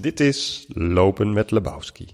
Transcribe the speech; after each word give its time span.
Dit 0.00 0.20
is 0.20 0.66
Lopen 0.68 1.32
met 1.32 1.50
Lebowski. 1.50 2.12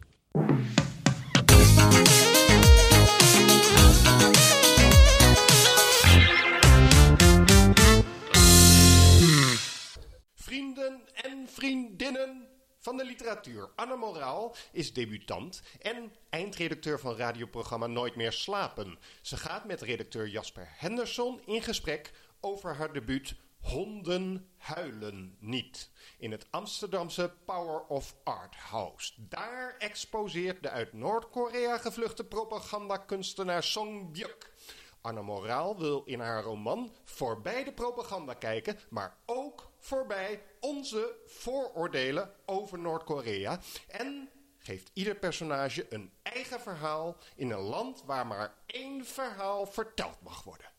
Vrienden 10.35 11.01
en 11.15 11.47
vriendinnen 11.49 12.47
van 12.79 12.97
de 12.97 13.05
literatuur. 13.05 13.68
Anne 13.77 13.96
Moraal 13.96 14.57
is 14.73 14.93
debutant 14.93 15.62
en 15.80 16.12
eindredacteur 16.30 17.01
van 17.01 17.16
radioprogramma 17.16 17.87
Nooit 17.87 18.16
meer 18.16 18.32
slapen. 18.32 18.98
Ze 19.23 19.37
gaat 19.37 19.64
met 19.64 19.82
redacteur 19.82 20.29
Jasper 20.29 20.69
Henderson 20.77 21.41
in 21.46 21.62
gesprek 21.62 22.12
over 22.41 22.75
haar 22.75 22.93
debuut 22.93 23.35
Honden 23.65 24.49
huilen 24.57 25.37
niet. 25.39 25.91
In 26.19 26.31
het 26.31 26.46
Amsterdamse 26.51 27.35
Power 27.45 27.87
of 27.87 28.17
Art 28.25 28.55
House. 28.55 29.13
Daar 29.17 29.77
exposeert 29.79 30.63
de 30.63 30.71
uit 30.71 30.93
Noord-Korea 30.93 31.79
gevluchte 31.79 32.25
propagandakunstenaar 32.25 33.62
Song 33.62 34.12
Byuk. 34.12 34.53
Anne 35.00 35.22
Moraal 35.22 35.78
wil 35.78 36.03
in 36.05 36.20
haar 36.20 36.42
roman 36.42 36.95
voorbij 37.05 37.64
de 37.64 37.72
propaganda 37.72 38.34
kijken, 38.34 38.78
maar 38.89 39.17
ook 39.27 39.70
voorbij 39.78 40.42
onze 40.61 41.17
vooroordelen 41.27 42.34
over 42.47 42.78
Noord-Korea. 42.78 43.61
En 43.89 44.31
geeft 44.58 44.91
ieder 44.92 45.14
personage 45.17 45.86
een 45.94 46.12
eigen 46.22 46.61
verhaal 46.61 47.17
in 47.36 47.50
een 47.50 47.58
land 47.58 48.03
waar 48.05 48.27
maar 48.27 48.55
één 48.67 49.05
verhaal 49.05 49.67
verteld 49.67 50.20
mag 50.22 50.42
worden. 50.42 50.70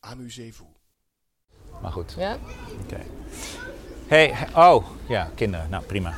Amusez-vous. 0.00 0.77
Maar 1.80 1.92
goed. 1.92 2.14
Ja? 2.18 2.36
Oké. 2.84 3.00
Hey, 4.08 4.34
oh, 4.54 4.84
ja, 5.06 5.28
kinderen. 5.34 5.66
Nou, 5.70 5.82
prima. 5.82 6.12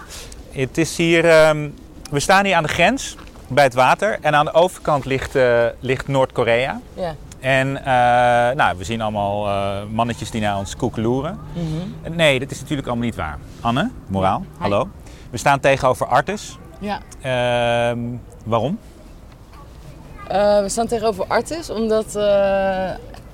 Het 0.51 0.79
is 0.79 0.97
hier, 0.97 1.29
ehm, 1.29 1.69
we 2.11 2.21
staan 2.21 2.45
hier 2.45 2.55
aan 2.55 2.63
de 2.63 2.69
grens 2.69 3.17
bij 3.49 3.65
het 3.65 3.75
water. 3.75 4.19
En 4.21 4.35
aan 4.35 4.45
de 4.45 4.53
overkant 4.53 5.05
ligt, 5.05 5.35
eh, 5.35 5.67
ligt 5.81 6.09
Noord-Korea. 6.09 6.81
Ja. 6.95 7.15
En 7.41 7.77
eh, 7.77 8.57
nou, 8.57 8.79
we 8.79 8.85
zien 8.85 9.01
allemaal 9.01 9.47
eh, 9.47 9.83
mannetjes 9.91 10.31
die 10.31 10.41
naar 10.41 10.59
ons 10.59 10.77
koekeloeren. 10.77 11.39
Nee, 12.11 12.39
dat 12.39 12.51
is 12.51 12.61
natuurlijk 12.61 12.89
allemaal 12.89 13.05
niet 13.05 13.17
waar. 13.17 13.39
Anne, 13.61 13.91
moraal, 14.07 14.45
hallo. 14.59 14.89
We 15.31 15.37
staan 15.37 15.61
tegenover 15.61 16.07
Artis. 16.07 16.59
Ja. 16.79 17.01
Ehm, 17.21 17.99
waarom? 18.45 18.79
We 20.29 20.65
staan 20.67 20.87
tegenover 20.87 21.25
Artis, 21.27 21.71
omdat 21.71 22.19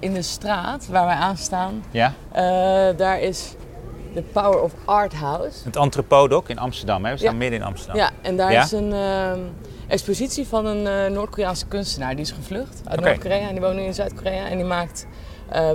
in 0.07 0.15
de 0.15 0.23
straat 0.23 0.87
waar 0.89 1.07
wij 1.07 1.15
aan 1.15 1.37
staan, 1.37 1.85
Ja? 1.91 2.13
eh, 2.33 2.43
daar 2.97 3.21
is 3.21 3.55
de 4.15 4.23
Power 4.23 4.61
of 4.63 4.73
Art 4.85 5.15
House. 5.15 5.65
Het 5.65 5.77
Anthropodok 5.77 6.49
in 6.49 6.59
Amsterdam. 6.59 7.05
Hè? 7.05 7.11
We 7.11 7.17
staan 7.17 7.33
Ja. 7.33 7.37
midden 7.39 7.59
in 7.61 7.65
Amsterdam. 7.65 7.97
Ja, 7.97 8.11
en 8.23 8.37
daar 8.37 8.53
Ja? 8.53 8.63
is 8.63 8.73
een 8.73 8.93
ehm, 8.93 9.41
expositie 9.89 10.47
van 10.47 10.67
een 10.67 10.87
eh, 10.87 11.11
Noord-Koreaanse 11.13 11.67
kunstenaar. 11.67 12.11
Die 12.15 12.25
is 12.25 12.31
gevlucht 12.31 12.83
uit. 12.85 13.01
Noord-Korea 13.01 13.49
en 13.49 13.53
die 13.53 13.61
woont 13.61 13.77
nu 13.77 13.83
in 13.83 13.95
Zuid-Korea. 13.95 14.47
En 14.49 14.57
die 14.57 14.67
maakt 14.67 15.07
eh, 15.49 15.71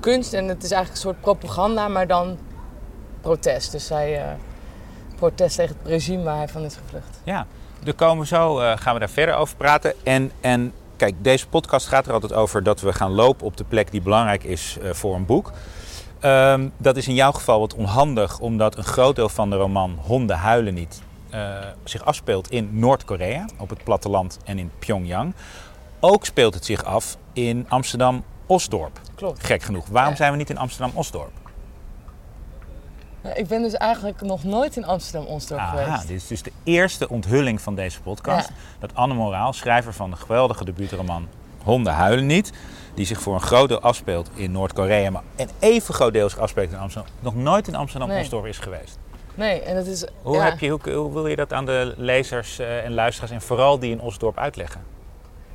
kunst 0.00 0.32
en 0.32 0.48
het 0.48 0.62
is 0.62 0.70
eigenlijk 0.70 0.90
een 1.04 1.10
soort 1.10 1.20
propaganda, 1.20 1.88
maar 1.88 2.06
dan 2.06 2.38
protest. 3.20 3.72
Dus 3.72 3.90
eh, 3.90 4.22
protest 5.16 5.56
tegen 5.56 5.76
het 5.82 5.88
regime 5.88 6.22
waar 6.22 6.36
hij 6.36 6.48
van 6.48 6.62
is 6.64 6.76
gevlucht. 6.84 7.20
Ja, 7.24 7.46
er 7.86 7.94
komen 7.94 8.26
zo, 8.26 8.54
gaan 8.56 8.92
we 8.94 9.00
daar 9.00 9.10
verder 9.10 9.34
over 9.34 9.56
praten. 9.56 9.92
En, 10.02 10.30
en 10.40 10.72
kijk, 10.96 11.14
deze 11.24 11.48
podcast 11.48 11.86
gaat 11.86 12.06
er 12.06 12.12
altijd 12.12 12.32
over 12.32 12.62
dat 12.62 12.80
we 12.80 12.92
gaan 12.92 13.10
lopen 13.12 13.46
op 13.46 13.56
de 13.56 13.64
plek 13.64 13.90
die 13.90 14.02
belangrijk 14.02 14.44
is 14.44 14.76
eh, 14.82 14.90
voor 14.92 15.14
een 15.14 15.26
boek. 15.26 15.52
Ehm, 16.20 16.68
dat 16.76 16.96
is 16.96 17.08
in 17.08 17.14
jouw 17.14 17.32
geval 17.32 17.60
wat 17.60 17.74
onhandig, 17.74 18.38
omdat 18.38 18.76
een 18.76 18.84
groot 18.84 19.16
deel 19.16 19.28
van 19.28 19.50
de 19.50 19.56
roman 19.56 19.98
Honden 20.02 20.36
huilen 20.36 20.74
niet 20.74 21.02
eh, 21.30 21.58
zich 21.84 22.04
afspeelt 22.04 22.50
in 22.50 22.68
Noord-Korea, 22.72 23.44
op 23.58 23.68
het 23.70 23.84
platteland 23.84 24.38
en 24.44 24.58
in 24.58 24.70
Pyongyang. 24.78 25.34
Ook 26.00 26.24
speelt 26.24 26.54
het 26.54 26.64
zich 26.64 26.84
af 26.84 27.16
in 27.32 27.66
Amsterdam-Osdorp. 27.68 29.00
Klopt. 29.14 29.44
Gek 29.44 29.62
genoeg. 29.62 29.86
Waarom 29.88 30.10
Ja. 30.10 30.16
zijn 30.16 30.30
we 30.32 30.36
niet 30.38 30.50
in 30.50 30.58
Amsterdam-Osdorp? 30.58 31.30
Ja, 33.24 33.34
ik 33.34 33.46
ben 33.46 33.62
dus 33.62 33.74
eigenlijk 33.74 34.20
nog 34.20 34.44
nooit 34.44 34.76
in 34.76 34.84
Amsterdam-Onsdorp 34.84 35.60
Aha, 35.60 35.84
geweest. 35.84 36.08
dit 36.08 36.16
is 36.16 36.26
dus 36.26 36.42
de 36.42 36.52
eerste 36.62 37.08
onthulling 37.08 37.60
van 37.60 37.74
deze 37.74 38.00
podcast. 38.00 38.48
Ja. 38.48 38.54
Dat 38.78 38.94
Anne 38.94 39.14
Moraal, 39.14 39.52
schrijver 39.52 39.92
van 39.92 40.10
de 40.10 40.16
geweldige 40.16 40.64
debuutroman 40.64 41.28
Honden 41.62 41.92
huilen 41.92 42.26
niet, 42.26 42.52
die 42.94 43.06
zich 43.06 43.20
voor 43.20 43.34
een 43.34 43.40
groot 43.40 43.68
deel 43.68 43.80
afspeelt 43.80 44.30
in 44.34 44.52
Noord-Korea, 44.52 45.10
maar 45.10 45.22
een 45.36 45.48
even 45.58 45.94
groot 45.94 46.12
deel 46.12 46.28
zich 46.28 46.38
afspeelt 46.38 46.70
in 46.70 46.78
Amsterdam, 46.78 47.12
nog 47.20 47.34
nooit 47.34 47.68
in 47.68 47.74
Amsterdam-Osdorp 47.74 48.46
is 48.46 48.58
geweest. 48.58 48.98
Nee, 49.34 49.60
en 49.60 49.74
dat 49.74 49.86
is... 49.86 50.06
Hoe, 50.22 50.36
ja. 50.36 50.44
heb 50.44 50.58
je, 50.58 50.68
hoe, 50.68 50.90
hoe 50.90 51.12
wil 51.12 51.26
je 51.26 51.36
dat 51.36 51.52
aan 51.52 51.66
de 51.66 51.94
lezers 51.96 52.58
eh, 52.58 52.84
en 52.84 52.94
luisteraars 52.94 53.32
en 53.32 53.40
vooral 53.40 53.78
die 53.78 53.90
in 53.90 54.00
Osdorp 54.00 54.38
uitleggen? 54.38 54.80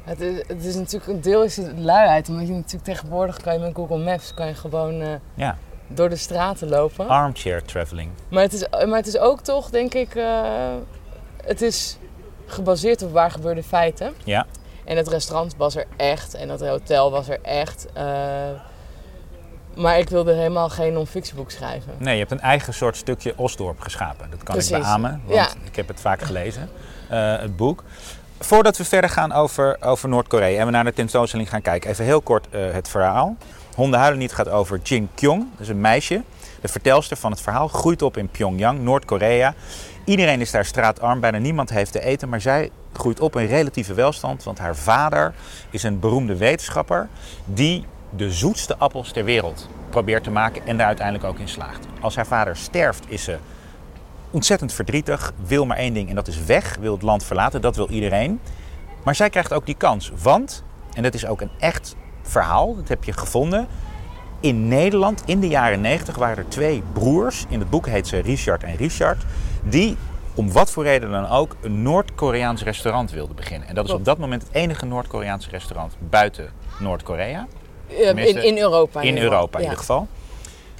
Het 0.04 0.22
is, 0.22 0.38
het 0.48 0.66
is 0.66 0.76
natuurlijk 0.76 1.12
een 1.12 1.22
deel 1.22 1.44
is 1.44 1.58
het 1.58 1.80
luiheid, 1.80 2.30
omdat 2.30 2.48
je 2.48 2.54
natuurlijk 2.54 2.84
tegenwoordig 2.84 3.42
kan 3.42 3.54
je 3.54 3.60
met 3.60 3.76
Google 3.76 3.98
Maps 3.98 4.34
kan 4.34 4.48
je 4.48 4.54
gewoon 4.54 5.02
eh, 5.02 5.14
Ja, 5.34 5.58
door 5.90 6.10
de 6.10 6.16
straten 6.16 6.70
lopen. 6.70 7.08
armchair 7.08 7.64
traveling. 7.64 8.12
Maar, 8.30 8.44
het 8.44 8.54
is, 8.54 8.68
maar 8.70 8.98
het 8.98 9.08
is 9.08 9.18
ook 9.18 9.42
toch, 9.42 9.70
denk 9.70 9.94
ik, 9.94 10.16
eh, 10.16 10.44
het 11.44 11.62
is 11.62 11.98
gebaseerd 12.46 13.02
op 13.04 13.12
waar 13.14 13.32
gebeurde 13.32 13.64
feiten. 13.64 14.14
Ja, 14.24 14.46
En 14.86 14.98
het 14.98 15.08
restaurant 15.08 15.56
was 15.58 15.76
er 15.76 15.86
echt 15.98 16.34
en 16.34 16.48
dat 16.48 16.60
hotel 16.68 17.12
was 17.12 17.30
er 17.30 17.40
echt. 17.42 17.88
eh, 17.94 18.04
maar 19.76 19.98
ik 20.00 20.10
wilde 20.10 20.34
helemaal 20.34 20.70
geen 20.70 20.94
non-fictieboek 20.94 21.52
schrijven. 21.52 21.94
nee, 21.98 22.14
je 22.14 22.20
hebt 22.20 22.32
een 22.32 22.40
eigen 22.40 22.74
soort 22.74 22.98
stukje 22.98 23.34
Osdorp 23.36 23.80
geschapen. 23.82 24.30
Dat 24.30 24.44
kan 24.44 24.56
Precies. 24.56 24.76
ik 24.76 24.82
beamen, 24.82 25.22
want 25.26 25.36
Ja. 25.36 25.48
ik 25.66 25.76
heb 25.76 25.88
het 25.88 26.02
vaak 26.02 26.22
gelezen, 26.22 26.70
eh, 27.10 27.38
het 27.40 27.56
boek. 27.56 27.84
Voordat 28.40 28.78
we 28.78 28.86
verder 28.86 29.10
gaan 29.10 29.32
over, 29.32 29.78
over 29.82 30.10
Noord-Korea 30.10 30.60
en 30.60 30.66
we 30.66 30.72
naar 30.72 30.84
de 30.84 30.94
tentoonstelling 30.94 31.50
gaan 31.50 31.62
kijken, 31.62 31.90
even 31.90 32.06
heel 32.06 32.22
kort 32.22 32.48
het 32.52 32.90
verhaal. 32.90 33.36
Honden 33.80 34.18
niet 34.18 34.34
gaat 34.34 34.50
over 34.50 34.80
Jin 34.84 35.10
Kyung, 35.16 35.48
dat 35.52 35.60
is 35.60 35.68
een 35.68 35.82
meisje. 35.82 36.24
De 36.62 36.68
vertelster 36.68 37.18
van 37.18 37.32
het 37.32 37.42
verhaal 37.42 37.68
groeit 37.68 38.02
op 38.02 38.18
in 38.18 38.30
Pyongyang, 38.30 38.80
Noord-Korea. 38.80 39.54
Iedereen 40.06 40.42
is 40.42 40.52
daar 40.52 40.66
straatarm, 40.66 41.20
bijna 41.20 41.38
niemand 41.38 41.70
heeft 41.70 41.92
te 41.92 42.02
eten, 42.02 42.30
maar 42.30 42.42
zij 42.42 42.72
groeit 42.94 43.20
op 43.20 43.36
in 43.36 43.46
relatieve 43.46 43.94
welstand, 43.94 44.44
want 44.44 44.60
haar 44.60 44.76
vader 44.76 45.34
is 45.70 45.84
een 45.84 46.00
beroemde 46.00 46.38
wetenschapper 46.38 47.08
die 47.46 47.86
de 48.10 48.32
zoetste 48.32 48.78
appels 48.78 49.12
ter 49.12 49.24
wereld 49.24 49.70
probeert 49.90 50.24
te 50.24 50.32
maken 50.32 50.66
en 50.66 50.78
daar 50.78 50.88
uiteindelijk 50.88 51.26
ook 51.26 51.40
in 51.40 51.50
slaagt. 51.50 51.86
Als 52.02 52.16
haar 52.16 52.28
vader 52.28 52.58
sterft, 52.58 53.06
is 53.08 53.24
ze 53.24 53.38
ontzettend 54.32 54.74
verdrietig, 54.74 55.34
wil 55.46 55.66
maar 55.66 55.78
één 55.78 55.94
ding 55.94 56.10
en 56.10 56.16
dat 56.16 56.28
is 56.28 56.44
weg, 56.44 56.78
wil 56.80 56.94
het 56.94 57.02
land 57.02 57.24
verlaten, 57.24 57.62
dat 57.62 57.76
wil 57.76 57.90
iedereen. 57.90 58.40
Maar 59.04 59.16
zij 59.16 59.30
krijgt 59.30 59.54
ook 59.54 59.66
die 59.66 59.78
kans, 59.78 60.12
want, 60.22 60.64
en 60.94 61.04
dat 61.04 61.14
is 61.14 61.26
ook 61.26 61.42
een 61.42 61.52
echt 61.60 61.96
verhaal, 62.30 62.76
dat 62.76 62.88
heb 62.88 63.04
je 63.04 63.14
gevonden, 63.14 63.68
in 64.40 64.68
Nederland 64.68 65.24
in 65.26 65.40
de 65.40 65.48
jaren 65.48 65.82
90 65.82 66.16
waren 66.16 66.38
er 66.38 66.48
twee 66.48 66.84
broers, 66.94 67.46
in 67.50 67.60
het 67.60 67.70
boek 67.70 67.88
heet 67.88 68.08
ze 68.08 68.20
Richard 68.20 68.64
en 68.64 68.76
Richard, 68.76 69.24
die 69.64 69.98
om 70.36 70.52
wat 70.52 70.72
voor 70.72 70.84
reden 70.84 71.12
dan 71.12 71.30
ook 71.30 71.56
een 71.62 71.82
Noord-Koreaans 71.82 72.64
restaurant 72.64 73.12
wilden 73.12 73.36
beginnen. 73.36 73.68
En 73.68 73.76
dat 73.76 73.86
is 73.86 73.92
op 73.92 74.06
dat 74.06 74.18
moment 74.18 74.42
het 74.44 74.52
enige 74.52 74.86
Noord-Koreaanse 74.86 75.50
restaurant 75.50 75.96
buiten 76.00 76.50
Noord-Korea. 76.80 77.48
In, 77.88 78.58
Europa. 78.58 79.02
In 79.02 79.08
ieder 79.08 79.22
geval. 79.24 79.38
Europa 79.38 79.58
in 79.58 79.64
ieder 79.64 79.78
geval. 79.78 80.08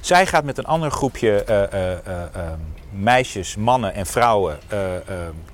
Zij 0.00 0.26
gaat 0.26 0.44
met 0.44 0.58
een 0.58 0.64
ander 0.64 0.90
groepje 0.90 1.44
eh, 1.44 1.62
eh, 1.62 1.92
eh, 1.92 2.52
meisjes, 2.90 3.56
mannen 3.56 3.94
en 3.94 4.06
vrouwen, 4.06 4.58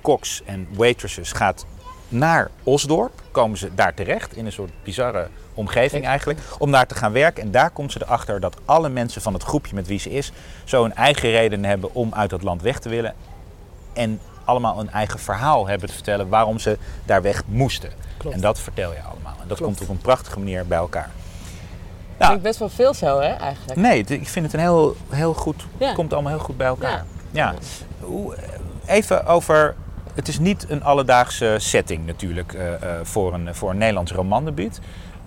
koks 0.00 0.42
en 0.44 0.68
waitresses, 0.72 1.32
gaat 1.32 1.66
naar 2.08 2.50
Osdorp. 2.62 3.12
Komen 3.36 3.58
ze 3.58 3.74
daar 3.74 3.94
terecht 3.94 4.36
in 4.36 4.46
een 4.46 4.52
soort 4.52 4.70
bizarre 4.82 5.28
omgeving 5.54 6.06
eigenlijk. 6.06 6.38
Om 6.58 6.70
daar 6.70 6.86
te 6.86 6.94
gaan 6.94 7.12
werken. 7.12 7.42
En 7.42 7.50
daar 7.50 7.70
komt 7.70 7.92
ze 7.92 8.00
erachter 8.02 8.40
dat 8.40 8.56
alle 8.64 8.88
mensen 8.88 9.22
van 9.22 9.32
het 9.32 9.42
groepje 9.42 9.74
met 9.74 9.86
wie 9.86 9.98
ze 9.98 10.10
is... 10.10 10.32
zo 10.64 10.88
eigen 10.88 11.30
reden 11.30 11.64
hebben 11.64 11.94
om 11.94 12.14
uit 12.14 12.30
dat 12.30 12.42
land 12.42 12.62
weg 12.62 12.78
te 12.78 12.88
willen. 12.88 13.14
En 13.92 14.20
allemaal 14.44 14.80
een 14.80 14.90
eigen 14.90 15.18
verhaal 15.18 15.66
hebben 15.66 15.88
te 15.88 15.94
vertellen 15.94 16.28
waarom 16.28 16.58
ze 16.58 16.78
daar 17.04 17.22
weg 17.22 17.42
moesten. 17.46 17.90
Klopt. 18.16 18.34
En 18.34 18.40
dat 18.42 18.60
vertel 18.60 18.92
je 18.92 19.02
allemaal. 19.02 19.32
En 19.42 19.48
dat 19.48 19.56
Klopt. 19.56 19.62
komt 19.76 19.80
op 19.80 19.88
een 19.96 20.02
prachtige 20.02 20.38
manier 20.38 20.66
bij 20.66 20.78
elkaar. 20.78 21.10
Ik 22.18 22.26
denk 22.26 22.42
best 22.42 22.58
wel 22.58 22.68
veel 22.68 22.94
zo, 22.94 23.20
hè, 23.20 23.28
eigenlijk. 23.32 23.80
Nee, 23.80 24.04
ik 24.04 24.28
vind 24.28 24.44
het 24.44 24.54
een 24.54 24.60
heel, 24.60 24.96
heel 25.08 25.34
goed. 25.34 25.64
Ja. 25.78 25.86
Het 25.86 25.94
komt 25.94 26.12
allemaal 26.12 26.32
heel 26.32 26.44
goed 26.44 26.56
bij 26.56 26.66
elkaar. 26.66 27.04
Ja. 27.30 27.52
Ja. 27.52 27.54
Hoe- 28.00 28.36
Even 28.86 29.26
over. 29.26 29.74
Het 30.16 30.28
is 30.28 30.38
niet 30.38 30.66
een 30.70 30.82
alledaagse 30.84 31.56
setting 31.58 32.06
natuurlijk 32.06 32.52
eh, 32.52 32.72
eh, 32.74 32.80
voor, 33.04 33.34
een, 33.34 33.54
voor 33.54 33.70
een 33.70 33.78
Nederlands 33.78 34.12
romandebuut. 34.12 34.80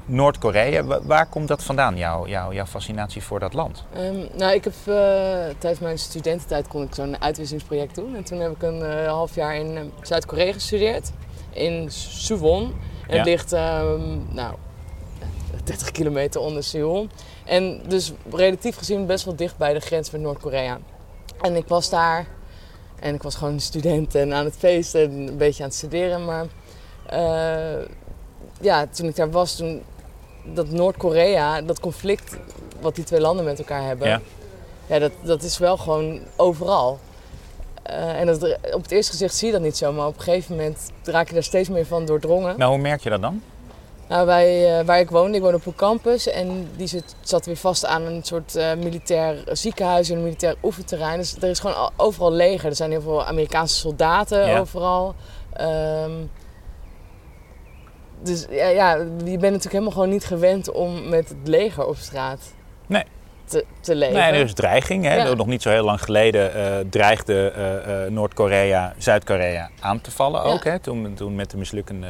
Noord-Korea, 0.05 0.83
wa- 0.83 1.01
waar 1.03 1.25
komt 1.27 1.47
dat 1.47 1.63
vandaan, 1.63 1.97
jouw, 1.97 2.27
jouw, 2.27 2.53
jouw 2.53 2.65
fascinatie 2.65 3.23
voor 3.23 3.39
dat 3.39 3.53
land? 3.53 3.83
Ehm, 3.93 4.15
nou, 4.37 4.53
ik 4.53 4.63
heb 4.63 4.73
eh, 4.85 4.93
tijdens 5.57 5.79
mijn 5.79 5.97
studententijd 5.99 6.67
kon 6.67 6.83
ik 6.83 6.93
zo'n 6.95 7.21
uitwisselingsproject 7.21 7.95
doen. 7.95 8.15
En 8.15 8.23
toen 8.23 8.39
heb 8.39 8.51
ik 8.51 8.61
een 8.61 9.05
half 9.07 9.35
jaar 9.35 9.55
in 9.55 9.77
eh, 9.77 9.83
Zuid-Korea 10.01 10.53
gestudeerd. 10.53 11.11
In 11.49 11.91
Suwon. 11.91 12.73
En 13.07 13.15
Ja. 13.17 13.23
ligt, 13.23 13.53
ehm, 13.53 14.33
nou, 14.33 14.55
30 15.63 15.91
kilometer 15.91 16.41
onder 16.41 16.63
Seoul. 16.63 17.07
En 17.45 17.81
dus 17.87 18.13
relatief 18.31 18.77
gezien 18.77 19.05
best 19.05 19.25
wel 19.25 19.35
dicht 19.35 19.57
bij 19.57 19.73
de 19.73 19.79
grens 19.79 20.11
met 20.11 20.21
Noord-Korea. 20.21 20.77
En 21.41 21.55
ik 21.55 21.67
was 21.67 21.89
daar 21.89 22.25
en 23.01 23.13
ik 23.13 23.23
was 23.23 23.35
gewoon 23.35 23.53
een 23.53 23.59
student 23.61 24.15
en 24.15 24.33
aan 24.33 24.45
het 24.45 24.55
feesten 24.57 25.01
en 25.01 25.11
een 25.11 25.37
beetje 25.37 25.63
aan 25.63 25.69
het 25.69 25.77
studeren. 25.77 26.25
Maar 26.25 26.45
uh, 27.13 27.85
ja, 28.61 28.87
toen 28.87 29.07
ik 29.07 29.15
daar 29.15 29.31
was, 29.31 29.55
toen 29.55 29.81
dat 30.43 30.69
Noord-Korea, 30.69 31.61
dat 31.61 31.79
conflict 31.79 32.37
wat 32.81 32.95
die 32.95 33.03
twee 33.03 33.19
landen 33.21 33.45
met 33.45 33.59
elkaar 33.59 33.83
hebben, 33.83 34.07
Ja. 34.07 34.21
ja, 34.87 34.99
dat, 34.99 35.11
dat 35.21 35.43
is 35.43 35.57
wel 35.57 35.77
gewoon 35.77 36.19
overal. 36.35 36.99
Eh, 37.83 38.19
en 38.19 38.25
dat, 38.25 38.57
op 38.73 38.81
het 38.81 38.91
eerste 38.91 39.11
gezicht 39.11 39.35
zie 39.35 39.47
je 39.47 39.53
dat 39.53 39.61
niet 39.61 39.77
zo, 39.77 39.91
maar 39.91 40.07
op 40.07 40.15
een 40.17 40.21
gegeven 40.21 40.55
moment 40.55 40.91
raak 41.03 41.27
je 41.27 41.33
daar 41.33 41.43
steeds 41.43 41.69
meer 41.69 41.85
van 41.85 42.05
doordrongen. 42.05 42.57
Nou, 42.57 42.71
hoe 42.71 42.81
merk 42.81 43.03
je 43.03 43.09
dat 43.09 43.21
dan? 43.21 43.41
Nou, 44.09 44.29
eh, 44.29 44.85
waar 44.85 44.99
ik 44.99 45.09
woonde, 45.09 45.35
ik 45.37 45.41
woonde 45.43 45.57
op 45.57 45.65
een 45.65 45.75
campus 45.75 46.27
en 46.27 46.69
die 46.75 46.87
zit, 46.87 47.15
zat 47.21 47.45
weer 47.45 47.55
vast 47.57 47.85
aan 47.85 48.01
een 48.01 48.23
soort 48.23 48.55
eh, 48.55 48.73
militair 48.73 49.43
ziekenhuis 49.51 50.09
en 50.09 50.17
een 50.17 50.23
militair 50.23 50.55
oefenterrein. 50.63 51.17
Dus 51.17 51.35
er 51.41 51.49
is 51.49 51.59
gewoon 51.59 51.75
al- 51.75 51.91
overal 51.97 52.31
leger. 52.31 52.69
Er 52.69 52.75
zijn 52.75 52.91
heel 52.91 53.01
veel 53.01 53.25
Amerikaanse 53.25 53.75
soldaten 53.75 54.47
Ja. 54.47 54.59
overal. 54.59 55.15
Ehm, 55.53 56.11
dus 58.23 58.45
ja, 58.49 58.67
ja, 58.67 58.93
je 58.95 59.05
bent 59.23 59.41
natuurlijk 59.41 59.71
helemaal 59.71 59.91
gewoon 59.91 60.09
niet 60.09 60.25
gewend 60.25 60.71
om 60.71 61.09
met 61.09 61.29
het 61.29 61.37
leger 61.47 61.85
op 61.87 61.95
straat 61.95 62.53
Nee. 62.87 63.03
te, 63.45 63.65
te 63.81 63.95
leven. 63.95 64.15
Nee, 64.15 64.31
er 64.31 64.43
is 64.45 64.53
dreiging. 64.53 65.03
Hè? 65.05 65.15
Ja. 65.15 65.33
Nog 65.33 65.47
niet 65.47 65.61
zo 65.61 65.69
heel 65.69 65.83
lang 65.83 66.01
geleden 66.03 66.53
eh, 66.53 66.77
dreigde 66.89 67.53
Noord-Korea 68.09 68.93
Zuid-Korea 68.97 69.69
aan 69.79 70.01
te 70.01 70.11
vallen 70.11 70.43
ook. 70.43 70.63
Hè? 70.63 70.79
Toen, 70.79 71.13
toen 71.13 71.35
met 71.35 71.51
de 71.51 71.57
mislukkende 71.57 72.07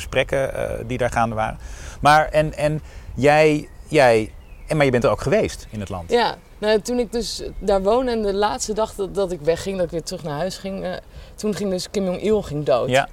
gesprekken 0.00 0.54
eh, 0.54 0.84
die 0.86 0.98
daar 0.98 1.10
gaande 1.10 1.34
waren. 1.34 1.58
Maar 2.00 2.28
en, 2.28 2.54
en 2.54 2.82
jij, 3.14 3.68
jij 3.88 4.32
en, 4.66 4.76
maar 4.76 4.84
je 4.84 4.90
bent 4.90 5.04
er 5.04 5.10
ook 5.10 5.20
geweest 5.20 5.66
in 5.70 5.80
het 5.80 5.88
land. 5.88 6.10
Ja, 6.10 6.36
nou, 6.58 6.80
toen 6.80 6.98
ik 6.98 7.12
dus 7.12 7.42
daar 7.58 7.82
woonde 7.82 8.10
en 8.10 8.22
de 8.22 8.34
laatste 8.34 8.72
dag 8.72 8.94
dat, 8.94 9.14
dat 9.14 9.32
ik 9.32 9.40
wegging, 9.40 9.76
dat 9.76 9.84
ik 9.84 9.90
weer 9.90 10.02
terug 10.02 10.22
naar 10.22 10.36
huis 10.36 10.58
ging, 10.58 10.84
eh, 10.84 10.92
toen 11.34 11.54
ging 11.54 11.70
dus 11.70 11.90
Kim 11.90 12.04
Jong-il 12.04 12.42
ging 12.42 12.64
dood. 12.64 12.88
Ja. 12.88 13.08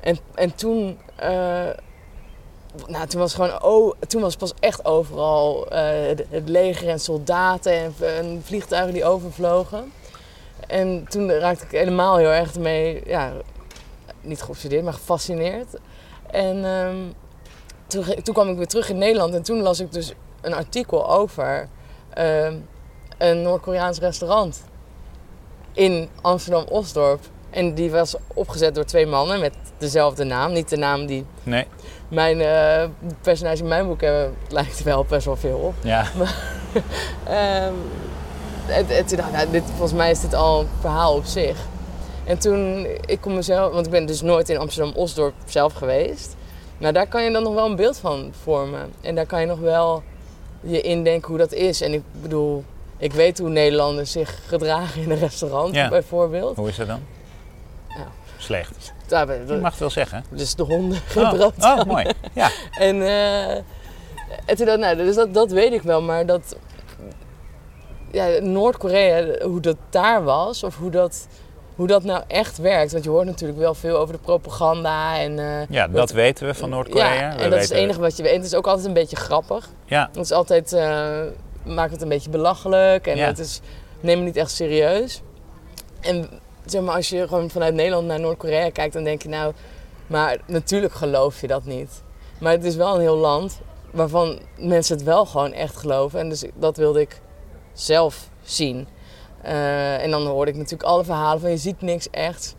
En, 0.00 0.18
en 0.34 0.54
toen, 0.54 0.98
eh, 1.16 1.28
nou, 2.86 3.06
toen 3.06 3.20
was 3.20 3.34
gewoon, 3.34 3.62
oh, 3.62 3.94
toen 4.06 4.20
was 4.20 4.36
pas 4.36 4.54
echt 4.60 4.84
overal 4.84 5.66
het, 5.70 6.24
het 6.30 6.48
leger 6.48 6.88
en 6.88 7.00
soldaten 7.00 7.72
en, 7.72 7.94
en 8.00 8.42
vliegtuigen 8.44 8.92
die 8.92 9.04
overvlogen. 9.04 9.92
En 10.66 11.06
toen 11.08 11.30
raakte 11.30 11.64
ik 11.64 11.70
helemaal 11.70 12.16
heel 12.16 12.30
erg 12.30 12.58
mee, 12.58 13.02
ja, 13.06 13.32
niet 14.20 14.42
geobsedeerd, 14.42 14.84
maar 14.84 14.92
gefascineerd. 14.92 15.68
En 16.30 16.64
ehm, 16.64 16.96
toen, 17.86 18.04
toen 18.22 18.34
kwam 18.34 18.48
ik 18.48 18.56
weer 18.56 18.66
terug 18.66 18.88
in 18.88 18.98
Nederland 18.98 19.34
en 19.34 19.42
toen 19.42 19.60
las 19.60 19.80
ik 19.80 19.92
dus 19.92 20.12
een 20.40 20.54
artikel 20.54 21.10
over 21.10 21.68
ehm, 22.14 22.54
een 23.18 23.42
Noord-Koreaans 23.42 23.98
restaurant 23.98 24.62
in 25.72 26.08
Amsterdam-Osdorp. 26.20 27.20
En 27.50 27.74
die 27.74 27.90
was 27.90 28.14
opgezet 28.34 28.74
door 28.74 28.84
twee 28.84 29.06
mannen 29.06 29.40
met 29.40 29.54
dezelfde 29.78 30.24
naam. 30.24 30.52
Niet 30.52 30.68
de 30.68 30.76
naam 30.76 31.06
die 31.06 31.26
Nee? 31.42 31.66
mijn 32.08 32.40
eh 32.40 32.88
personage 33.20 33.62
in 33.62 33.68
mijn 33.68 33.86
boek 33.86 34.00
hebben, 34.00 34.36
lijkt 34.48 34.82
wel 34.82 35.04
best 35.04 35.26
wel 35.26 35.36
veel 35.36 35.58
op. 35.58 35.74
Ja. 35.82 36.04
En, 38.70 38.88
en 38.88 39.06
toen 39.06 39.16
dacht 39.16 39.28
ik, 39.28 39.34
nou, 39.34 39.50
dit, 39.50 39.62
volgens 39.66 39.92
mij 39.92 40.10
is 40.10 40.20
dit 40.20 40.34
al 40.34 40.60
een 40.60 40.68
verhaal 40.80 41.14
op 41.14 41.24
zich. 41.24 41.58
En 42.24 42.38
toen, 42.38 42.86
ik 43.06 43.20
kon 43.20 43.34
mezelf, 43.34 43.72
want 43.72 43.86
ik 43.86 43.92
ben 43.92 44.06
dus 44.06 44.20
nooit 44.22 44.48
in 44.48 44.58
Amsterdam-Osdorp 44.58 45.34
zelf 45.46 45.72
geweest. 45.72 46.36
Nou, 46.78 46.92
daar 46.92 47.06
kan 47.06 47.22
je 47.24 47.30
dan 47.30 47.42
nog 47.42 47.54
wel 47.54 47.66
een 47.66 47.76
beeld 47.76 47.98
van 47.98 48.32
vormen. 48.42 48.92
En 49.00 49.14
daar 49.14 49.26
kan 49.26 49.40
je 49.40 49.46
nog 49.46 49.58
wel 49.58 50.02
je 50.60 50.80
indenken 50.80 51.28
hoe 51.28 51.38
dat 51.38 51.52
is. 51.52 51.80
En 51.80 51.92
ik 51.92 52.02
bedoel, 52.22 52.64
ik 52.98 53.12
weet 53.12 53.38
hoe 53.38 53.48
Nederlanders 53.48 54.12
zich 54.12 54.40
gedragen 54.46 55.02
in 55.02 55.10
een 55.10 55.18
restaurant, 55.18 55.74
Ja. 55.74 55.88
bijvoorbeeld. 55.88 56.56
Hoe 56.56 56.68
is 56.68 56.76
dat 56.76 56.86
dan? 56.86 57.00
Slecht. 58.36 58.92
Je 59.08 59.58
mag 59.60 59.70
het 59.70 59.80
wel 59.80 59.90
zeggen. 59.90 60.24
dus 60.30 60.54
de 60.54 60.62
honden 60.62 60.98
Oh, 61.16 61.28
gebrood. 61.28 61.52
oh, 61.58 61.82
mooi. 61.84 62.06
Ja. 62.34 62.50
En, 62.78 63.02
eh, 63.02 63.50
en 64.44 64.56
toen 64.56 64.68
ik, 64.68 64.78
nou, 64.78 64.96
dus 64.96 65.14
dat, 65.14 65.34
dat 65.34 65.50
weet 65.50 65.72
ik 65.72 65.82
wel, 65.82 66.02
maar 66.02 66.26
dat... 66.26 66.56
Ja, 68.12 68.26
Noord-Korea, 68.40 69.24
hoe 69.46 69.60
dat 69.60 69.76
daar 69.90 70.24
was, 70.24 70.62
of 70.64 70.76
hoe 70.76 70.90
dat, 70.90 71.26
hoe 71.80 71.88
dat 71.88 72.02
nou 72.04 72.22
echt 72.26 72.58
werkt. 72.58 72.92
Want 72.92 73.04
je 73.04 73.10
hoort 73.10 73.26
natuurlijk 73.26 73.58
wel 73.58 73.74
veel 73.74 73.96
over 73.98 74.14
de 74.14 74.20
propaganda 74.20 75.18
en... 75.18 75.38
eh, 75.38 75.66
ja, 75.68 75.88
dat 75.88 76.10
weten 76.10 76.46
we 76.46 76.54
van 76.54 76.70
Noord-Korea. 76.70 77.12
Ja, 77.12 77.36
We 77.36 77.42
en 77.42 77.50
dat 77.50 77.60
is 77.62 77.68
het 77.68 77.78
enige 77.78 78.00
wat 78.00 78.16
je 78.16 78.22
weet. 78.22 78.36
Het 78.36 78.44
is 78.44 78.54
ook 78.54 78.66
altijd 78.66 78.86
een 78.86 78.92
beetje 78.92 79.16
grappig. 79.16 79.68
Ja, 79.84 80.08
Het 80.12 80.24
is 80.24 80.32
altijd, 80.32 80.72
eh, 80.72 81.20
maakt 81.64 81.92
het 81.92 82.02
een 82.02 82.08
beetje 82.08 82.30
belachelijk 82.30 83.06
en 83.06 83.16
Ja. 83.16 83.26
het 83.26 83.38
is, 83.38 83.60
neem 84.00 84.16
het 84.16 84.24
niet 84.26 84.36
echt 84.36 84.50
serieus. 84.50 85.22
En 86.00 86.28
zeg 86.64 86.82
maar, 86.82 86.94
als 86.94 87.08
je 87.08 87.28
gewoon 87.28 87.50
vanuit 87.50 87.74
Nederland 87.74 88.06
naar 88.06 88.20
Noord-Korea 88.20 88.70
kijkt, 88.70 88.92
dan 88.92 89.04
denk 89.04 89.22
je 89.22 89.28
nou, 89.28 89.52
maar 90.06 90.38
natuurlijk 90.46 90.92
geloof 90.94 91.40
je 91.40 91.46
dat 91.46 91.64
niet. 91.64 92.02
Maar 92.40 92.52
het 92.52 92.64
is 92.64 92.76
wel 92.76 92.94
een 92.94 93.00
heel 93.00 93.16
land 93.16 93.60
waarvan 93.90 94.38
mensen 94.58 94.96
het 94.96 95.04
wel 95.04 95.26
gewoon 95.26 95.52
echt 95.52 95.76
geloven. 95.76 96.20
En 96.20 96.28
dus 96.28 96.44
dat 96.54 96.76
wilde 96.76 97.00
ik 97.00 97.20
zelf 97.72 98.28
zien. 98.42 98.86
Eh, 99.42 100.02
en 100.02 100.10
dan 100.10 100.26
hoorde 100.26 100.50
ik 100.50 100.56
natuurlijk 100.56 100.82
alle 100.82 101.04
verhalen 101.04 101.40
van 101.40 101.50
je 101.50 101.56
ziet 101.56 101.80
niks 101.82 102.10
echt. 102.10 102.54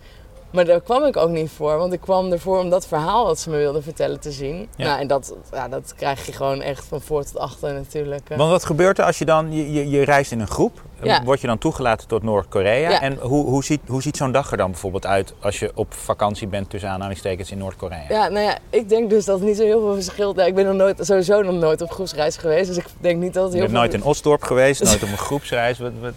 Maar 0.51 0.65
daar 0.65 0.81
kwam 0.81 1.03
ik 1.03 1.17
ook 1.17 1.29
niet 1.29 1.49
voor, 1.55 1.77
want 1.77 1.93
ik 1.93 2.01
kwam 2.01 2.31
ervoor 2.31 2.59
om 2.59 2.69
dat 2.69 2.87
verhaal 2.87 3.25
dat 3.25 3.39
ze 3.39 3.49
me 3.49 3.57
wilden 3.57 3.83
vertellen 3.83 4.19
te 4.19 4.31
zien. 4.31 4.67
Ja. 4.75 4.85
Nou, 4.87 4.99
en 4.99 5.07
dat, 5.07 5.33
ja, 5.51 5.67
dat 5.67 5.93
krijg 5.95 6.25
je 6.25 6.31
gewoon 6.33 6.61
echt 6.61 6.85
van 6.85 7.01
voor 7.01 7.23
tot 7.23 7.37
achter 7.37 7.73
natuurlijk. 7.73 8.29
eh. 8.29 8.37
Want 8.37 8.49
wat 8.51 8.65
gebeurt 8.65 8.97
er 8.99 9.05
als 9.05 9.17
je 9.19 9.25
dan, 9.25 9.51
je, 9.53 9.71
je, 9.73 9.89
je 9.89 10.03
reist 10.03 10.31
in 10.31 10.39
een 10.39 10.47
groep, 10.47 10.81
Ja. 11.03 11.23
word 11.23 11.41
je 11.41 11.47
dan 11.47 11.57
toegelaten 11.57 12.07
tot 12.07 12.23
Noord-Korea? 12.23 12.89
Ja. 12.89 13.01
En 13.01 13.17
hoe, 13.17 13.45
hoe, 13.45 13.63
ziet, 13.63 13.79
hoe 13.87 14.01
ziet 14.01 14.17
zo'n 14.17 14.31
dag 14.31 14.51
er 14.51 14.57
dan 14.57 14.71
bijvoorbeeld 14.71 15.05
uit 15.05 15.33
als 15.39 15.59
je 15.59 15.71
op 15.75 15.93
vakantie 15.93 16.47
bent 16.47 16.69
tussen 16.69 16.89
aanhalingstekens 16.89 17.51
in 17.51 17.57
Noord-Korea? 17.57 18.03
Ja, 18.09 18.27
nou 18.27 18.45
ja, 18.45 18.57
ik 18.69 18.89
denk 18.89 19.09
dus 19.09 19.25
dat 19.25 19.39
het 19.39 19.47
niet 19.47 19.57
zo 19.57 19.63
heel 19.63 19.79
veel 19.81 19.93
verschilt. 19.93 20.35
Ja, 20.37 20.43
ik 20.45 20.55
ben 20.55 20.65
nog 20.65 20.75
nooit, 20.75 20.97
sowieso 21.01 21.41
nog 21.41 21.55
nooit 21.55 21.81
op 21.81 21.91
groepsreis 21.91 22.37
geweest, 22.37 22.67
dus 22.67 22.77
ik 22.77 22.85
denk 22.99 23.19
niet 23.21 23.33
dat 23.33 23.43
het 23.43 23.51
Je 23.51 23.57
heel 23.57 23.67
bent 23.67 23.77
nooit 23.79 23.91
veel... 23.91 23.99
in 23.99 24.05
Osdorp 24.05 24.43
geweest, 24.43 24.83
nooit 24.83 25.03
op 25.03 25.09
een 25.09 25.17
groepsreis. 25.29 25.79
Wat, 25.79 25.91
wat- 26.01 26.13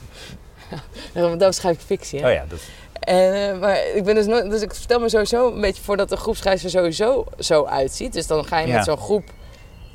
Ja, 1.15 1.37
dat 1.37 1.55
schrijf 1.55 1.75
ik 1.77 1.83
fictie, 1.87 2.21
hè? 2.21 2.27
Oh 2.29 2.33
ja, 2.35 2.45
dat, 2.49 2.59
En, 3.01 3.35
eh, 3.53 3.59
maar 3.61 3.87
ik 3.95 4.05
ben 4.05 4.15
dus 4.15 4.27
nooit, 4.27 4.51
dus 4.51 4.63
ik 4.63 4.73
stel 4.73 5.01
me 5.01 5.09
sowieso 5.09 5.53
een 5.55 5.61
beetje 5.61 5.83
voor 5.83 5.97
dat 5.97 6.09
de 6.09 6.17
groepsreis 6.17 6.65
er 6.65 6.71
sowieso 6.71 7.25
zo 7.39 7.65
uitziet. 7.65 8.13
Dus 8.13 8.27
dan 8.27 8.45
ga 8.45 8.59
je 8.59 8.67
Ja. 8.67 8.75
met 8.77 8.85
zo'n 8.85 8.97
groep 8.97 9.25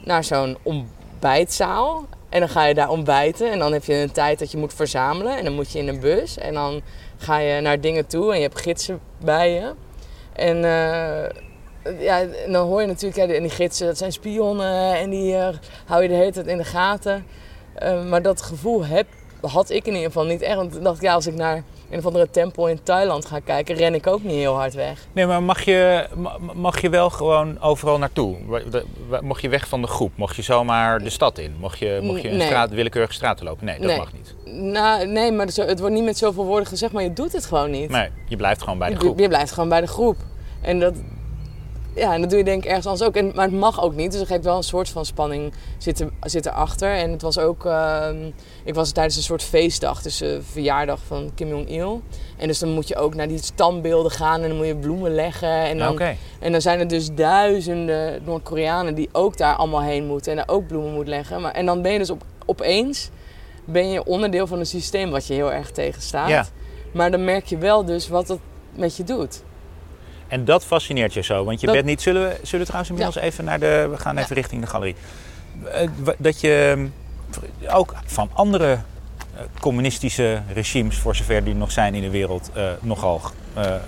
naar 0.03 0.23
zo'n 0.23 0.57
ontbijtzaal. 0.63 2.05
En 2.29 2.39
dan 2.39 2.49
ga 2.49 2.65
je 2.65 2.73
daar 2.73 2.89
ontbijten. 2.89 3.51
En 3.51 3.59
dan 3.59 3.73
heb 3.73 3.83
je 3.83 3.93
een 3.93 4.11
tijd 4.11 4.39
dat 4.39 4.51
je 4.51 4.57
moet 4.57 4.73
verzamelen. 4.73 5.37
En 5.37 5.43
dan 5.43 5.53
moet 5.53 5.71
je 5.71 5.79
in 5.79 5.87
een 5.87 5.99
bus. 5.99 6.37
En 6.37 6.53
dan 6.53 6.81
ga 7.17 7.37
je 7.37 7.61
naar 7.61 7.81
dingen 7.81 8.07
toe. 8.07 8.31
En 8.31 8.37
je 8.37 8.43
hebt 8.47 8.61
gidsen 8.61 8.99
bij 9.23 9.51
je. 9.53 9.73
En, 10.33 10.55
eh, 10.55 11.29
ja, 11.99 12.19
en 12.45 12.51
dan 12.51 12.67
hoor 12.67 12.81
je 12.81 12.87
natuurlijk, 12.87 13.29
ja, 13.29 13.35
en 13.35 13.41
die 13.41 13.51
gidsen, 13.51 13.87
dat 13.87 13.97
zijn 13.97 14.11
spionnen. 14.11 14.95
En 14.95 15.09
die 15.09 15.35
eh, 15.35 15.47
hou 15.85 16.01
je 16.01 16.07
de 16.07 16.13
hele 16.15 16.31
tijd 16.31 16.47
in 16.47 16.57
de 16.57 16.63
gaten. 16.63 17.25
Maar 18.09 18.21
dat 18.21 18.41
gevoel 18.41 18.85
heb, 18.85 19.07
had 19.41 19.69
ik 19.69 19.85
in 19.85 19.93
ieder 19.93 20.07
geval 20.07 20.25
niet 20.25 20.41
echt. 20.41 20.55
Want 20.55 20.71
toen 20.71 20.83
dacht 20.83 20.95
ik, 20.97 21.01
ja, 21.03 21.13
als 21.13 21.27
ik 21.27 21.35
naar 21.35 21.63
een 21.89 21.97
of 21.97 22.05
andere 22.05 22.29
tempel 22.31 22.67
in 22.67 22.79
Thailand 22.83 23.25
ga 23.25 23.39
kijken, 23.39 23.75
ren 23.75 23.93
ik 23.93 24.07
ook 24.07 24.23
niet 24.23 24.31
heel 24.35 24.55
hard 24.55 24.73
weg. 24.73 24.99
Nee, 25.11 25.25
maar 25.25 25.43
mag 25.43 25.61
je, 25.63 26.07
ma- 26.15 26.37
mag 26.53 26.81
je 26.81 26.89
wel 26.89 27.09
gewoon 27.09 27.61
overal 27.61 27.97
naartoe? 27.97 28.35
Mocht 29.21 29.41
je 29.41 29.49
weg 29.49 29.67
van 29.67 29.81
de 29.81 29.87
groep? 29.87 30.11
Mocht 30.15 30.35
je 30.35 30.41
zomaar 30.41 31.03
de 31.03 31.09
stad 31.09 31.37
in? 31.37 31.55
Mocht 31.59 31.79
je, 31.79 31.99
mocht 32.03 32.21
je 32.21 32.29
een 32.29 32.37
Nee. 32.37 32.45
straat, 32.47 32.69
willekeurige 32.69 33.13
straat 33.13 33.41
lopen? 33.41 33.65
Nee, 33.65 33.77
dat 33.77 33.85
Nee. 33.87 33.97
mag 33.97 34.13
niet. 34.13 34.35
Nou, 34.53 35.05
nee, 35.07 35.31
maar 35.31 35.45
het 35.45 35.79
wordt 35.79 35.95
niet 35.95 36.03
met 36.03 36.17
zoveel 36.17 36.45
woorden 36.45 36.67
gezegd, 36.67 36.93
maar 36.93 37.03
je 37.03 37.13
doet 37.13 37.31
het 37.33 37.45
gewoon 37.45 37.71
niet. 37.71 37.89
Nee, 37.89 38.09
je 38.27 38.35
blijft 38.35 38.61
gewoon 38.63 38.77
bij 38.77 38.87
de 38.87 38.93
je, 38.93 38.99
groep. 38.99 39.19
je 39.19 39.27
blijft 39.27 39.51
gewoon 39.51 39.69
bij 39.69 39.81
de 39.81 39.87
groep. 39.87 40.17
En 40.61 40.79
dat, 40.79 40.93
ja, 41.95 42.13
en 42.13 42.21
dat 42.21 42.29
doe 42.29 42.39
je 42.39 42.45
denk 42.45 42.63
ik 42.63 42.69
ergens 42.69 42.85
anders 42.85 43.07
ook. 43.07 43.15
En, 43.15 43.31
maar 43.35 43.45
het 43.45 43.59
mag 43.59 43.81
ook 43.81 43.95
niet, 43.95 44.11
dus 44.11 44.21
er 44.21 44.27
geeft 44.27 44.43
wel 44.43 44.57
een 44.57 44.63
soort 44.63 44.89
van 44.89 45.05
spanning 45.05 45.53
zit, 45.77 45.99
er, 45.99 46.09
zit 46.21 46.45
erachter. 46.45 46.93
En 46.93 47.11
het 47.11 47.21
was 47.21 47.37
ook, 47.37 47.65
ehm, 47.65 48.31
ik 48.63 48.73
was 48.73 48.91
tijdens 48.91 49.15
een 49.15 49.23
soort 49.23 49.43
feestdag, 49.43 50.01
dus 50.01 50.17
de 50.17 50.39
verjaardag 50.51 50.99
van 51.07 51.31
Kim 51.35 51.47
Jong-il. 51.47 52.01
En 52.37 52.47
dus 52.47 52.59
dan 52.59 52.69
moet 52.69 52.87
je 52.87 52.95
ook 52.95 53.15
naar 53.15 53.27
die 53.27 53.43
standbeelden 53.43 54.11
gaan 54.11 54.41
en 54.41 54.47
dan 54.47 54.57
moet 54.57 54.67
je 54.67 54.75
bloemen 54.75 55.15
leggen. 55.15 55.49
En 55.49 55.77
dan. 55.77 55.99
En 56.39 56.51
dan 56.51 56.61
zijn 56.61 56.79
er 56.79 56.87
dus 56.87 57.13
duizenden 57.13 58.21
Noord-Koreanen 58.23 58.95
die 58.95 59.09
ook 59.11 59.37
daar 59.37 59.55
allemaal 59.55 59.81
heen 59.81 60.05
moeten 60.05 60.31
en 60.31 60.37
daar 60.37 60.55
ook 60.55 60.67
bloemen 60.67 60.93
moeten 60.93 61.13
leggen. 61.13 61.41
Maar, 61.41 61.51
en 61.51 61.65
dan 61.65 61.81
ben 61.81 61.91
je 61.91 61.97
dus 61.97 62.09
op, 62.09 62.23
opeens 62.45 63.09
ben 63.65 63.89
je 63.89 64.05
onderdeel 64.05 64.47
van 64.47 64.59
een 64.59 64.65
systeem 64.65 65.09
wat 65.09 65.27
je 65.27 65.33
heel 65.33 65.51
erg 65.51 65.71
tegenstaat. 65.71 66.29
Ja. 66.29 66.45
Maar 66.91 67.11
dan 67.11 67.23
merk 67.23 67.45
je 67.45 67.57
wel 67.57 67.85
dus 67.85 68.07
wat 68.07 68.27
het 68.27 68.39
met 68.75 68.95
je 68.95 69.03
doet. 69.03 69.43
En 70.29 70.45
dat 70.45 70.65
fascineert 70.65 71.13
je 71.13 71.21
zo, 71.21 71.43
want 71.43 71.59
je 71.59 71.65
Dat- 71.65 71.75
bent 71.75 71.87
niet. 71.87 72.01
Zullen 72.01 72.21
we, 72.21 72.35
zullen 72.41 72.59
we 72.59 72.65
trouwens 72.65 72.89
inmiddels 72.89 73.15
even 73.25 73.43
naar 73.43 73.59
de. 73.59 73.87
We 73.91 73.97
gaan 73.97 74.17
even 74.17 74.35
richting 74.35 74.61
de 74.61 74.67
galerie. 74.67 74.95
Eh, 75.73 75.87
Dat 76.17 76.41
je 76.41 76.73
mm, 76.77 76.93
ook 77.69 77.93
van 78.05 78.29
andere 78.33 78.71
eh, 78.71 79.41
communistische 79.59 80.41
regimes, 80.53 80.97
voor 80.97 81.15
zover 81.15 81.43
die 81.43 81.55
nog 81.55 81.71
zijn 81.71 81.95
in 81.95 82.01
de 82.01 82.09
wereld, 82.09 82.49
eh, 82.53 82.63
nogal 82.79 83.21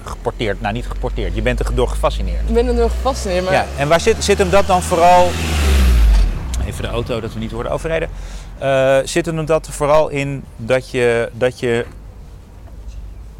geporteerd. 0.03 0.61
Nou, 0.61 0.73
niet 0.73 0.87
geporteerd. 0.87 1.35
Je 1.35 1.41
bent 1.41 1.59
er 1.59 1.75
door 1.75 1.87
gefascineerd. 1.87 2.47
Ik 2.47 2.53
ben 2.53 2.67
er 2.67 2.75
door 2.75 2.89
gefascineerd, 2.89 3.43
maar 3.43 3.53
Ja, 3.53 3.65
en 3.77 3.87
waar 3.87 3.99
zit, 4.01 4.23
zit 4.23 4.37
hem 4.37 4.49
dat 4.49 4.67
dan 4.67 4.81
vooral... 4.81 5.29
Even 6.67 6.81
de 6.83 6.89
auto, 6.89 7.19
dat 7.19 7.33
we 7.33 7.39
niet 7.39 7.51
worden 7.51 7.71
overreden. 7.71 8.09
Uh, 8.61 8.97
zit 9.03 9.25
hem 9.25 9.45
dat 9.45 9.67
vooral 9.71 10.09
in 10.09 10.43
dat 10.57 10.89
je, 10.89 11.29
dat 11.33 11.59
je 11.59 11.85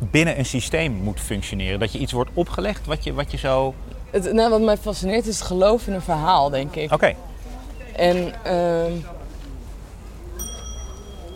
binnen 0.10 0.38
een 0.38 0.46
systeem 0.46 0.92
moet 0.92 1.20
functioneren? 1.20 1.80
Dat 1.80 1.92
je 1.92 2.00
iets 2.00 2.12
wordt 2.12 2.32
opgelegd 2.34 2.86
wat 2.86 3.04
je, 3.04 3.14
wat 3.14 3.32
je 3.32 3.38
zo... 3.38 3.74
Het, 4.10 4.34
nou, 4.34 4.50
wat 4.50 4.62
mij 4.62 4.78
fascineert 4.78 5.28
is 5.28 5.40
het 5.40 5.48
geloof 5.48 5.88
in 5.88 5.94
een 5.94 6.02
verhaal, 6.02 6.50
denk 6.50 6.76
ik. 6.76 6.92
Oké. 6.94 7.14
En, 7.96 8.34
uh, 8.46 8.86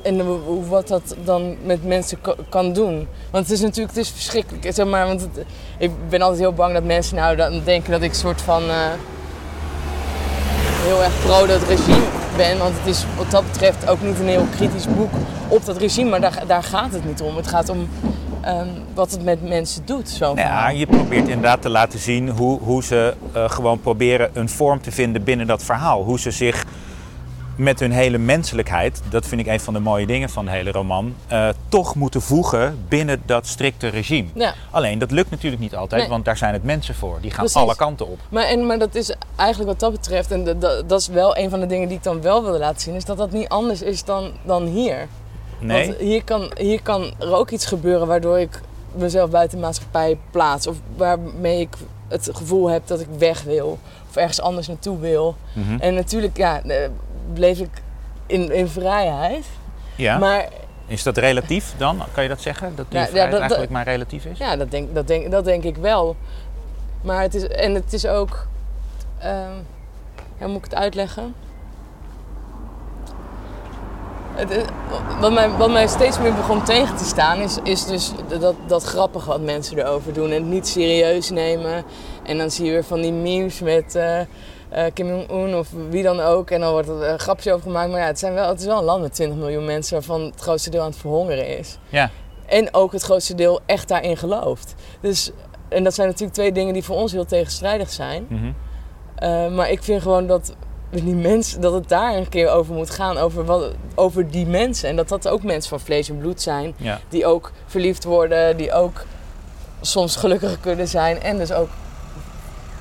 en 0.03 0.69
wat 0.69 0.87
dat 0.87 1.15
dan 1.23 1.55
met 1.63 1.83
mensen 1.83 2.17
kan 2.49 2.73
doen. 2.73 3.07
Want 3.31 3.43
het 3.47 3.53
is 3.53 3.61
natuurlijk 3.61 3.95
het 3.95 4.05
is 4.05 4.11
verschrikkelijk. 4.11 4.67
Zeg 4.73 4.85
maar, 4.85 5.07
want 5.07 5.21
het, 5.21 5.45
ik 5.77 5.91
ben 6.09 6.21
altijd 6.21 6.39
heel 6.39 6.53
bang 6.53 6.73
dat 6.73 6.83
mensen 6.83 7.15
nou 7.15 7.35
dan 7.35 7.61
denken 7.63 7.91
dat 7.91 8.01
ik 8.01 8.13
soort 8.13 8.41
van... 8.41 8.63
Uh, 8.63 8.91
heel 10.85 11.03
erg 11.03 11.21
pro 11.21 11.45
dat 11.45 11.63
regime 11.67 12.05
ben. 12.37 12.57
Want 12.57 12.77
het 12.77 12.87
is 12.87 13.05
wat 13.17 13.31
dat 13.31 13.45
betreft 13.51 13.87
ook 13.89 14.01
niet 14.01 14.19
een 14.19 14.27
heel 14.27 14.47
kritisch 14.55 14.87
boek 14.87 15.11
op 15.47 15.65
dat 15.65 15.77
regime. 15.77 16.09
Maar 16.09 16.21
daar, 16.21 16.43
daar 16.47 16.63
gaat 16.63 16.91
het 16.91 17.05
niet 17.05 17.21
om. 17.21 17.35
Het 17.35 17.47
gaat 17.47 17.69
om 17.69 17.89
um, 18.47 18.67
wat 18.93 19.11
het 19.11 19.23
met 19.23 19.47
mensen 19.47 19.85
doet. 19.85 20.09
Zo 20.09 20.33
nou 20.33 20.47
ja, 20.47 20.69
je 20.69 20.85
probeert 20.85 21.27
inderdaad 21.27 21.61
te 21.61 21.69
laten 21.69 21.99
zien 21.99 22.29
hoe, 22.29 22.59
hoe 22.59 22.83
ze 22.83 23.13
uh, 23.35 23.49
gewoon 23.49 23.79
proberen 23.79 24.29
een 24.33 24.49
vorm 24.49 24.81
te 24.81 24.91
vinden 24.91 25.23
binnen 25.23 25.47
dat 25.47 25.63
verhaal. 25.63 26.03
Hoe 26.03 26.19
ze 26.19 26.31
zich 26.31 26.65
met 27.55 27.79
hun 27.79 27.91
hele 27.91 28.17
menselijkheid, 28.17 29.01
dat 29.09 29.27
vind 29.27 29.41
ik 29.41 29.47
een 29.47 29.59
van 29.59 29.73
de 29.73 29.79
mooie 29.79 30.05
dingen 30.05 30.29
van 30.29 30.45
de 30.45 30.51
hele 30.51 30.71
roman, 30.71 31.15
uh, 31.31 31.49
toch 31.69 31.95
moeten 31.95 32.21
voegen 32.21 32.85
binnen 32.87 33.21
dat 33.25 33.47
strikte 33.47 33.87
regime. 33.87 34.27
Ja. 34.33 34.53
Alleen 34.71 34.99
dat 34.99 35.11
lukt 35.11 35.29
natuurlijk 35.29 35.61
niet 35.61 35.75
altijd, 35.75 36.01
nee. 36.01 36.09
want 36.09 36.25
daar 36.25 36.37
zijn 36.37 36.53
het 36.53 36.63
mensen 36.63 36.95
voor. 36.95 37.17
Die 37.21 37.31
gaan 37.31 37.39
Precies. 37.39 37.61
alle 37.61 37.75
kanten 37.75 38.07
op. 38.07 38.19
Maar, 38.29 38.43
en, 38.43 38.65
maar 38.65 38.79
dat 38.79 38.95
is 38.95 39.15
eigenlijk 39.35 39.69
wat 39.69 39.79
dat 39.79 39.91
betreft, 39.91 40.31
en 40.31 40.43
dat, 40.43 40.61
dat 40.89 40.99
is 40.99 41.07
wel 41.07 41.37
een 41.37 41.49
van 41.49 41.59
de 41.59 41.65
dingen 41.67 41.87
die 41.87 41.97
ik 41.97 42.03
dan 42.03 42.21
wel 42.21 42.43
wilde 42.43 42.59
laten 42.59 42.81
zien, 42.81 42.95
is 42.95 43.05
dat 43.05 43.17
dat 43.17 43.31
niet 43.31 43.47
anders 43.47 43.81
is 43.81 44.03
dan, 44.03 44.31
dan 44.43 44.65
hier. 44.65 45.07
Nee. 45.59 45.87
Want 45.87 45.99
hier 45.99 46.23
kan, 46.23 46.51
hier 46.57 46.81
kan 46.81 47.13
er 47.19 47.35
ook 47.35 47.49
iets 47.49 47.65
gebeuren 47.65 48.07
waardoor 48.07 48.39
ik 48.39 48.61
mezelf 48.95 49.29
buiten 49.29 49.57
de 49.57 49.63
maatschappij 49.63 50.17
plaats. 50.31 50.67
Of 50.67 50.77
waarmee 50.95 51.59
ik 51.59 51.75
het 52.07 52.29
gevoel 52.33 52.69
heb 52.69 52.87
dat 52.87 52.99
ik 52.99 53.07
weg 53.17 53.43
wil. 53.43 53.79
Of 54.09 54.15
ergens 54.15 54.41
anders 54.41 54.67
naartoe 54.67 54.99
wil. 54.99 55.35
Mm 55.53 55.63
-hmm. 55.63 55.79
En 55.79 55.93
natuurlijk, 55.93 56.37
ja, 56.37 56.61
bleef 57.33 57.59
ik 57.59 57.81
in, 58.25 58.51
in 58.51 58.67
vrijheid. 58.67 59.45
Ja. 59.95 60.17
Maar 60.17 60.47
is 60.87 61.03
dat 61.03 61.17
relatief 61.17 61.73
dan? 61.77 62.01
Kan 62.11 62.23
je 62.23 62.29
dat 62.29 62.41
zeggen? 62.41 62.75
Dat 62.75 62.85
die 62.89 62.99
ja, 62.99 63.05
vrijheid 63.05 63.33
ja, 63.33 63.39
dat, 63.39 63.39
eigenlijk 63.39 63.71
maar 63.71 63.83
relatief 63.83 64.25
is? 64.25 64.37
Ja, 64.37 64.55
dat 64.55 64.71
denk, 64.71 64.95
dat, 64.95 65.07
denk, 65.07 65.31
dat 65.31 65.45
denk 65.45 65.63
ik 65.63 65.77
wel. 65.77 66.15
Maar 67.01 67.21
het 67.21 67.35
is, 67.35 67.47
en 67.47 67.73
het 67.73 67.93
is 67.93 68.07
ook... 68.07 68.47
Uh, 69.23 69.29
hoe 70.37 70.47
moet 70.47 70.57
ik 70.57 70.63
het 70.63 70.75
uitleggen? 70.75 71.35
Het, 74.35 74.65
wat, 75.19 75.31
mij, 75.31 75.49
wat 75.49 75.71
mij 75.71 75.87
steeds 75.87 76.19
meer 76.19 76.33
begon 76.33 76.63
tegen 76.63 76.95
te 76.95 77.03
staan 77.03 77.39
is, 77.39 77.57
is 77.63 77.85
dus 77.85 78.11
dat, 78.39 78.55
dat 78.67 78.83
grappige 78.83 79.29
wat 79.29 79.41
mensen 79.41 79.77
erover 79.77 80.13
doen. 80.13 80.29
En 80.29 80.41
het 80.41 80.51
niet 80.51 80.67
serieus 80.67 81.29
nemen. 81.29 81.83
En 82.23 82.37
dan 82.37 82.51
zie 82.51 82.65
je 82.65 82.71
weer 82.71 82.83
van 82.83 83.01
die 83.01 83.11
memes 83.11 83.59
met 83.59 83.95
uh, 83.95 84.19
uh, 84.19 84.25
Kim 84.93 85.07
Jong-un 85.07 85.55
of 85.55 85.67
wie 85.89 86.03
dan 86.03 86.19
ook. 86.19 86.49
En 86.49 86.59
dan 86.59 86.71
wordt 86.71 86.87
er 86.87 87.03
een 87.03 87.19
grapje 87.19 87.53
over 87.53 87.65
gemaakt. 87.65 87.89
Maar 87.89 87.99
ja, 87.99 88.05
het, 88.05 88.19
zijn 88.19 88.33
wel, 88.33 88.49
het 88.49 88.59
is 88.59 88.65
wel 88.65 88.77
een 88.77 88.83
land 88.83 89.01
met 89.01 89.13
20 89.13 89.37
miljoen 89.37 89.65
mensen 89.65 89.93
waarvan 89.93 90.21
het 90.21 90.39
grootste 90.39 90.69
deel 90.69 90.81
aan 90.81 90.89
het 90.89 90.97
verhongeren 90.97 91.57
is. 91.57 91.77
Ja. 91.89 92.09
En 92.45 92.73
ook 92.73 92.91
het 92.91 93.01
grootste 93.01 93.35
deel 93.35 93.59
echt 93.65 93.87
daarin 93.87 94.17
gelooft. 94.17 94.75
Dus, 95.01 95.31
en 95.69 95.83
dat 95.83 95.93
zijn 95.93 96.07
natuurlijk 96.07 96.35
twee 96.35 96.51
dingen 96.51 96.73
die 96.73 96.83
voor 96.83 96.95
ons 96.95 97.11
heel 97.11 97.25
tegenstrijdig 97.25 97.91
zijn. 97.91 98.25
Mm 98.29 98.37
-hmm. 98.37 98.55
uh, 99.29 99.55
maar 99.55 99.69
ik 99.69 99.83
vind 99.83 100.01
gewoon 100.01 100.27
dat 100.27 100.55
die 101.03 101.15
mensen, 101.15 101.61
dat 101.61 101.73
het 101.73 101.89
daar 101.89 102.15
een 102.15 102.29
keer 102.29 102.49
over 102.49 102.73
moet 102.73 102.89
gaan, 102.89 103.17
over, 103.17 103.45
wat, 103.45 103.71
over 103.95 104.31
die 104.31 104.45
mensen. 104.45 104.89
En 104.89 104.95
dat 104.95 105.09
dat 105.09 105.27
ook 105.27 105.43
mensen 105.43 105.69
van 105.69 105.79
vlees 105.79 106.09
en 106.09 106.17
bloed 106.17 106.41
zijn, 106.41 106.73
ja. 106.77 106.99
die 107.09 107.25
ook 107.25 107.51
verliefd 107.65 108.03
worden, 108.03 108.57
die 108.57 108.71
ook 108.71 109.05
soms 109.81 110.15
gelukkig 110.15 110.59
kunnen 110.59 110.87
zijn 110.87 111.21
en 111.21 111.37
dus 111.37 111.51
ook 111.51 111.69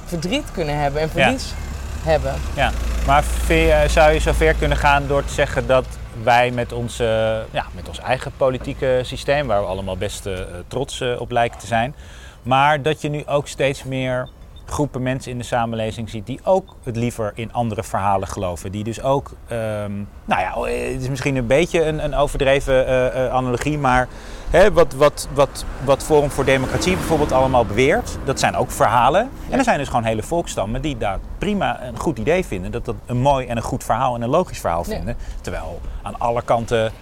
verdriet 0.04 0.52
kunnen 0.52 0.78
hebben 0.78 1.00
en 1.00 1.10
verlies 1.10 1.48
ja. 1.48 2.10
hebben. 2.10 2.34
Ja, 2.54 2.72
maar 3.06 3.24
je, 3.48 3.84
zou 3.88 4.12
je 4.12 4.20
zover 4.20 4.54
kunnen 4.54 4.78
gaan 4.78 5.06
door 5.06 5.24
te 5.24 5.32
zeggen 5.32 5.66
dat 5.66 5.84
wij 6.22 6.50
met, 6.50 6.72
onze, 6.72 7.04
ja, 7.50 7.66
met 7.74 7.88
ons 7.88 7.98
eigen 7.98 8.32
politieke 8.36 9.00
systeem, 9.02 9.46
waar 9.46 9.60
we 9.60 9.66
allemaal 9.66 9.96
best 9.96 10.26
uh, 10.26 10.38
trots 10.68 11.00
uh, 11.00 11.20
op 11.20 11.30
lijken 11.30 11.58
te 11.58 11.66
zijn, 11.66 11.94
maar 12.42 12.82
dat 12.82 13.00
je 13.00 13.08
nu 13.08 13.26
ook 13.26 13.48
steeds 13.48 13.84
meer 13.84 14.28
groepen 14.64 15.02
mensen 15.02 15.30
in 15.30 15.38
de 15.38 15.44
samenleving 15.44 16.10
ziet 16.10 16.26
die 16.26 16.40
ook 16.44 16.76
het 16.82 16.96
liever 16.96 17.32
in 17.34 17.52
andere 17.52 17.82
verhalen 17.82 18.28
geloven. 18.28 18.72
Die 18.72 18.84
dus 18.84 19.02
ook, 19.02 19.30
um, 19.52 20.08
nou 20.24 20.40
ja, 20.40 20.72
het 20.92 21.02
is 21.02 21.08
misschien 21.08 21.36
een 21.36 21.46
beetje 21.46 21.84
een, 21.84 22.04
een 22.04 22.14
overdreven 22.14 22.88
uh, 22.88 23.04
uh, 23.04 23.32
analogie, 23.32 23.78
maar 23.78 24.08
hè, 24.50 24.72
wat, 24.72 24.92
wat, 24.92 25.28
wat, 25.34 25.64
wat 25.84 26.02
Forum 26.02 26.30
voor 26.30 26.44
Democratie 26.44 26.94
bijvoorbeeld 26.94 27.32
allemaal 27.32 27.66
beweert, 27.66 28.18
dat 28.24 28.40
zijn 28.40 28.56
ook 28.56 28.70
verhalen. 28.70 29.30
En 29.50 29.58
er 29.58 29.64
zijn 29.64 29.78
dus 29.78 29.88
gewoon 29.88 30.04
hele 30.04 30.22
volkstammen 30.22 30.82
die 30.82 30.96
daar 30.96 31.18
prima 31.38 31.82
een 31.82 31.98
goed 31.98 32.18
idee 32.18 32.44
vinden, 32.44 32.70
dat 32.70 32.84
dat 32.84 32.94
een 33.06 33.20
mooi 33.20 33.46
en 33.46 33.56
een 33.56 33.62
goed 33.62 33.84
verhaal 33.84 34.14
en 34.14 34.22
een 34.22 34.28
logisch 34.28 34.60
verhaal 34.60 34.84
vinden. 34.84 35.16
Ja. 35.18 35.34
Terwijl 35.40 35.80
aan 36.02 36.18
alle 36.18 36.42
kanten 36.42 36.92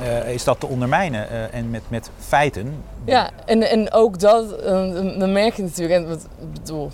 uh, 0.00 0.28
is 0.28 0.44
dat 0.44 0.60
te 0.60 0.66
ondermijnen 0.66 1.26
uh, 1.32 1.54
en 1.54 1.70
met, 1.70 1.82
met 1.88 2.10
feiten. 2.18 2.82
Ja, 3.04 3.30
en, 3.46 3.70
en 3.70 3.92
ook 3.92 4.18
dat, 4.18 4.62
uh, 4.62 4.68
dan 5.18 5.32
merk 5.32 5.54
je 5.54 5.62
natuurlijk, 5.62 6.00
en 6.00 6.08
wat 6.08 6.26
ik 6.40 6.52
bedoel, 6.52 6.90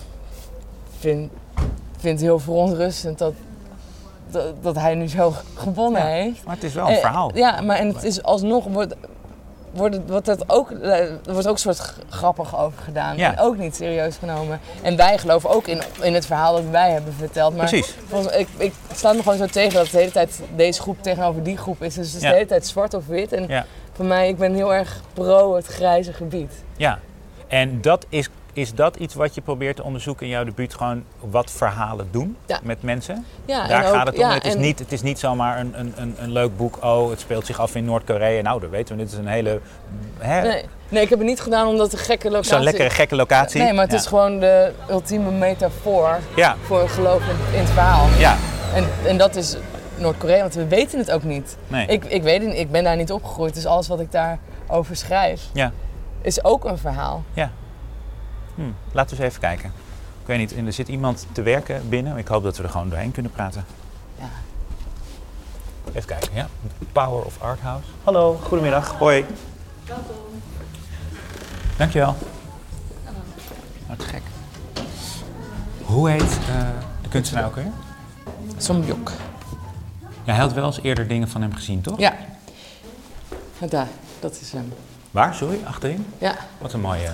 vind, 1.01 1.31
vind 1.97 2.13
het 2.13 2.21
heel 2.21 2.39
verontrustend 2.39 3.17
dat, 3.17 3.33
dat, 4.31 4.63
dat 4.63 4.75
hij 4.75 4.95
nu 4.95 5.07
zo 5.07 5.33
gewonnen 5.55 6.01
ja, 6.01 6.07
heeft. 6.07 6.43
Maar 6.45 6.55
het 6.55 6.63
is 6.63 6.73
wel 6.73 6.89
een 6.89 6.97
verhaal. 6.97 7.31
Ja, 7.33 7.61
maar 7.61 7.77
en 7.77 7.87
het 7.87 8.03
is 8.03 8.23
alsnog 8.23 8.65
wordt, 8.65 8.95
wordt, 9.71 9.95
het, 9.95 10.09
wordt 10.09 10.27
het 10.27 10.49
ook, 10.49 10.71
er 10.71 11.19
wordt 11.25 11.47
ook 11.47 11.53
een 11.53 11.59
soort 11.59 11.93
grappig 12.09 12.59
over 12.59 12.81
gedaan. 12.83 13.17
Ja. 13.17 13.31
En 13.31 13.39
ook 13.39 13.57
niet 13.57 13.75
serieus 13.75 14.15
genomen. 14.17 14.59
En 14.81 14.95
wij 14.95 15.17
geloven 15.17 15.49
ook 15.49 15.67
in, 15.67 15.81
in 16.01 16.13
het 16.13 16.25
verhaal 16.25 16.53
dat 16.55 16.69
wij 16.71 16.91
hebben 16.91 17.13
verteld. 17.13 17.55
Maar 17.55 17.69
Precies. 17.69 17.95
Volgens, 18.07 18.35
ik, 18.35 18.47
ik 18.57 18.73
sta 18.93 19.13
me 19.13 19.23
gewoon 19.23 19.37
zo 19.37 19.45
tegen 19.45 19.73
dat 19.73 19.81
het 19.83 19.91
de 19.91 19.97
hele 19.97 20.11
tijd 20.11 20.39
deze 20.55 20.81
groep 20.81 21.03
tegenover 21.03 21.43
die 21.43 21.57
groep 21.57 21.83
is. 21.83 21.93
Dus 21.93 22.07
het 22.07 22.15
is 22.15 22.21
Ja. 22.21 22.29
de 22.29 22.35
hele 22.35 22.47
tijd 22.47 22.67
zwart 22.67 22.93
of 22.93 23.07
wit. 23.07 23.31
En 23.33 23.65
voor 23.93 24.05
mij, 24.05 24.29
ik 24.29 24.37
ben 24.37 24.53
heel 24.53 24.73
erg 24.73 25.01
pro 25.13 25.55
het 25.55 25.65
grijze 25.65 26.13
gebied. 26.13 26.53
Ja, 26.77 26.99
en 27.47 27.81
dat 27.81 28.05
is, 28.09 28.29
is 28.53 28.73
dat 28.73 28.95
iets 28.95 29.13
wat 29.13 29.35
je 29.35 29.41
probeert 29.41 29.75
te 29.75 29.83
onderzoeken 29.83 30.25
in 30.25 30.31
jouw 30.31 30.43
debuut? 30.43 30.73
Gewoon 30.73 31.03
wat 31.19 31.51
verhalen 31.51 32.07
doen 32.11 32.37
Ja. 32.45 32.59
met 32.63 32.81
mensen? 32.83 33.25
Ja, 33.45 33.67
Daar 33.67 33.85
ook, 33.87 33.93
gaat 33.93 34.05
het 34.07 34.15
om. 34.15 34.21
ja, 34.21 34.33
het, 34.33 34.45
is 34.45 34.55
niet, 34.55 34.79
het 34.79 34.91
is 34.91 35.01
niet 35.01 35.19
zomaar 35.19 35.59
een, 35.59 35.79
een, 35.79 35.93
een, 35.95 36.15
een 36.17 36.31
leuk 36.31 36.57
boek. 36.57 36.77
Oh, 36.83 37.09
het 37.09 37.19
speelt 37.19 37.45
zich 37.45 37.59
af 37.59 37.75
in 37.75 37.85
Noord-Korea. 37.85 38.41
Nou, 38.41 38.59
dat 38.59 38.69
weten 38.69 38.95
we. 38.97 39.03
Dit 39.03 39.11
is 39.11 39.17
een 39.17 39.27
hele... 39.27 39.59
Hè, 40.19 40.41
Nee, 40.41 40.65
nee, 40.89 41.03
ik 41.03 41.09
heb 41.09 41.19
het 41.19 41.27
niet 41.27 41.39
gedaan 41.41 41.67
omdat 41.67 41.91
het 41.91 41.99
een 41.99 42.05
gekke 42.05 42.29
locatie 42.29 42.51
Zo'n 42.53 42.63
lekkere 42.63 42.89
gekke 42.89 43.15
locatie. 43.15 43.61
Nee, 43.61 43.73
maar 43.73 43.83
het 43.83 43.91
ja. 43.93 43.97
is 43.97 44.05
gewoon 44.05 44.39
de 44.39 44.71
ultieme 44.89 45.31
metafoor 45.31 46.19
Ja, 46.35 46.55
voor 46.65 46.89
geloof 46.89 47.21
in, 47.21 47.53
in 47.53 47.59
het 47.59 47.69
verhaal. 47.69 48.07
ja, 48.17 48.37
En, 48.75 48.85
en 49.05 49.17
dat 49.17 49.35
is 49.35 49.57
Noord-Korea, 49.97 50.39
want 50.39 50.53
we 50.53 50.67
weten 50.67 50.99
het 50.99 51.11
ook 51.11 51.23
niet. 51.23 51.57
nee. 51.67 51.87
Ik, 51.87 52.05
ik 52.05 52.23
weet 52.23 52.41
het 52.45 52.53
ik 52.57 52.71
ben 52.71 52.83
daar 52.83 52.95
niet 52.95 53.11
opgegroeid, 53.11 53.53
dus 53.53 53.65
alles 53.65 53.87
wat 53.87 53.99
ik 53.99 54.11
daarover 54.11 54.95
schrijf 54.95 55.41
Ja, 55.53 55.71
is 56.21 56.43
ook 56.43 56.65
een 56.65 56.77
verhaal. 56.77 57.23
Hm. 58.55 58.61
laten 58.91 59.17
we 59.17 59.23
eens 59.23 59.31
even 59.31 59.41
kijken. 59.41 59.71
Ik 60.21 60.27
weet 60.27 60.37
niet, 60.37 60.65
er 60.65 60.73
zit 60.73 60.87
iemand 60.87 61.27
te 61.31 61.41
werken 61.41 61.89
binnen. 61.89 62.17
Ik 62.17 62.27
hoop 62.27 62.43
dat 62.43 62.57
we 62.57 62.63
er 62.63 62.69
gewoon 62.69 62.89
doorheen 62.89 63.11
kunnen 63.11 63.31
praten. 63.31 63.65
Ja. 64.19 64.29
Even 65.93 66.05
kijken, 66.05 66.29
ja. 66.33 66.47
Power 66.91 67.25
of 67.25 67.41
Art 67.41 67.59
House. 67.59 67.87
Hallo, 68.03 68.39
goedemiddag. 68.43 68.97
Hoi. 68.97 69.25
Dankjewel. 71.77 72.15
Wat 73.87 74.03
gek. 74.03 74.21
Hoe 75.81 76.09
heet 76.09 76.21
eh, 76.49 76.67
de 77.01 77.09
kunstenaar 77.09 77.45
ook 77.45 77.55
weer? 77.55 77.71
Somjok. 78.57 79.11
Ja, 80.23 80.33
hij 80.33 80.41
had 80.41 80.53
wel 80.53 80.65
eens 80.65 80.81
eerder 80.81 81.07
dingen 81.07 81.29
van 81.29 81.41
hem 81.41 81.53
gezien, 81.53 81.81
toch? 81.81 81.99
Ja. 81.99 82.13
Daar, 83.69 83.87
dat 84.19 84.39
is 84.41 84.51
hem. 84.51 84.73
Waar, 85.11 85.35
sorry? 85.35 85.59
Achterin? 85.65 86.05
Ja. 86.17 86.35
Wat 86.57 86.73
een 86.73 86.81
mooie... 86.81 87.09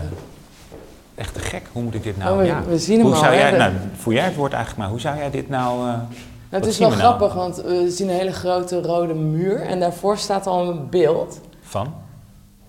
Echt 1.18 1.34
te 1.34 1.40
gek. 1.40 1.62
Hoe 1.72 1.84
moet 1.84 1.94
ik 1.96 2.04
dit 2.04 2.18
nou... 2.18 2.32
Oh, 2.32 2.38
we, 2.38 2.46
ja. 2.46 2.64
we 2.64 2.80
zien 2.80 2.96
hem 2.98 3.06
Hoe 3.06 3.16
al. 3.16 3.22
zou 3.22 3.36
jij... 3.36 3.52
Nou, 3.58 3.74
voel 3.98 4.14
jij 4.14 4.24
het 4.26 4.36
woord 4.36 4.52
eigenlijk 4.54 4.82
maar. 4.82 4.90
Hoe 4.92 5.00
zou 5.00 5.18
jij 5.18 5.30
dit 5.30 5.50
nou... 5.50 5.80
eh, 5.80 5.84
Nou, 5.86 6.04
het 6.50 6.66
is 6.66 6.78
wel 6.78 6.90
we 6.90 6.96
nou? 6.96 7.08
grappig, 7.08 7.34
want 7.36 7.56
we 7.56 7.90
zien 7.92 8.10
een 8.10 8.16
hele 8.16 8.32
grote 8.34 8.82
rode 8.82 9.14
muur 9.14 9.62
en 9.62 9.80
daarvoor 9.80 10.18
staat 10.18 10.48
al 10.48 10.70
een 10.70 10.90
beeld. 10.90 11.40
Van? 11.62 11.94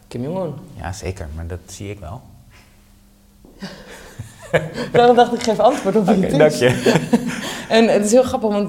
Kim 0.08 0.22
Jong-un. 0.22 0.54
Ja, 0.76 0.92
zeker. 0.92 1.28
Maar 1.34 1.46
dat 1.46 1.58
zie 1.66 1.90
ik 1.90 1.98
wel. 2.00 2.20
Daarom 4.92 5.16
dacht 5.16 5.34
ik, 5.34 5.42
geef 5.42 5.58
antwoord 5.58 5.96
op 5.96 6.06
het 6.06 6.22
is. 6.22 6.36
dank 6.38 6.52
je. 6.52 6.96
En 7.68 7.88
het 7.88 8.04
is 8.04 8.12
heel 8.12 8.22
grappig, 8.22 8.50
want 8.50 8.68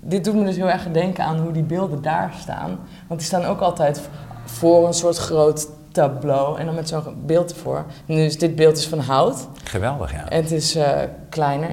dit 0.00 0.24
doet 0.24 0.34
me 0.34 0.44
dus 0.44 0.56
heel 0.56 0.70
erg 0.70 0.86
denken 0.92 1.24
aan 1.24 1.38
hoe 1.38 1.52
die 1.52 1.62
beelden 1.62 2.02
daar 2.02 2.32
staan. 2.40 2.78
Want 3.06 3.20
die 3.20 3.28
staan 3.28 3.44
ook 3.44 3.60
altijd 3.60 4.00
voor 4.44 4.86
een 4.86 4.94
soort 4.94 5.16
groot 5.16 5.68
tableau 5.92 6.58
en 6.58 6.66
dan 6.66 6.74
met 6.74 6.88
zo'n 6.88 7.22
beeld 7.26 7.50
ervoor. 7.50 7.84
En 8.06 8.14
dus 8.14 8.38
dit 8.38 8.56
beeld 8.56 8.76
is 8.76 8.86
van 8.86 8.98
hout 8.98 9.48
Geweldig, 9.64 10.12
ja. 10.12 10.28
en 10.28 10.42
het 10.42 10.50
is 10.50 10.74
eh, 10.74 11.00
kleiner. 11.28 11.70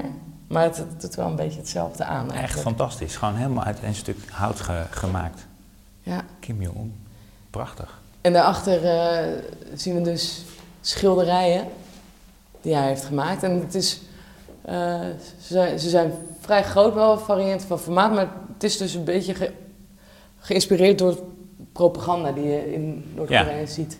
Maar 0.47 0.63
het, 0.63 0.77
het 0.77 1.01
doet 1.01 1.15
wel 1.15 1.27
een 1.27 1.35
beetje 1.35 1.59
hetzelfde 1.59 2.03
aan 2.03 2.31
Echt 2.33 2.59
fantastisch. 2.59 3.15
Gewoon 3.15 3.35
helemaal 3.35 3.63
uit 3.63 3.77
een 3.83 3.95
stuk 3.95 4.17
hout 4.31 4.59
ge- 4.59 4.85
gemaakt. 4.89 5.45
Ja. 6.01 6.21
Kim 6.39 6.61
Jong-un. 6.61 6.95
Prachtig. 7.49 7.99
En 8.21 8.33
daarachter 8.33 8.83
eh, 8.85 9.27
zien 9.73 9.95
we 9.95 10.01
dus 10.01 10.43
schilderijen 10.81 11.67
die 12.61 12.75
hij 12.75 12.87
heeft 12.87 13.05
gemaakt. 13.05 13.43
En 13.43 13.59
het 13.59 13.75
is, 13.75 14.01
eh, 14.61 14.75
ze, 15.41 15.53
zijn, 15.53 15.79
ze 15.79 15.89
zijn 15.89 16.11
vrij 16.39 16.63
groot, 16.63 16.93
wel 16.93 17.17
variërend 17.19 17.63
van 17.63 17.79
formaat, 17.79 18.13
maar 18.13 18.27
het 18.53 18.63
is 18.63 18.77
dus 18.77 18.93
een 18.93 19.03
beetje 19.03 19.33
ge- 19.35 19.53
geïnspireerd 20.39 20.97
door 20.97 21.17
propaganda 21.81 22.31
die 22.31 22.43
je 22.45 22.73
in 22.73 23.03
Noord-Korea 23.15 23.65
ziet. 23.65 23.99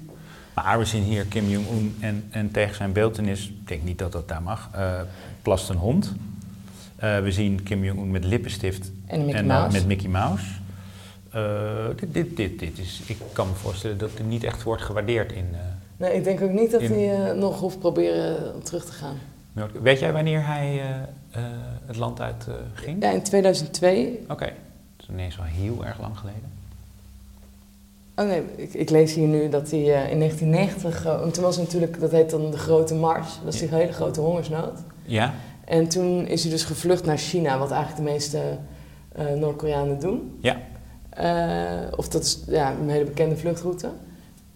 Maar 0.53 0.77
we 0.79 0.85
zien 0.85 1.03
hier 1.03 1.25
Kim 1.25 1.49
Jong-un 1.49 1.95
en, 1.99 2.23
en 2.29 2.51
tegen 2.51 2.75
zijn 2.75 2.91
beeltenis, 2.91 3.47
ik 3.47 3.67
denk 3.67 3.83
niet 3.83 3.97
dat 3.99 4.11
dat 4.11 4.27
daar 4.27 4.41
mag, 4.41 4.69
eh, 4.73 4.99
plast 5.41 5.69
een 5.69 5.75
hond. 5.77 6.13
Eh, 6.95 7.19
we 7.19 7.31
zien 7.31 7.63
Kim 7.63 7.83
Jong-un 7.83 8.11
met 8.11 8.23
lippenstift 8.23 8.91
En 9.05 9.25
Mickey 9.25 9.39
en 9.39 9.45
Mouse. 9.45 9.77
met 9.77 9.85
Mickey 9.87 10.09
Mouse. 10.09 10.45
Eh, 11.31 11.85
dit, 11.95 12.13
dit, 12.13 12.37
dit, 12.37 12.59
dit 12.59 12.77
is, 12.79 13.01
ik 13.05 13.17
kan 13.33 13.47
me 13.47 13.53
voorstellen 13.53 13.97
dat 13.97 14.17
dit 14.17 14.25
niet 14.27 14.43
echt 14.43 14.63
wordt 14.63 14.81
gewaardeerd 14.81 15.31
in 15.31 15.45
uh, 15.51 15.57
Nee, 15.97 16.13
ik 16.13 16.23
denk 16.23 16.41
ook 16.41 16.51
niet 16.51 16.71
dat 16.71 16.81
In- 16.81 16.91
hij 16.93 17.33
nog 17.33 17.59
hoeft 17.59 17.79
proberen 17.79 18.53
om 18.55 18.63
terug 18.63 18.85
te 18.85 18.91
gaan. 18.91 19.17
Noord- 19.53 19.81
Weet 19.81 19.99
jij 19.99 20.13
wanneer 20.13 20.45
hij 20.45 20.81
het 21.85 21.95
land 21.95 22.21
uit 22.21 22.47
ging? 22.73 23.01
Ja, 23.03 23.09
in 23.11 23.23
2002. 23.23 24.19
Oké, 24.27 24.45
dat 24.45 24.53
is 24.99 25.07
ineens 25.09 25.35
wel 25.35 25.45
heel 25.45 25.85
erg 25.85 25.99
lang 25.99 26.17
geleden. 26.17 26.55
Oh 28.19 28.27
nee, 28.27 28.43
ik, 28.55 28.73
ik 28.73 28.89
lees 28.89 29.13
hier 29.13 29.27
nu 29.27 29.49
dat 29.49 29.71
hij 29.71 29.79
eh, 29.79 30.11
in 30.11 30.19
1990, 30.19 31.05
eh, 31.05 31.19
want 31.19 31.33
toen 31.33 31.43
was 31.43 31.57
natuurlijk, 31.57 31.99
dat 31.99 32.11
heet 32.11 32.29
dan 32.29 32.51
de 32.51 32.57
Grote 32.57 32.95
Mars, 32.95 33.39
dat 33.43 33.53
is 33.53 33.59
die 33.59 33.69
hele 33.69 33.91
grote 33.91 34.21
hongersnood. 34.21 34.79
Ja? 35.05 35.33
En 35.65 35.87
toen 35.87 36.27
is 36.27 36.41
hij 36.41 36.51
dus 36.51 36.63
gevlucht 36.63 37.05
naar 37.05 37.17
China, 37.17 37.57
wat 37.57 37.71
eigenlijk 37.71 38.05
de 38.05 38.11
meeste 38.11 38.39
eh, 39.11 39.25
Noord-Koreanen 39.33 39.99
doen. 39.99 40.37
Ja. 40.41 40.57
Eh, 41.17 41.97
of 41.97 42.07
dat 42.07 42.23
is 42.23 42.39
ja, 42.47 42.71
een 42.81 42.89
hele 42.89 43.05
bekende 43.05 43.35
vluchtroute. 43.35 43.89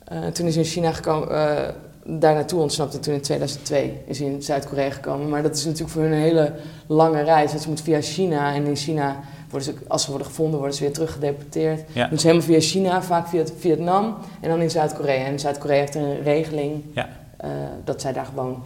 Eh, 0.04 0.28
toen 0.28 0.46
is 0.46 0.56
hij 0.56 0.64
in 0.64 0.70
China 0.70 0.92
gekomen, 0.92 1.30
eh, 1.30 1.70
daar 2.06 2.34
naartoe 2.34 2.62
ontsnapt 2.62 2.94
en 2.94 3.02
toen 3.02 3.14
in 3.14 3.22
2002 3.22 4.02
is 4.06 4.20
hij 4.20 4.28
in 4.28 4.44
Zuid-Korea 4.44 4.90
gekomen. 4.90 5.30
Maar 5.30 5.42
dat 5.42 5.56
is 5.56 5.66
natuurlijk 5.66 5.92
voor 5.92 6.02
hun 6.02 6.12
een 6.12 6.20
hele 6.20 6.54
lange 6.88 7.22
reis. 7.22 7.50
Want 7.50 7.62
ze 7.62 7.68
moeten 7.68 7.86
via 7.86 8.02
China 8.02 8.54
en 8.54 8.66
in 8.66 8.76
China, 8.76 9.20
worden 9.52 9.74
ze, 9.74 9.86
als 9.88 10.04
ze 10.04 10.10
worden 10.10 10.28
gevonden, 10.28 10.58
worden 10.60 10.78
ze 10.78 10.84
weer 10.84 10.94
teruggedeporteerd. 10.94 11.82
Ja. 11.94 12.08
Dus 12.08 12.24
helemaal 12.24 12.46
via 12.46 12.60
China, 12.60 13.02
vaak 13.02 13.28
via 13.28 13.44
Vietnam 13.58 14.18
en 14.40 14.50
dan 14.50 14.60
in 14.62 14.70
Zuid-Korea. 14.70 15.26
En 15.26 15.40
Zuid-Korea 15.40 15.80
heeft 15.80 15.96
een 15.96 16.22
regeling 16.24 16.84
Ja. 16.94 17.10
eh, 17.38 17.50
dat 17.84 18.02
zij 18.02 18.14
daar 18.14 18.26
gewoon 18.26 18.64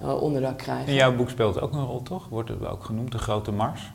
eh, 0.00 0.22
onderdak 0.22 0.58
krijgen. 0.58 0.86
In 0.86 0.94
jouw 0.94 1.14
boek 1.16 1.30
speelt 1.30 1.60
ook 1.60 1.72
een 1.72 1.86
rol, 1.86 2.02
toch? 2.02 2.28
Wordt 2.28 2.48
het 2.48 2.66
ook 2.66 2.84
genoemd, 2.84 3.12
de 3.12 3.18
grote 3.18 3.52
mars? 3.52 3.92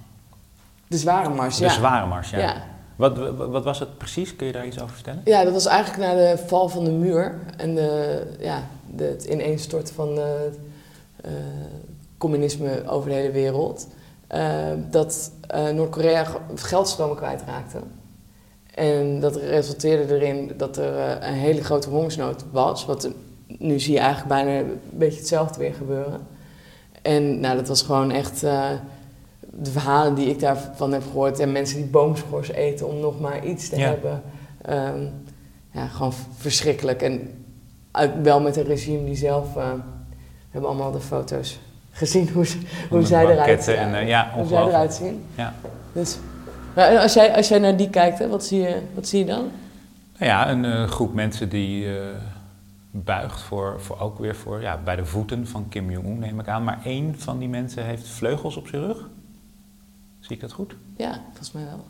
De 0.87 0.97
zware 0.97 1.29
mars, 1.29 1.57
De 1.57 1.63
ja. 1.63 1.69
zware 1.71 2.05
mars, 2.07 2.29
ja. 2.29 2.37
ja. 2.39 2.63
Wat, 2.95 3.17
wat, 3.35 3.63
was 3.63 3.79
het 3.79 3.97
precies? 3.97 4.35
Kun 4.35 4.47
je 4.47 4.53
daar 4.53 4.65
iets 4.65 4.79
over 4.81 4.93
vertellen? 4.95 5.21
Ja, 5.25 5.43
dat 5.43 5.53
was 5.53 5.65
eigenlijk 5.65 6.03
na 6.03 6.13
de 6.13 6.37
val 6.47 6.69
van 6.69 6.83
de 6.83 6.91
muur 6.91 7.39
en 7.57 7.75
de, 7.75 8.21
ja, 8.39 8.63
de, 8.95 9.03
het 9.03 9.23
ineenstorten 9.25 9.95
van 9.95 10.19
eh, 10.19 11.31
communisme 12.17 12.83
over 12.87 13.09
de 13.09 13.15
hele 13.15 13.31
wereld. 13.31 13.87
Eh, 14.27 14.67
dat 14.89 15.31
eh, 15.47 15.69
Noord-Korea 15.69 16.23
ge- 16.23 16.37
geldstromen 16.55 17.15
kwijtraakte. 17.15 17.77
En 18.73 19.19
dat 19.19 19.35
resulteerde 19.35 20.15
erin 20.15 20.51
dat 20.57 20.77
er 20.77 20.97
eh, 20.97 21.27
een 21.29 21.33
hele 21.37 21.63
grote 21.63 21.89
hongersnood 21.89 22.43
was. 22.51 22.85
Wat 22.85 23.09
nu 23.47 23.79
zie 23.79 23.93
je 23.93 23.99
eigenlijk 23.99 24.29
bijna 24.29 24.59
een 24.59 24.79
beetje 24.91 25.19
hetzelfde 25.19 25.59
weer 25.59 25.73
gebeuren. 25.73 26.19
En 27.01 27.39
nou, 27.39 27.55
dat 27.55 27.67
was 27.67 27.81
gewoon 27.81 28.11
echt 28.11 28.39
de 29.59 29.71
verhalen 29.71 30.15
die 30.15 30.29
ik 30.29 30.39
daarvan 30.39 30.91
heb 30.93 31.03
gehoord. 31.03 31.39
En 31.39 31.51
mensen 31.51 31.77
die 31.77 31.85
boomschors 31.85 32.49
eten 32.51 32.87
om 32.87 32.99
nog 32.99 33.19
maar 33.19 33.45
iets 33.45 33.69
te 33.69 33.77
Ja. 33.77 33.87
hebben. 33.89 34.21
Ehm, 34.61 35.05
ja, 35.71 35.87
gewoon 35.87 36.13
verschrikkelijk. 36.37 37.01
En 37.01 37.43
uit- 37.91 38.21
wel 38.21 38.39
met 38.41 38.55
een 38.55 38.63
regime 38.63 39.05
die 39.05 39.15
zelf... 39.15 39.53
we 39.53 39.61
hebben 40.49 40.69
allemaal 40.69 40.91
de 40.91 40.99
foto's 40.99 41.59
gezien 41.97 42.29
hoe, 42.29 42.45
ze- 42.45 42.59
hoe, 42.89 43.05
zij, 43.05 43.21
eruit, 43.23 43.37
banketten 43.37 43.77
en, 43.77 43.95
eh, 43.95 44.07
ja, 44.07 44.31
hoe 44.33 44.47
zij 44.47 44.63
eruit 44.63 44.93
zien. 44.93 45.23
Ja. 45.35 45.53
Dus, 45.93 46.17
maar 46.75 46.87
en 46.89 46.97
als, 47.01 47.13
jij, 47.13 47.35
als 47.35 47.47
jij 47.47 47.59
naar 47.59 47.77
die 47.77 47.89
kijkt, 47.89 48.19
hè, 48.19 48.27
wat, 48.27 48.45
zie 48.45 48.61
je, 48.61 48.81
wat 48.93 49.07
zie 49.07 49.19
je 49.19 49.25
dan? 49.25 49.51
Nou 50.17 50.31
ja, 50.31 50.49
een 50.49 50.65
eh, 50.65 50.83
groep 50.87 51.13
mensen 51.13 51.49
die 51.49 51.97
eh, 51.97 52.05
buigt 52.91 53.41
voor, 53.41 53.75
voor 53.81 53.99
ook 53.99 54.19
weer 54.19 54.35
voor, 54.35 54.61
ja, 54.61 54.79
bij 54.83 54.95
de 54.95 55.05
voeten 55.05 55.47
van 55.47 55.65
Kim 55.69 55.91
Jong-un, 55.91 56.19
neem 56.19 56.39
ik 56.39 56.47
aan. 56.47 56.63
Maar 56.63 56.79
één 56.83 57.15
van 57.19 57.39
die 57.39 57.49
mensen 57.49 57.85
heeft 57.85 58.07
vleugels 58.07 58.55
op 58.57 58.67
zijn 58.67 58.85
rug. 58.85 58.97
Zie 60.19 60.35
ik 60.35 60.41
dat 60.41 60.51
goed? 60.51 60.75
Ja, 60.97 61.19
volgens 61.25 61.51
mij 61.51 61.63
wel. 61.63 61.85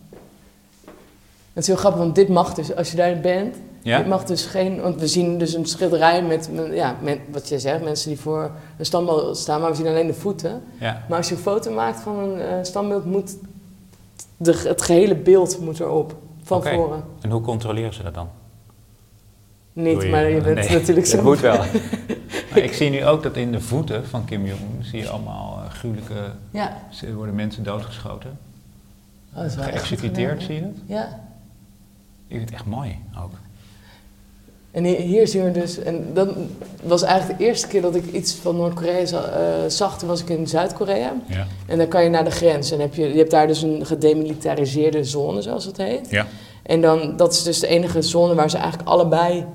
Het 1.54 1.64
is 1.64 1.68
heel 1.68 1.76
grappig, 1.76 2.00
want 2.02 2.16
dit 2.16 2.30
mag 2.30 2.54
dus, 2.54 2.76
als 2.76 2.92
je 2.92 2.98
daar 2.98 3.20
bent, 3.20 3.56
Ja? 3.88 3.98
dit 3.98 4.08
mag 4.08 4.24
dus 4.24 4.46
geen, 4.46 4.82
want 4.82 5.00
we 5.00 5.08
zien 5.08 5.38
dus 5.38 5.54
een 5.54 5.66
schilderij 5.66 6.24
met, 6.24 6.50
ja, 6.72 6.96
met, 7.02 7.20
wat 7.32 7.50
je 7.50 7.60
zegt, 7.60 7.84
mensen 7.84 8.10
die 8.10 8.20
voor 8.20 8.52
een 8.78 8.86
standbeeld 8.86 9.38
staan, 9.38 9.62
maar 9.62 9.70
we 9.70 9.76
zien 9.76 9.88
alleen 9.88 10.08
de 10.08 10.14
voeten. 10.14 10.62
Ja. 10.80 11.06
Maar 11.10 11.18
als 11.18 11.30
je 11.30 11.36
een 11.36 11.42
foto 11.42 11.72
maakt 11.72 12.00
van 12.00 12.20
een 12.20 12.40
eh, 12.40 12.58
standbeeld, 12.62 13.06
moet 13.06 13.38
de, 14.38 14.64
het 14.68 14.82
gehele 14.82 15.16
beeld 15.16 15.60
moet 15.60 15.80
erop, 15.80 16.16
van 16.44 16.58
Oké. 16.58 16.74
voren. 16.74 17.04
En 17.22 17.30
hoe 17.30 17.42
controleren 17.42 17.94
ze 17.94 18.04
dat 18.04 18.14
dan? 18.14 18.30
Niet, 19.74 20.10
maar 20.10 20.30
je 20.30 20.42
bent 20.42 20.56
nee, 20.56 20.78
natuurlijk 20.80 21.08
zo. 21.08 21.16
Dat 21.16 21.26
moet 21.26 21.40
wel. 21.40 21.58
maar 22.50 22.60
ik 22.60 22.74
zie 22.74 22.90
nu 22.90 23.06
ook 23.06 23.24
dat 23.24 23.36
in 23.36 23.52
de 23.52 23.62
voeten 23.62 24.06
van 24.08 24.26
Kim 24.26 24.46
Jong-un 24.46 24.84
zie 24.84 25.00
je 25.00 25.10
allemaal 25.10 25.62
eh, 25.64 25.70
gruwelijke... 25.72 26.32
Ja, 26.52 26.78
Er 27.02 27.16
worden 27.16 27.36
mensen 27.36 27.64
doodgeschoten. 27.64 28.38
oh, 29.36 29.44
Geëxecuteerd, 29.48 30.44
zie 30.44 30.56
je 30.56 30.62
dat? 30.62 30.72
Ja. 30.86 31.04
Ik 32.28 32.36
vind 32.36 32.42
het 32.42 32.52
echt 32.54 32.66
mooi 32.66 33.00
ook. 33.24 33.32
En 34.78 34.86
hier, 34.86 35.28
zien 35.28 35.44
we 35.44 35.52
dus, 35.52 35.80
en 35.80 36.06
dat 36.14 36.30
was 36.84 37.02
eigenlijk 37.02 37.40
de 37.40 37.46
eerste 37.46 37.68
keer 37.68 37.82
dat 37.82 37.96
ik 37.96 38.12
iets 38.12 38.34
van 38.34 38.56
Noord-Korea 38.56 39.02
eh, 39.02 39.20
zag, 39.68 40.00
toen 40.00 40.08
was 40.08 40.22
ik 40.22 40.30
in 40.30 40.48
Zuid-Korea. 40.48 41.14
Ja. 41.28 41.48
En 41.66 41.78
dan 41.78 41.88
kan 41.88 42.04
je 42.04 42.10
naar 42.10 42.24
de 42.24 42.32
grens 42.32 42.72
en 42.72 42.80
heb 42.80 42.96
je, 42.96 43.08
je 43.08 43.18
hebt 43.18 43.32
daar 43.32 43.48
dus 43.48 43.62
een 43.62 43.86
gedemilitariseerde 43.86 45.04
zone, 45.04 45.42
zoals 45.42 45.66
het 45.66 45.78
heet. 45.78 46.10
Ja. 46.10 46.28
En 46.64 46.82
dan, 46.82 47.14
dat 47.16 47.34
is 47.34 47.44
dus 47.44 47.60
de 47.60 47.68
enige 47.68 48.02
zone 48.02 48.36
waar 48.36 48.50
ze 48.50 48.58
eigenlijk 48.58 48.90
allebei 48.90 49.46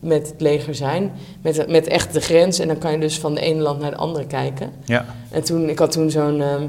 met 0.00 0.28
het 0.28 0.40
leger 0.40 0.74
zijn. 0.74 1.12
Met, 1.42 1.68
met 1.68 1.86
echt 1.86 2.12
de 2.12 2.20
grens. 2.20 2.58
En 2.58 2.68
dan 2.68 2.78
kan 2.78 2.92
je 2.92 2.98
dus 2.98 3.18
van 3.18 3.34
de 3.34 3.40
ene 3.40 3.62
land 3.62 3.80
naar 3.80 3.90
de 3.90 3.96
andere 3.96 4.26
kijken. 4.26 4.70
Ja. 4.84 5.04
En 5.30 5.44
toen, 5.44 5.68
ik 5.68 5.78
had 5.78 5.92
toen 5.92 6.10
zo'n 6.10 6.40
ehm, 6.40 6.68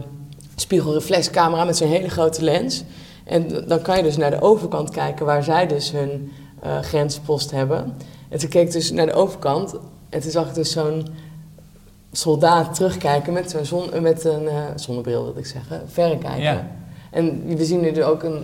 spiegelreflexcamera 0.55 1.63
met 1.63 1.77
zo'n 1.77 1.87
hele 1.89 2.09
grote 2.09 2.43
lens. 2.43 2.83
En 3.23 3.47
dan 3.67 3.81
kan 3.81 3.97
je 3.97 4.03
dus 4.03 4.17
naar 4.17 4.31
de 4.31 4.41
overkant 4.41 4.89
kijken 4.89 5.25
waar 5.25 5.43
zij 5.43 5.67
dus 5.67 5.91
hun 5.91 6.31
eh, 6.63 6.79
grenspost 6.79 7.51
hebben. 7.51 7.93
En 8.29 8.39
toen 8.39 8.49
keek 8.49 8.65
ik 8.65 8.71
dus 8.71 8.91
naar 8.91 9.05
de 9.05 9.13
overkant. 9.13 9.75
En 10.09 10.21
toen 10.21 10.31
zag 10.31 10.47
ik 10.47 10.53
dus 10.53 10.71
zo'n 10.71 11.07
soldaat 12.11 12.75
terugkijken 12.75 13.33
met, 13.33 13.51
zo'n 13.51 13.65
zon, 13.65 14.01
met 14.01 14.23
een 14.23 14.47
eh, 14.47 14.63
zonnebril, 14.75 15.23
wil 15.23 15.37
ik 15.37 15.45
zeggen. 15.45 15.81
Verrekijker. 15.89 16.41
Ja. 16.41 16.67
En 17.09 17.45
we 17.45 17.65
zien 17.65 17.79
nu 17.79 17.91
er 17.91 18.05
ook 18.05 18.23
een 18.23 18.43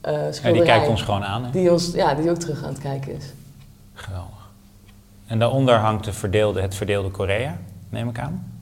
eh 0.00 0.32
Ja, 0.42 0.52
die 0.52 0.62
kijkt 0.62 0.88
ons 0.88 1.02
gewoon 1.02 1.24
aan. 1.24 1.44
Hè? 1.44 1.50
Die, 1.50 1.72
ons, 1.72 1.92
ja, 1.92 2.14
die 2.14 2.30
ook 2.30 2.36
terug 2.36 2.62
aan 2.62 2.72
het 2.72 2.78
kijken 2.78 3.16
is. 3.16 3.24
Geweldig. 3.94 4.50
En 5.26 5.38
daaronder 5.38 5.74
hangt 5.74 6.04
de 6.04 6.12
verdeelde, 6.12 6.60
het 6.60 6.74
verdeelde 6.74 7.10
Korea, 7.10 7.58
neem 7.88 8.08
ik 8.08 8.18
aan. 8.18 8.52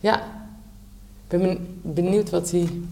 Ja. 0.00 0.16
Ik 0.16 1.28
ben 1.28 1.40
ben- 1.40 1.80
benieuwd 1.82 2.30
wat 2.30 2.50
die... 2.50 2.88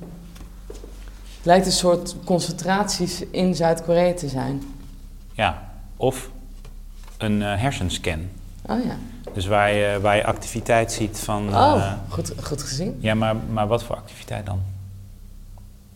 Het 1.36 1.46
lijkt 1.46 1.66
een 1.66 1.72
soort 1.72 2.16
concentraties 2.24 3.24
in 3.30 3.54
Zuid-Korea 3.54 4.14
te 4.14 4.28
zijn. 4.28 4.62
Ja. 5.38 5.62
Of 5.96 6.30
een 7.18 7.42
eh, 7.42 7.60
hersenscan. 7.60 8.28
Oh 8.62 8.84
ja. 8.84 8.96
Dus 9.34 9.46
waar 9.46 9.72
je, 9.72 9.98
waar 10.00 10.16
je 10.16 10.24
activiteit 10.24 10.92
ziet 10.92 11.20
van... 11.20 11.48
Oh, 11.48 11.74
eh, 11.76 11.92
goed, 12.08 12.32
goed 12.42 12.62
gezien. 12.62 12.96
ja, 13.00 13.14
maar, 13.14 13.36
maar 13.36 13.66
wat 13.66 13.84
voor 13.84 13.96
activiteit 13.96 14.46
dan? 14.46 14.60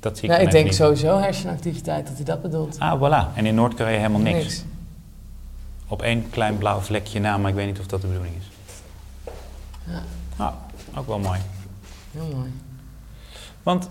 Dat 0.00 0.18
zie 0.18 0.22
ik 0.22 0.28
Nou, 0.28 0.38
dan 0.38 0.46
ik 0.48 0.52
denk 0.52 0.64
niet. 0.64 0.74
sowieso 0.74 1.18
hersenactiviteit, 1.18 2.06
dat 2.06 2.16
hij 2.16 2.24
dat 2.24 2.42
bedoelt. 2.42 2.78
Ah, 2.78 3.00
voilà. 3.00 3.34
En 3.36 3.46
in 3.46 3.54
Noord-Korea 3.54 3.96
helemaal 3.96 4.20
niks. 4.20 4.64
Op 5.88 6.02
één 6.02 6.30
klein 6.30 6.58
blauw 6.58 6.80
vlekje 6.80 7.20
na, 7.20 7.36
maar 7.36 7.50
ik 7.50 7.56
weet 7.56 7.66
niet 7.66 7.78
of 7.78 7.86
dat 7.86 8.00
de 8.00 8.06
bedoeling 8.06 8.34
is. 8.36 8.46
Ja. 9.84 10.02
Nou, 10.36 10.52
ook 10.96 11.06
wel 11.06 11.18
mooi. 11.18 11.40
Heel 12.12 12.28
mooi. 12.36 12.50
Want 13.62 13.88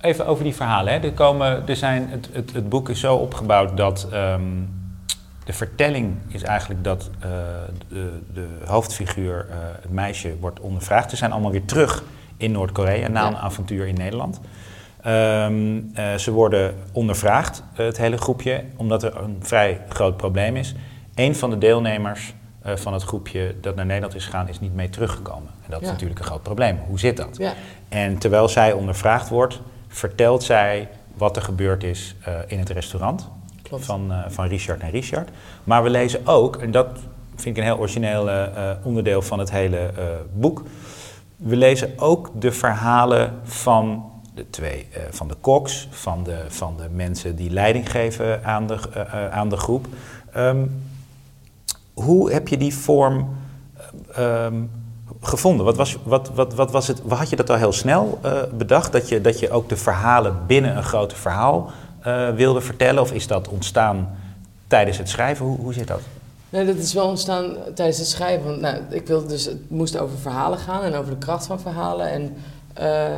even 0.00 0.26
over 0.26 0.44
die 0.44 0.54
verhalen. 0.54 0.92
Hè. 0.92 0.98
Er 0.98 1.12
komen, 1.12 1.68
er 1.68 1.76
zijn, 1.76 2.08
het, 2.10 2.28
het, 2.32 2.52
het 2.52 2.68
boek 2.68 2.88
is 2.88 3.00
zo 3.00 3.16
opgebouwd 3.16 3.76
dat 3.76 4.08
ehm, 4.12 4.42
de 5.46 5.52
vertelling 5.52 6.16
is 6.28 6.42
eigenlijk 6.42 6.84
dat 6.84 7.10
eh, 7.20 7.30
de, 7.88 8.20
de 8.32 8.46
hoofdfiguur, 8.64 9.46
eh, 9.50 9.56
het 9.80 9.90
meisje, 9.90 10.36
wordt 10.40 10.60
ondervraagd. 10.60 11.10
Ze 11.10 11.16
zijn 11.16 11.32
allemaal 11.32 11.50
weer 11.50 11.64
terug 11.64 12.04
in 12.36 12.52
Noord-Korea 12.52 13.08
na 13.08 13.20
Ja. 13.20 13.26
een 13.26 13.36
avontuur 13.36 13.86
in 13.86 13.94
Nederland. 13.94 14.40
Ehm, 15.02 15.80
eh, 15.94 16.14
ze 16.14 16.30
worden 16.30 16.74
ondervraagd, 16.92 17.62
het 17.72 17.96
hele 17.96 18.16
groepje, 18.16 18.64
omdat 18.76 19.02
er 19.02 19.16
een 19.16 19.36
vrij 19.40 19.80
groot 19.88 20.16
probleem 20.16 20.56
is. 20.56 20.74
Een 21.14 21.34
van 21.36 21.50
de 21.50 21.58
deelnemers 21.58 22.34
van 22.74 22.92
het 22.92 23.02
groepje 23.02 23.54
dat 23.60 23.74
naar 23.74 23.86
Nederland 23.86 24.14
is 24.14 24.24
gegaan, 24.24 24.48
is 24.48 24.60
niet 24.60 24.74
mee 24.74 24.90
teruggekomen. 24.90 25.50
En 25.64 25.70
dat 25.70 25.82
is 25.82 25.88
natuurlijk 25.88 26.18
een 26.18 26.24
groot 26.24 26.42
probleem. 26.42 26.78
Hoe 26.86 26.98
zit 26.98 27.16
dat? 27.16 27.36
Ja. 27.36 27.52
En 27.88 28.18
terwijl 28.18 28.48
zij 28.48 28.72
ondervraagd 28.72 29.28
wordt, 29.28 29.60
vertelt 29.88 30.42
zij 30.42 30.88
wat 31.16 31.36
er 31.36 31.42
gebeurd 31.42 31.84
is 31.84 32.16
in 32.46 32.58
het 32.58 32.70
restaurant 32.70 33.28
Van, 33.70 34.12
eh, 34.12 34.18
van 34.28 34.46
Richard 34.46 34.80
en 34.80 34.90
Richard. 34.90 35.28
Maar 35.64 35.82
we 35.82 35.90
lezen 35.90 36.26
ook, 36.26 36.56
en 36.56 36.70
dat 36.70 36.88
vind 37.34 37.56
ik 37.56 37.62
een 37.62 37.68
heel 37.68 37.78
origineel 37.78 38.30
eh, 38.30 38.70
eh, 38.70 38.76
onderdeel 38.82 39.22
van 39.22 39.38
het 39.38 39.50
hele 39.50 39.90
boek. 40.32 40.62
We 41.36 41.56
lezen 41.56 41.92
ook 41.96 42.30
de 42.40 42.52
verhalen 42.52 43.34
van 43.42 44.10
de 44.34 44.50
twee, 44.50 44.88
van 45.10 45.28
de 45.28 45.34
koks, 45.34 45.88
van 45.90 46.24
de, 46.24 46.44
van 46.48 46.76
de 46.76 46.88
mensen 46.90 47.36
die 47.36 47.50
leiding 47.50 47.90
geven 47.90 48.44
aan 48.44 48.66
de, 48.66 48.78
aan 49.30 49.48
de 49.48 49.56
groep. 49.56 49.86
Ehm, 50.32 50.66
hoe 51.94 52.32
heb 52.32 52.48
je 52.48 52.56
die 52.56 52.74
vorm 52.74 53.36
eh, 54.14 54.44
ehm, 54.44 54.54
gevonden? 55.20 55.64
Wat, 55.64 55.76
was, 55.76 55.98
wat, 56.02 56.30
wat, 56.34 56.54
wat 56.54 56.70
was 56.70 56.88
het? 56.88 57.02
Had 57.08 57.30
je 57.30 57.36
dat 57.36 57.50
al 57.50 57.56
heel 57.56 57.72
snel 57.72 58.20
bedacht? 58.54 58.92
Dat 58.92 59.08
je, 59.08 59.20
dat 59.20 59.38
je 59.38 59.50
ook 59.50 59.68
de 59.68 59.76
verhalen 59.76 60.46
binnen 60.46 60.76
een 60.76 60.84
groot 60.84 61.14
verhaal 61.14 61.70
eh, 62.06 62.28
wilde 62.34 62.60
vertellen? 62.60 63.02
Of 63.02 63.12
is 63.12 63.26
dat 63.26 63.48
ontstaan 63.48 64.16
tijdens 64.66 64.98
het 64.98 65.08
schrijven? 65.08 65.46
Hoe, 65.46 65.58
hoe 65.58 65.72
zit 65.72 65.86
dat? 65.86 66.00
Nee, 66.50 66.66
dat 66.66 66.76
is 66.76 66.92
wel 66.92 67.06
ontstaan 67.08 67.54
tijdens 67.74 67.98
het 67.98 68.06
schrijven. 68.08 68.46
Want, 68.46 68.60
nou, 68.60 68.76
ik 68.90 69.06
wilde 69.06 69.26
dus, 69.26 69.44
het 69.44 69.70
moest 69.70 69.98
over 69.98 70.18
verhalen 70.18 70.58
gaan 70.58 70.82
en 70.82 70.94
over 70.94 71.10
de 71.10 71.18
kracht 71.18 71.46
van 71.46 71.60
verhalen. 71.60 72.08
En 72.10 72.34
eh 72.74 73.08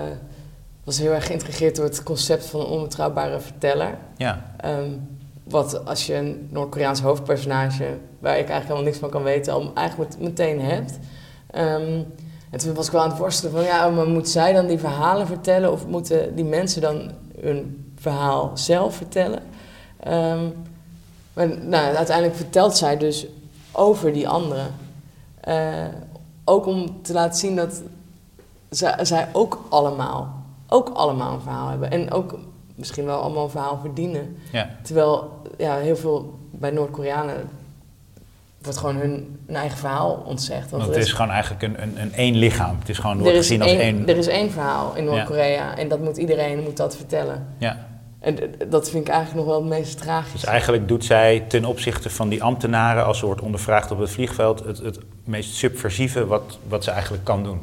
was 0.85 0.99
heel 0.99 1.13
erg 1.13 1.27
geïntrigeerd 1.27 1.77
door 1.77 1.85
het 1.85 2.03
concept 2.03 2.47
van 2.47 2.61
een 2.61 2.67
onbetrouwbare 2.67 3.41
verteller. 3.41 3.99
Ja, 4.17 4.53
Ehm, 4.57 4.91
wat 5.45 5.85
als 5.87 6.07
je 6.07 6.15
een 6.15 6.49
Noord-Koreaans 6.51 7.01
hoofdpersonage, 7.01 7.85
waar 8.19 8.33
ik 8.33 8.49
eigenlijk 8.49 8.63
helemaal 8.63 8.83
niks 8.83 8.99
van 8.99 9.11
kan 9.11 9.23
weten, 9.23 9.53
al 9.53 9.71
eigenlijk 9.75 10.11
met- 10.11 10.21
meteen 10.21 10.61
hebt. 10.61 10.99
Ehm, 11.51 12.03
en 12.51 12.59
toen 12.59 12.75
was 12.75 12.87
ik 12.87 12.93
wel 12.93 13.03
aan 13.03 13.09
het 13.09 13.19
worstelen 13.19 13.53
van, 13.53 13.63
ja, 13.63 13.89
maar 13.89 14.07
moet 14.07 14.29
zij 14.29 14.53
dan 14.53 14.67
die 14.67 14.79
verhalen 14.79 15.27
vertellen 15.27 15.73
of 15.73 15.87
moeten 15.87 16.35
die 16.35 16.45
mensen 16.45 16.81
dan 16.81 17.11
hun 17.41 17.88
verhaal 17.99 18.51
zelf 18.55 18.95
vertellen? 18.95 19.43
Ehm, 20.01 20.49
maar 21.33 21.49
nou, 21.49 21.97
uiteindelijk 21.97 22.37
vertelt 22.37 22.77
zij 22.77 22.97
dus 22.97 23.27
over 23.73 24.13
die 24.13 24.29
anderen. 24.29 24.75
Eh, 25.41 25.85
ook 26.45 26.67
om 26.67 27.03
te 27.03 27.13
laten 27.13 27.39
zien 27.39 27.57
dat 27.57 27.83
zij, 28.71 29.05
zij 29.05 29.29
ook 29.33 29.65
allemaal, 29.69 30.45
ook 30.69 30.89
allemaal 30.89 31.35
een 31.35 31.41
verhaal 31.41 31.69
hebben. 31.69 31.91
En 31.91 32.13
ook 32.13 32.39
misschien 32.75 33.05
wel 33.05 33.21
allemaal 33.21 33.45
een 33.45 33.51
verhaal 33.51 33.79
verdienen. 33.81 34.37
ja. 34.53 34.71
Terwijl 34.83 35.43
ja, 35.59 35.77
heel 35.77 35.97
veel 35.97 36.39
bij 36.51 36.71
Noord-Koreanen 36.71 37.49
wordt 38.63 38.79
gewoon 38.79 38.97
hun, 38.97 39.41
hun 39.47 39.57
eigen 39.57 39.79
verhaal 39.79 40.23
ontzegd. 40.27 40.71
Want 40.71 40.87
het 40.87 40.97
is 40.97 41.13
gewoon 41.13 41.31
eigenlijk 41.31 41.63
een, 41.63 41.83
een, 41.83 42.01
een 42.01 42.13
één 42.13 42.35
lichaam. 42.35 42.79
Het 42.79 42.89
is 42.89 42.99
gewoon 42.99 43.19
wordt 43.19 43.37
gezien 43.37 43.63
als 43.63 43.71
één, 43.71 43.81
één. 43.81 44.09
er 44.09 44.17
is 44.17 44.27
één 44.27 44.51
verhaal 44.51 44.97
in 44.97 45.05
Noord-Korea 45.05 45.77
en 45.77 45.89
dat 45.89 46.01
moet 46.01 46.17
iedereen 46.17 46.63
moet 46.63 46.77
dat 46.77 46.97
vertellen. 46.97 47.47
Ja. 47.59 47.88
En 48.21 48.37
dat 48.69 48.91
vind 48.91 49.07
ik 49.09 49.13
eigenlijk 49.13 49.47
nog 49.47 49.55
wel 49.55 49.65
het 49.65 49.79
meest 49.79 49.99
tragisch. 49.99 50.33
Dus 50.33 50.45
eigenlijk 50.45 50.89
doet 50.89 51.05
zij 51.05 51.45
ten 51.49 51.65
opzichte 51.65 52.11
van 52.11 52.29
die 52.29 52.43
ambtenaren, 52.43 53.05
als 53.05 53.19
ze 53.19 53.27
wordt 53.27 53.41
ondervraagd 53.41 53.91
op 53.91 53.99
het 53.99 54.11
vliegveld, 54.11 54.65
het, 54.65 54.79
het 54.79 54.99
meest 55.25 55.55
subversieve 55.55 56.27
wat, 56.27 56.59
wat 56.69 56.85
ze 56.85 56.91
eigenlijk 56.91 57.25
kan 57.25 57.43
doen. 57.43 57.61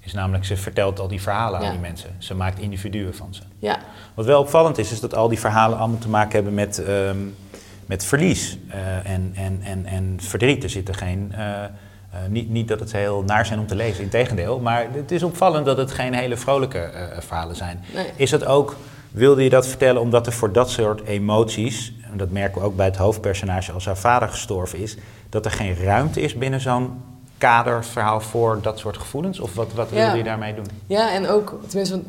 Is 0.00 0.12
namelijk, 0.12 0.44
ze 0.44 0.56
vertelt 0.56 1.00
al 1.00 1.08
die 1.08 1.22
verhalen 1.22 1.60
aan 1.60 1.70
die 1.70 1.80
mensen. 1.80 2.10
Ze 2.18 2.34
maakt 2.34 2.58
individuen 2.58 3.14
van 3.14 3.34
ze. 3.34 3.42
Ja, 3.58 3.78
Wat 4.14 4.24
wel 4.26 4.40
opvallend 4.40 4.78
is, 4.78 4.92
is 4.92 5.00
dat 5.00 5.14
al 5.14 5.28
die 5.28 5.38
verhalen 5.38 5.78
allemaal 5.78 5.98
te 5.98 6.08
maken 6.08 6.32
hebben 6.34 6.54
met, 6.54 6.78
ehm, 6.84 7.16
met 7.86 8.04
verlies 8.04 8.58
eh, 8.68 9.10
en, 9.12 9.32
en, 9.34 9.60
en, 9.62 9.86
en 9.86 10.16
verdriet. 10.20 10.62
Er 10.62 10.70
zitten 10.70 10.94
geen. 10.94 11.32
eh, 11.36 11.62
eh, 11.64 11.70
niet, 12.28 12.50
niet 12.50 12.68
dat 12.68 12.80
het 12.80 12.92
heel 12.92 13.22
naar 13.22 13.46
zijn 13.46 13.58
om 13.58 13.66
te 13.66 13.74
lezen, 13.74 14.02
integendeel. 14.02 14.60
Maar 14.60 14.86
het 14.92 15.10
is 15.10 15.22
opvallend 15.22 15.66
dat 15.66 15.76
het 15.76 15.92
geen 15.92 16.14
hele 16.14 16.36
vrolijke 16.36 16.90
verhalen 17.18 17.56
zijn. 17.56 17.84
nee. 17.94 18.06
Is 18.16 18.30
dat 18.30 18.44
ook, 18.44 18.76
wilde 19.14 19.42
je 19.42 19.50
dat 19.50 19.66
vertellen 19.66 20.00
omdat 20.02 20.26
er 20.26 20.32
voor 20.32 20.52
dat 20.52 20.70
soort 20.70 21.04
emoties, 21.04 21.92
en 22.10 22.16
dat 22.16 22.30
merken 22.30 22.60
we 22.60 22.66
ook 22.66 22.76
bij 22.76 22.86
het 22.86 22.96
hoofdpersonage 22.96 23.72
als 23.72 23.84
haar 23.84 23.96
vader 23.98 24.28
gestorven 24.28 24.78
is, 24.78 24.96
dat 25.28 25.44
er 25.44 25.50
geen 25.50 25.76
ruimte 25.76 26.20
is 26.20 26.34
binnen 26.34 26.60
zo'n 26.60 26.90
kaderverhaal 27.38 28.20
voor 28.20 28.58
dat 28.62 28.78
soort 28.78 28.96
gevoelens? 28.98 29.40
Of 29.40 29.54
wat, 29.54 29.72
wat 29.74 29.88
Ja. 29.90 29.96
wilde 30.02 30.16
je 30.16 30.24
daarmee 30.24 30.54
doen? 30.54 30.66
Ja, 30.86 31.12
en 31.12 31.28
ook, 31.28 31.58
tenminste, 31.66 32.00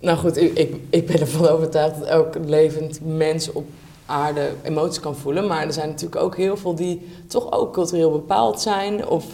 nou 0.00 0.18
goed, 0.18 0.36
ik, 0.36 0.58
ik, 0.58 0.74
ik 0.90 1.06
ben 1.06 1.20
ervan 1.20 1.48
overtuigd 1.54 1.98
dat 1.98 2.08
elk 2.08 2.34
levend 2.44 3.00
mens 3.04 3.52
op 3.52 3.66
aarde 4.06 4.50
emoties 4.62 5.00
kan 5.00 5.16
voelen. 5.16 5.46
Maar 5.46 5.66
er 5.66 5.72
zijn 5.72 5.88
natuurlijk 5.88 6.22
ook 6.22 6.36
heel 6.36 6.56
veel 6.56 6.74
die 6.74 7.08
toch 7.28 7.52
ook 7.52 7.72
cultureel 7.72 8.10
bepaald 8.10 8.60
zijn. 8.60 9.06
Of, 9.06 9.24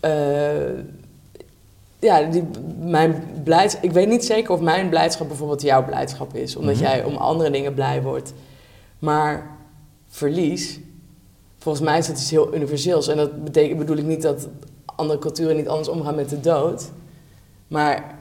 eh, 0.00 0.10
ja, 1.98 2.22
die, 2.22 2.44
mijn 2.80 3.24
blijds, 3.44 3.76
ik 3.80 3.92
weet 3.92 4.08
niet 4.08 4.24
zeker 4.24 4.52
of 4.52 4.60
mijn 4.60 4.88
blijdschap 4.88 5.28
bijvoorbeeld 5.28 5.62
jouw 5.62 5.84
blijdschap 5.84 6.34
is. 6.34 6.56
Omdat 6.56 6.74
Mhm. 6.74 6.82
jij 6.82 7.04
om 7.04 7.16
andere 7.16 7.50
dingen 7.50 7.74
blij 7.74 8.02
wordt. 8.02 8.32
Maar 8.98 9.56
verlies, 10.08 10.80
volgens 11.58 11.84
mij 11.84 11.98
is 11.98 12.06
dat 12.06 12.16
iets 12.16 12.30
heel 12.30 12.54
universeels. 12.54 13.08
En 13.08 13.16
dat 13.16 13.44
betekent, 13.44 13.78
bedoel 13.78 13.96
ik 13.96 14.04
niet 14.04 14.22
dat 14.22 14.48
andere 14.84 15.18
culturen 15.18 15.56
niet 15.56 15.68
anders 15.68 15.88
omgaan 15.88 16.14
met 16.14 16.28
de 16.28 16.40
dood. 16.40 16.90
Maar 17.68 18.18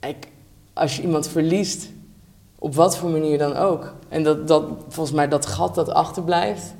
ik, 0.00 0.28
als 0.72 0.96
je 0.96 1.02
iemand 1.02 1.28
verliest, 1.28 1.88
op 2.58 2.74
wat 2.74 2.96
voor 2.96 3.10
manier 3.10 3.38
dan 3.38 3.56
ook. 3.56 3.94
En 4.08 4.22
dat, 4.22 4.48
dat, 4.48 4.64
volgens 4.88 5.16
mij 5.16 5.28
dat 5.28 5.46
gat 5.46 5.74
dat 5.74 5.88
achterblijft. 5.88 6.74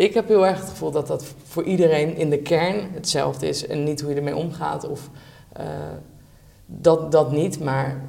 Ik 0.00 0.14
heb 0.14 0.28
heel 0.28 0.46
erg 0.46 0.58
het 0.60 0.68
gevoel 0.68 0.90
dat 0.90 1.06
dat 1.06 1.34
voor 1.44 1.64
iedereen 1.64 2.16
in 2.16 2.30
de 2.30 2.38
kern 2.38 2.88
hetzelfde 2.92 3.48
is. 3.48 3.66
En 3.66 3.84
niet 3.84 4.00
hoe 4.00 4.10
je 4.10 4.16
ermee 4.16 4.36
omgaat. 4.36 4.88
Of 4.88 5.10
eh, 5.52 5.66
dat, 6.66 7.12
dat 7.12 7.32
niet, 7.32 7.60
maar 7.60 8.00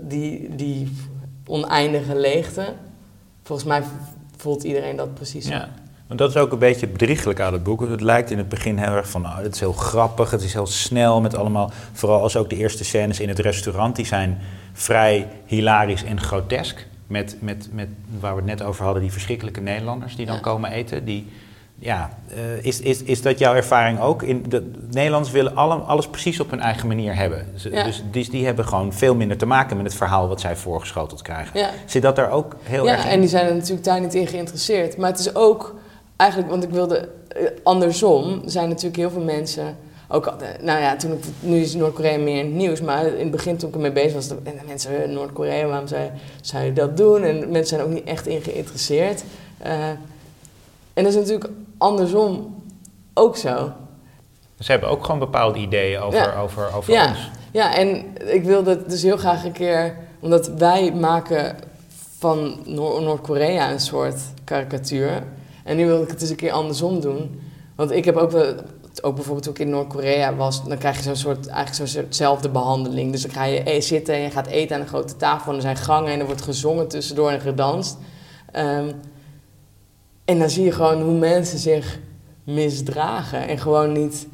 die, 0.00 0.54
die 0.54 0.96
oneindige 1.46 2.16
leegte. 2.16 2.74
Volgens 3.42 3.68
mij 3.68 3.82
voelt 4.36 4.62
iedereen 4.62 4.96
dat 4.96 5.14
precies. 5.14 5.48
Ja. 5.48 5.68
Want 6.06 6.18
dat 6.18 6.30
is 6.30 6.36
ook 6.36 6.52
een 6.52 6.58
beetje 6.58 6.86
het 6.86 6.96
aan 7.40 7.52
het 7.52 7.62
boek. 7.62 7.80
Het 7.80 8.00
lijkt 8.00 8.30
in 8.30 8.38
het 8.38 8.48
begin 8.48 8.78
heel 8.78 8.94
erg 8.94 9.08
van, 9.08 9.24
oh, 9.24 9.36
het 9.36 9.54
is 9.54 9.60
heel 9.60 9.72
grappig, 9.72 10.30
het 10.30 10.42
is 10.42 10.52
heel 10.52 10.66
snel 10.66 11.20
met 11.20 11.36
allemaal... 11.36 11.70
Vooral 11.92 12.22
als 12.22 12.36
ook 12.36 12.50
de 12.50 12.56
eerste 12.56 12.84
scènes 12.84 13.20
in 13.20 13.28
het 13.28 13.38
restaurant, 13.38 13.96
die 13.96 14.06
zijn 14.06 14.38
vrij 14.72 15.28
hilarisch 15.46 16.04
en 16.04 16.20
grotesk. 16.20 16.86
Met, 17.12 17.36
met, 17.40 17.68
met, 17.72 17.88
waar 18.20 18.30
we 18.32 18.36
het 18.36 18.58
net 18.58 18.62
over 18.62 18.84
hadden, 18.84 19.02
die 19.02 19.12
verschrikkelijke 19.12 19.60
Nederlanders 19.60 20.16
die 20.16 20.26
dan 20.26 20.34
Ja. 20.34 20.40
komen 20.40 20.70
eten. 20.70 21.04
Die, 21.04 21.28
ja, 21.78 22.10
eh, 22.34 22.64
is, 22.64 22.80
is, 22.80 23.02
is 23.02 23.22
dat 23.22 23.38
jouw 23.38 23.54
ervaring 23.54 24.00
ook? 24.00 24.22
In 24.22 24.44
de, 24.48 24.70
Nederlanders 24.90 25.32
willen 25.32 25.56
alle, 25.56 25.74
alles 25.74 26.06
precies 26.08 26.40
op 26.40 26.50
hun 26.50 26.60
eigen 26.60 26.88
manier 26.88 27.14
hebben. 27.16 27.46
Ze- 27.54 27.70
Ja. 27.70 27.84
Dus 27.84 28.02
die, 28.10 28.30
die 28.30 28.44
hebben 28.44 28.64
gewoon 28.66 28.92
veel 28.92 29.14
minder 29.14 29.36
te 29.36 29.46
maken 29.46 29.76
met 29.76 29.86
het 29.86 29.94
verhaal 29.94 30.28
wat 30.28 30.40
zij 30.40 30.56
voorgeschoteld 30.56 31.22
krijgen. 31.22 31.58
Ja. 31.60 31.70
Zit 31.86 32.02
dat 32.02 32.18
er 32.18 32.30
ook 32.30 32.56
heel 32.62 32.88
erg 32.88 32.98
Ja, 33.02 33.04
in? 33.08 33.10
en 33.14 33.20
die 33.20 33.28
zijn 33.28 33.46
er 33.46 33.54
natuurlijk 33.54 33.84
daar 33.84 34.00
niet 34.00 34.14
in 34.14 34.26
geïnteresseerd. 34.26 34.96
Maar 34.96 35.10
het 35.10 35.18
is 35.18 35.34
ook 35.34 35.74
eigenlijk, 36.16 36.50
want 36.50 36.62
ik 36.64 36.70
wilde 36.70 37.08
eh, 37.28 37.44
andersom, 37.62 38.42
zijn 38.44 38.68
natuurlijk 38.68 38.96
heel 38.96 39.10
veel 39.10 39.24
mensen. 39.24 39.76
Ook, 40.14 40.26
al- 40.26 40.38
eh, 40.38 40.62
nou 40.64 40.80
ja, 40.80 40.96
toen 40.96 41.12
ik, 41.12 41.24
nu 41.40 41.56
is 41.60 41.74
Noord-Korea 41.74 42.18
meer 42.18 42.38
in 42.38 42.44
het 42.46 42.54
nieuws, 42.54 42.80
maar 42.80 43.06
in 43.06 43.18
het 43.18 43.30
begin 43.30 43.56
toen 43.56 43.68
ik 43.68 43.74
ermee 43.74 43.92
bezig 43.92 44.12
was, 44.12 44.28
en 44.28 44.38
de 44.44 44.60
mensen, 44.66 45.02
eh, 45.02 45.08
Noord-Korea, 45.08 45.66
waarom 45.66 45.86
zou, 45.86 46.00
zou 46.40 46.64
je 46.64 46.72
dat 46.72 46.96
doen? 46.96 47.22
En 47.22 47.38
mensen 47.38 47.66
zijn 47.76 47.80
ook 47.80 47.94
niet 47.94 48.04
echt 48.04 48.26
in 48.26 48.42
geïnteresseerd. 48.42 49.24
Eh, 49.58 49.88
en 50.94 51.04
dat 51.04 51.06
is 51.06 51.14
natuurlijk 51.14 51.50
andersom 51.78 52.54
ook 53.14 53.36
zo. 53.36 53.72
Ze 54.58 54.70
hebben 54.70 54.88
ook 54.88 55.04
gewoon 55.04 55.18
bepaalde 55.20 55.58
ideeën 55.58 56.00
over, 56.00 56.18
Ja. 56.18 56.40
over, 56.40 56.74
over 56.76 56.92
Ja. 56.92 57.08
ons. 57.08 57.30
Ja, 57.52 57.74
en 57.76 58.04
ik 58.26 58.44
wilde 58.44 58.86
dus 58.86 59.02
heel 59.02 59.16
graag 59.16 59.44
een 59.44 59.52
keer, 59.52 59.96
omdat 60.20 60.48
wij 60.58 60.92
maken 60.92 61.56
van 62.18 62.58
Noor- 62.64 63.02
Noord-Korea 63.02 63.70
een 63.72 63.80
soort 63.80 64.20
karikatuur. 64.44 65.22
En 65.64 65.76
nu 65.76 65.86
wil 65.86 66.02
ik 66.02 66.08
het 66.10 66.20
eens 66.20 66.30
een 66.30 66.36
keer 66.36 66.52
andersom 66.52 67.00
doen. 67.00 67.40
Want 67.74 67.90
ik 67.90 68.04
heb 68.04 68.16
ook 68.16 68.30
wel, 68.30 68.54
ook 69.00 69.14
bijvoorbeeld 69.14 69.44
toen 69.44 69.54
ik 69.54 69.60
in 69.60 69.70
Noord-Korea 69.70 70.34
was, 70.34 70.64
dan 70.64 70.78
krijg 70.78 70.96
je 70.96 71.02
zo'n 71.02 71.16
soort, 71.16 71.46
eigenlijk 71.46 71.74
zo'n 71.76 71.86
soortzelfde 72.02 72.48
behandeling. 72.48 73.12
Dus 73.12 73.22
dan 73.22 73.30
ga 73.30 73.44
je 73.44 73.70
e- 73.70 73.80
zitten 73.80 74.14
en 74.14 74.20
je 74.20 74.30
gaat 74.30 74.46
eten 74.46 74.76
aan 74.76 74.82
een 74.82 74.88
grote 74.88 75.16
tafel 75.16 75.50
en 75.50 75.56
er 75.56 75.62
zijn 75.62 75.76
gangen 75.76 76.12
en 76.12 76.20
er 76.20 76.26
wordt 76.26 76.42
gezongen 76.42 76.88
tussendoor 76.88 77.30
en 77.30 77.40
gedanst. 77.40 77.96
Ehm, 78.52 78.92
en 80.24 80.38
dan 80.38 80.50
zie 80.50 80.64
je 80.64 80.72
gewoon 80.72 81.02
hoe 81.02 81.18
mensen 81.18 81.58
zich 81.58 81.98
misdragen 82.44 83.48
en 83.48 83.58
gewoon 83.58 83.92
niet, 83.92 84.26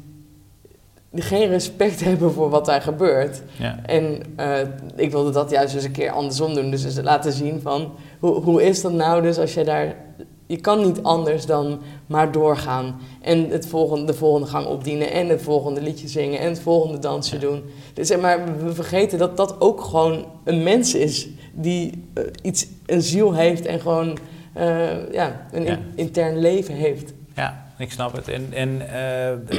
geen 1.13 1.47
respect 1.47 2.03
hebben 2.05 2.33
voor 2.33 2.49
wat 2.49 2.65
daar 2.65 2.81
gebeurt. 2.81 3.41
Ja. 3.57 3.79
En 3.85 4.21
eh, 4.35 4.67
ik 4.95 5.11
wilde 5.11 5.31
dat 5.31 5.49
juist 5.49 5.75
eens 5.75 5.83
een 5.83 5.91
keer 5.91 6.11
andersom 6.11 6.53
doen. 6.53 6.71
Dus, 6.71 6.83
eens 6.83 7.01
laten 7.01 7.31
zien 7.31 7.61
van, 7.61 7.91
hoe, 8.19 8.41
hoe 8.41 8.63
is 8.63 8.81
dat 8.81 8.93
nou 8.93 9.21
dus 9.21 9.37
als 9.37 9.53
je 9.53 9.63
daar... 9.63 9.95
Je 10.49 10.57
kan 10.57 10.81
niet 10.85 11.03
anders 11.03 11.45
dan 11.45 11.79
maar 12.07 12.31
doorgaan. 12.31 12.99
En 13.21 13.49
het 13.49 13.67
volgende, 13.67 14.05
de 14.05 14.13
volgende 14.13 14.47
gang 14.47 14.65
opdienen. 14.67 15.11
En 15.11 15.27
het 15.29 15.41
volgende 15.41 15.81
liedje 15.81 16.07
zingen. 16.07 16.39
En 16.39 16.47
het 16.49 16.59
volgende 16.59 16.99
dansje 16.99 17.37
doen. 17.37 17.61
Dus, 17.93 18.07
zeg 18.07 18.19
maar 18.19 18.63
we 18.63 18.73
vergeten 18.73 19.17
dat 19.17 19.37
dat 19.37 19.61
ook 19.61 19.81
gewoon 19.81 20.25
een 20.43 20.63
mens 20.63 20.95
is. 20.95 21.27
Die 21.53 22.03
eh, 22.13 22.23
iets, 22.41 22.67
een 22.85 23.01
ziel 23.01 23.33
heeft 23.33 23.65
en 23.65 23.79
gewoon 23.79 24.17
eh, 24.53 25.11
ja, 25.11 25.47
een 25.51 25.63
Ja. 25.63 25.71
in- 25.71 25.83
intern 25.95 26.39
leven 26.39 26.73
heeft. 26.73 27.13
Ik 27.79 27.91
snap 27.91 28.15
het. 28.15 28.27
En, 28.27 28.53
en 28.53 28.81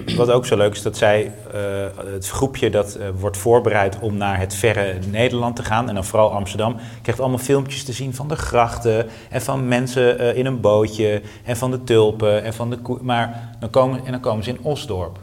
uh, 0.08 0.16
wat 0.16 0.30
ook 0.30 0.46
zo 0.46 0.56
leuk 0.56 0.72
is, 0.72 0.82
dat 0.82 0.96
zij, 0.96 1.32
uh, 1.54 2.12
het 2.12 2.28
groepje 2.28 2.70
dat 2.70 2.96
uh, 3.00 3.08
wordt 3.18 3.36
voorbereid 3.36 3.98
om 3.98 4.16
naar 4.16 4.38
het 4.38 4.54
verre 4.54 4.94
Nederland 5.10 5.56
te 5.56 5.62
gaan, 5.62 5.88
en 5.88 5.94
dan 5.94 6.04
vooral 6.04 6.32
Amsterdam, 6.32 6.76
krijgt 7.02 7.20
allemaal 7.20 7.38
filmpjes 7.38 7.84
te 7.84 7.92
zien 7.92 8.14
van 8.14 8.28
de 8.28 8.36
grachten 8.36 9.06
en 9.30 9.42
van 9.42 9.68
mensen 9.68 10.36
in 10.36 10.46
een 10.46 10.60
bootje 10.60 11.22
en 11.44 11.56
van 11.56 11.70
de 11.70 11.84
tulpen 11.84 12.42
en 12.42 12.54
van 12.54 12.70
de 12.70 12.76
koe. 12.76 12.98
Maar 13.02 13.56
dan 13.60 13.70
komen, 13.70 14.04
en 14.04 14.12
dan 14.12 14.20
komen 14.20 14.44
ze 14.44 14.50
in 14.50 14.58
Osdorp. 14.62 15.18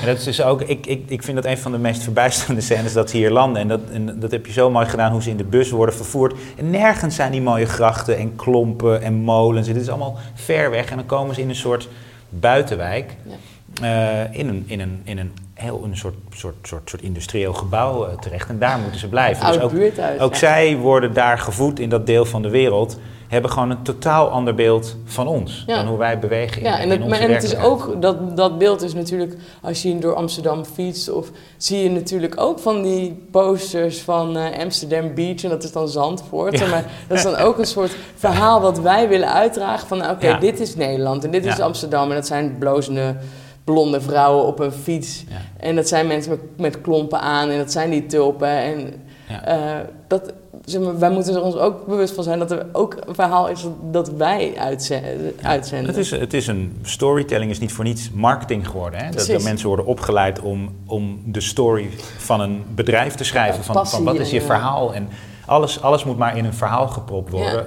En 0.00 0.06
dat 0.06 0.18
is 0.18 0.24
dus 0.24 0.42
ook, 0.42 0.62
ik, 0.62 0.86
ik, 0.86 1.02
ik 1.10 1.22
vind 1.22 1.36
dat 1.36 1.46
een 1.46 1.58
van 1.58 1.72
de 1.72 1.78
meest 1.78 2.02
verbijsterende 2.02 2.60
scènes 2.60 2.92
dat 2.92 3.10
ze 3.10 3.16
hier 3.16 3.30
landen. 3.30 3.62
En 3.62 3.68
dat, 3.68 3.80
en 3.92 4.20
dat 4.20 4.30
heb 4.30 4.46
je 4.46 4.52
zo 4.52 4.70
mooi 4.70 4.86
gedaan, 4.86 5.12
hoe 5.12 5.22
ze 5.22 5.30
in 5.30 5.36
de 5.36 5.44
bus 5.44 5.70
worden 5.70 5.94
vervoerd. 5.94 6.34
En 6.56 6.70
nergens 6.70 7.14
zijn 7.14 7.32
die 7.32 7.42
mooie 7.42 7.66
grachten 7.66 8.16
en 8.16 8.36
klompen 8.36 9.02
en 9.02 9.14
molens. 9.14 9.68
Het 9.68 9.76
is 9.76 9.88
allemaal 9.88 10.18
ver 10.34 10.70
weg. 10.70 10.90
En 10.90 10.96
dan 10.96 11.06
komen 11.06 11.34
ze 11.34 11.40
in 11.40 11.48
een 11.48 11.54
soort 11.54 11.88
buitenwijk. 12.30 13.16
Ja. 13.22 13.34
Uh, 13.82 14.38
in, 14.38 14.48
een, 14.48 14.64
in, 14.66 14.80
een, 14.80 15.00
in 15.04 15.18
een 15.18 15.32
heel 15.54 15.84
een 15.84 15.96
soort, 15.96 16.14
soort, 16.30 16.54
soort, 16.62 16.88
soort 16.88 17.02
industrieel 17.02 17.52
gebouw 17.52 18.06
uh, 18.06 18.18
terecht. 18.18 18.48
En 18.48 18.58
daar 18.58 18.78
moeten 18.78 19.00
ze 19.00 19.08
blijven. 19.08 19.46
Dus 19.46 19.60
ook, 19.60 19.72
buurthuis, 19.72 20.20
ook 20.20 20.34
zij 20.34 20.76
worden 20.76 21.14
daar 21.14 21.38
gevoed 21.38 21.80
in 21.80 21.88
dat 21.88 22.06
deel 22.06 22.24
van 22.24 22.42
de 22.42 22.50
wereld 22.50 22.98
hebben 23.30 23.50
gewoon 23.50 23.70
een 23.70 23.82
totaal 23.82 24.28
ander 24.28 24.54
beeld 24.54 24.96
van 25.04 25.26
ons. 25.26 25.64
Dan 25.66 25.86
hoe 25.86 25.98
wij 25.98 26.18
bewegen 26.18 26.62
in, 26.62 26.68
ja, 26.68 26.78
en, 26.78 26.90
het, 26.90 27.00
en 27.00 27.32
het 27.32 27.42
is 27.42 27.56
ook, 27.56 28.02
dat, 28.02 28.36
dat 28.36 28.58
beeld 28.58 28.82
is 28.82 28.94
natuurlijk, 28.94 29.36
als 29.62 29.82
je 29.82 29.98
door 29.98 30.14
Amsterdam 30.14 30.64
fietst, 30.64 31.10
of 31.10 31.30
zie 31.56 31.82
je 31.82 31.90
natuurlijk 31.90 32.40
ook 32.40 32.58
van 32.58 32.82
die 32.82 33.26
posters 33.30 34.00
van 34.00 34.36
uh, 34.36 34.58
Amsterdam 34.58 35.14
Beach, 35.14 35.42
en 35.42 35.48
dat 35.50 35.64
is 35.64 35.72
dan 35.72 35.88
Zandvoort. 35.88 36.58
Ja. 36.58 36.68
Maar 36.68 36.84
dat 37.08 37.16
is 37.16 37.22
dan 37.22 37.36
ook 37.46 37.58
een 37.58 37.66
soort 37.66 37.96
verhaal 38.14 38.60
wat 38.60 38.80
wij 38.80 39.08
willen 39.08 39.32
uitdragen 39.32 39.88
van, 39.88 40.00
oké, 40.02 40.10
okay, 40.10 40.38
dit 40.38 40.60
is 40.60 40.76
Nederland 40.76 41.24
en 41.24 41.30
dit 41.30 41.46
is 41.46 41.60
Amsterdam. 41.60 42.08
En 42.08 42.14
dat 42.14 42.26
zijn 42.26 42.56
blozende 42.58 43.16
blonde 43.64 44.00
vrouwen 44.00 44.46
op 44.46 44.58
een 44.58 44.72
fiets. 44.72 45.24
En 45.56 45.76
dat 45.76 45.88
zijn 45.88 46.06
mensen 46.06 46.30
met, 46.30 46.40
met 46.56 46.80
klompen 46.80 47.20
aan 47.20 47.48
en 47.48 47.58
dat 47.58 47.72
zijn 47.72 47.90
die 47.90 48.06
tulpen. 48.06 48.48
En 48.48 49.02
uh, 49.48 49.76
dat, 50.06 50.32
zeg 50.70 50.82
maar, 50.82 50.98
wij 50.98 51.10
moeten 51.10 51.34
er 51.34 51.42
ons 51.42 51.56
ook 51.56 51.86
bewust 51.86 52.14
van 52.14 52.24
zijn 52.24 52.38
dat 52.38 52.50
er 52.50 52.66
ook 52.72 52.96
een 53.06 53.14
verhaal 53.14 53.48
is 53.48 53.66
dat 53.90 54.10
wij 54.10 54.54
uitzenden. 54.56 55.86
het, 55.86 55.96
is, 55.96 56.10
het 56.10 56.34
is 56.34 56.46
een 56.46 56.78
storytelling, 56.82 57.50
is 57.50 57.58
niet 57.58 57.72
voor 57.72 57.84
niets 57.84 58.10
marketing 58.10 58.68
geworden. 58.68 59.04
Hè? 59.04 59.10
Dat, 59.10 59.26
dat, 59.26 59.42
mensen 59.42 59.68
worden 59.68 59.86
opgeleid 59.86 60.40
om, 60.40 60.76
om 60.86 61.22
de 61.24 61.40
story 61.40 61.90
van 62.18 62.40
een 62.40 62.64
bedrijf 62.74 63.14
te 63.14 63.24
schrijven. 63.24 63.64
van, 63.64 63.86
van 63.86 64.04
wat 64.04 64.18
is 64.18 64.30
je 64.30 64.42
verhaal? 64.42 64.94
En 64.94 65.08
alles, 65.46 65.82
alles 65.82 66.04
moet 66.04 66.18
maar 66.18 66.36
in 66.36 66.44
een 66.44 66.54
verhaal 66.54 66.88
gepropt 66.88 67.30
worden. 67.30 67.66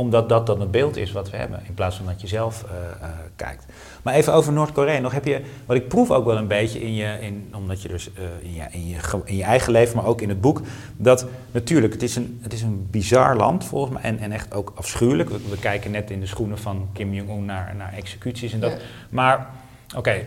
Omdat 0.00 0.28
dat 0.28 0.46
dan 0.46 0.60
het 0.60 0.70
beeld 0.70 0.96
is 0.96 1.12
wat 1.12 1.30
we 1.30 1.36
hebben. 1.36 1.60
In 1.66 1.74
plaats 1.74 1.96
van 1.96 2.06
dat 2.06 2.20
je 2.20 2.26
zelf 2.26 2.64
uh, 2.64 2.70
uh, 2.70 3.08
kijkt. 3.36 3.66
Maar 4.02 4.14
even 4.14 4.32
over 4.32 4.52
Noord-Korea. 4.52 4.98
Nog 4.98 5.12
heb 5.12 5.24
je, 5.24 5.40
wat 5.66 5.76
ik 5.76 5.88
proef 5.88 6.10
ook 6.10 6.24
wel 6.24 6.36
een 6.36 6.46
beetje 6.46 6.80
in 6.80 6.94
je, 6.94 7.18
in, 7.20 7.52
omdat 7.54 7.82
je 7.82 7.88
dus 7.88 8.10
uh, 8.18 8.24
in, 8.42 8.54
je, 8.54 8.66
in, 8.70 8.88
je, 8.88 8.98
in 9.24 9.36
je 9.36 9.42
eigen 9.42 9.72
leven, 9.72 9.96
maar 9.96 10.06
ook 10.06 10.20
in 10.20 10.28
het 10.28 10.40
boek, 10.40 10.60
dat 10.96 11.26
natuurlijk, 11.50 11.92
het 11.92 12.02
is 12.02 12.16
een, 12.16 12.38
het 12.42 12.52
is 12.52 12.62
een 12.62 12.86
bizar 12.90 13.36
land 13.36 13.64
volgens 13.64 13.92
mij 13.92 14.02
en, 14.02 14.18
en 14.18 14.32
echt 14.32 14.54
ook 14.54 14.72
afschuwelijk. 14.74 15.30
We, 15.30 15.38
we 15.50 15.58
kijken 15.58 15.90
net 15.90 16.10
in 16.10 16.20
de 16.20 16.26
schoenen 16.26 16.58
van 16.58 16.88
Kim 16.92 17.14
Jong-un 17.14 17.44
naar, 17.44 17.74
naar 17.76 17.92
executies 17.92 18.52
en 18.52 18.60
dat. 18.60 18.76
Maar 19.10 19.50
oké, 19.96 20.24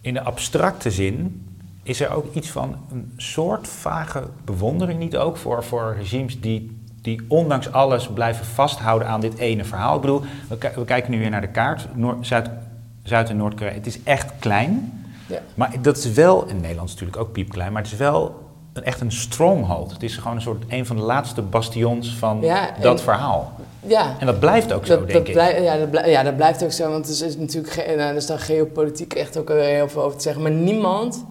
in 0.00 0.14
de 0.14 0.22
abstracte 0.22 0.90
zin 0.90 1.46
is 1.82 2.00
er 2.00 2.10
ook 2.10 2.34
iets 2.34 2.50
van 2.50 2.76
een 2.90 3.12
soort 3.16 3.68
vage 3.68 4.28
bewondering 4.44 4.98
niet 4.98 5.16
ook 5.16 5.36
voor, 5.36 5.64
voor 5.64 5.94
regimes 5.98 6.40
die 6.40 6.80
die 7.02 7.24
ondanks 7.28 7.72
alles 7.72 8.08
blijven 8.08 8.44
vasthouden 8.46 9.08
aan 9.08 9.20
dit 9.20 9.38
ene 9.38 9.64
verhaal. 9.64 9.94
Ik 9.94 10.00
bedoel, 10.00 10.22
we, 10.48 10.70
we 10.74 10.84
kijken 10.84 11.10
nu 11.10 11.18
weer 11.18 11.30
naar 11.30 11.40
de 11.40 11.48
kaart. 11.48 11.86
Zuid 12.20 12.50
Zuid- 13.02 13.30
en 13.30 13.36
Noord-Korea. 13.36 13.72
Het 13.72 13.86
is 13.86 14.02
echt 14.02 14.32
klein. 14.38 15.02
Ja. 15.26 15.38
Maar 15.54 15.72
dat 15.82 15.96
is 15.96 16.12
wel, 16.12 16.46
in 16.46 16.60
Nederland 16.60 16.88
is 16.88 16.94
natuurlijk 16.94 17.22
ook 17.22 17.32
piepklein, 17.32 17.72
maar 17.72 17.82
het 17.82 17.92
is 17.92 17.98
wel 17.98 18.50
een, 18.72 18.84
echt 18.84 19.00
een 19.00 19.12
stronghold. 19.12 19.92
Het 19.92 20.02
is 20.02 20.16
gewoon 20.16 20.36
een 20.36 20.42
soort 20.42 20.64
een 20.68 20.86
van 20.86 20.96
de 20.96 21.02
laatste 21.02 21.42
bastions 21.42 22.14
van 22.14 22.44
dat 22.80 23.02
verhaal. 23.02 23.52
Ja. 23.80 24.14
En 24.18 24.26
dat 24.26 24.40
blijft 24.40 24.72
ook 24.72 24.86
zo, 24.86 24.98
dat, 24.98 25.08
denk 25.08 25.34
dat 25.34 25.48
ik. 25.48 25.58
ja, 25.58 25.76
dat 25.76 25.90
blijft, 25.90 26.10
ja, 26.10 26.22
dat 26.22 26.36
blijft 26.36 26.64
ook 26.64 26.72
zo, 26.72 26.90
want 26.90 27.20
er 27.20 27.26
is 27.26 27.36
natuurlijk 27.36 27.76
nou, 27.96 28.14
er 28.14 28.22
staat 28.22 28.40
geopolitiek 28.40 29.14
echt 29.14 29.38
ook 29.38 29.48
heel 29.48 29.88
veel 29.88 30.02
over 30.02 30.16
te 30.16 30.22
zeggen. 30.22 30.42
Maar 30.42 30.52
niemand 30.52 31.24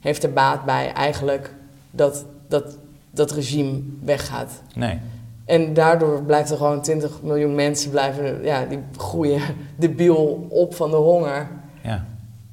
heeft 0.00 0.22
er 0.22 0.32
baat 0.32 0.64
bij 0.64 0.92
eigenlijk 0.92 1.54
dat 1.90 2.24
dat, 2.48 2.76
dat 3.10 3.30
regime 3.30 3.80
weggaat. 4.04 4.62
Nee. 4.74 4.98
En 5.46 5.74
daardoor 5.74 6.22
blijft 6.22 6.50
er 6.50 6.56
gewoon 6.56 6.82
20 6.82 7.22
miljoen 7.22 7.54
mensen 7.54 7.90
blijven, 7.90 8.42
ja, 8.42 8.64
die 8.64 8.78
groeien 8.96 9.42
debiel 9.76 10.46
op 10.50 10.74
van 10.74 10.90
de 10.90 10.96
honger. 10.96 11.48
Ja. 11.82 12.04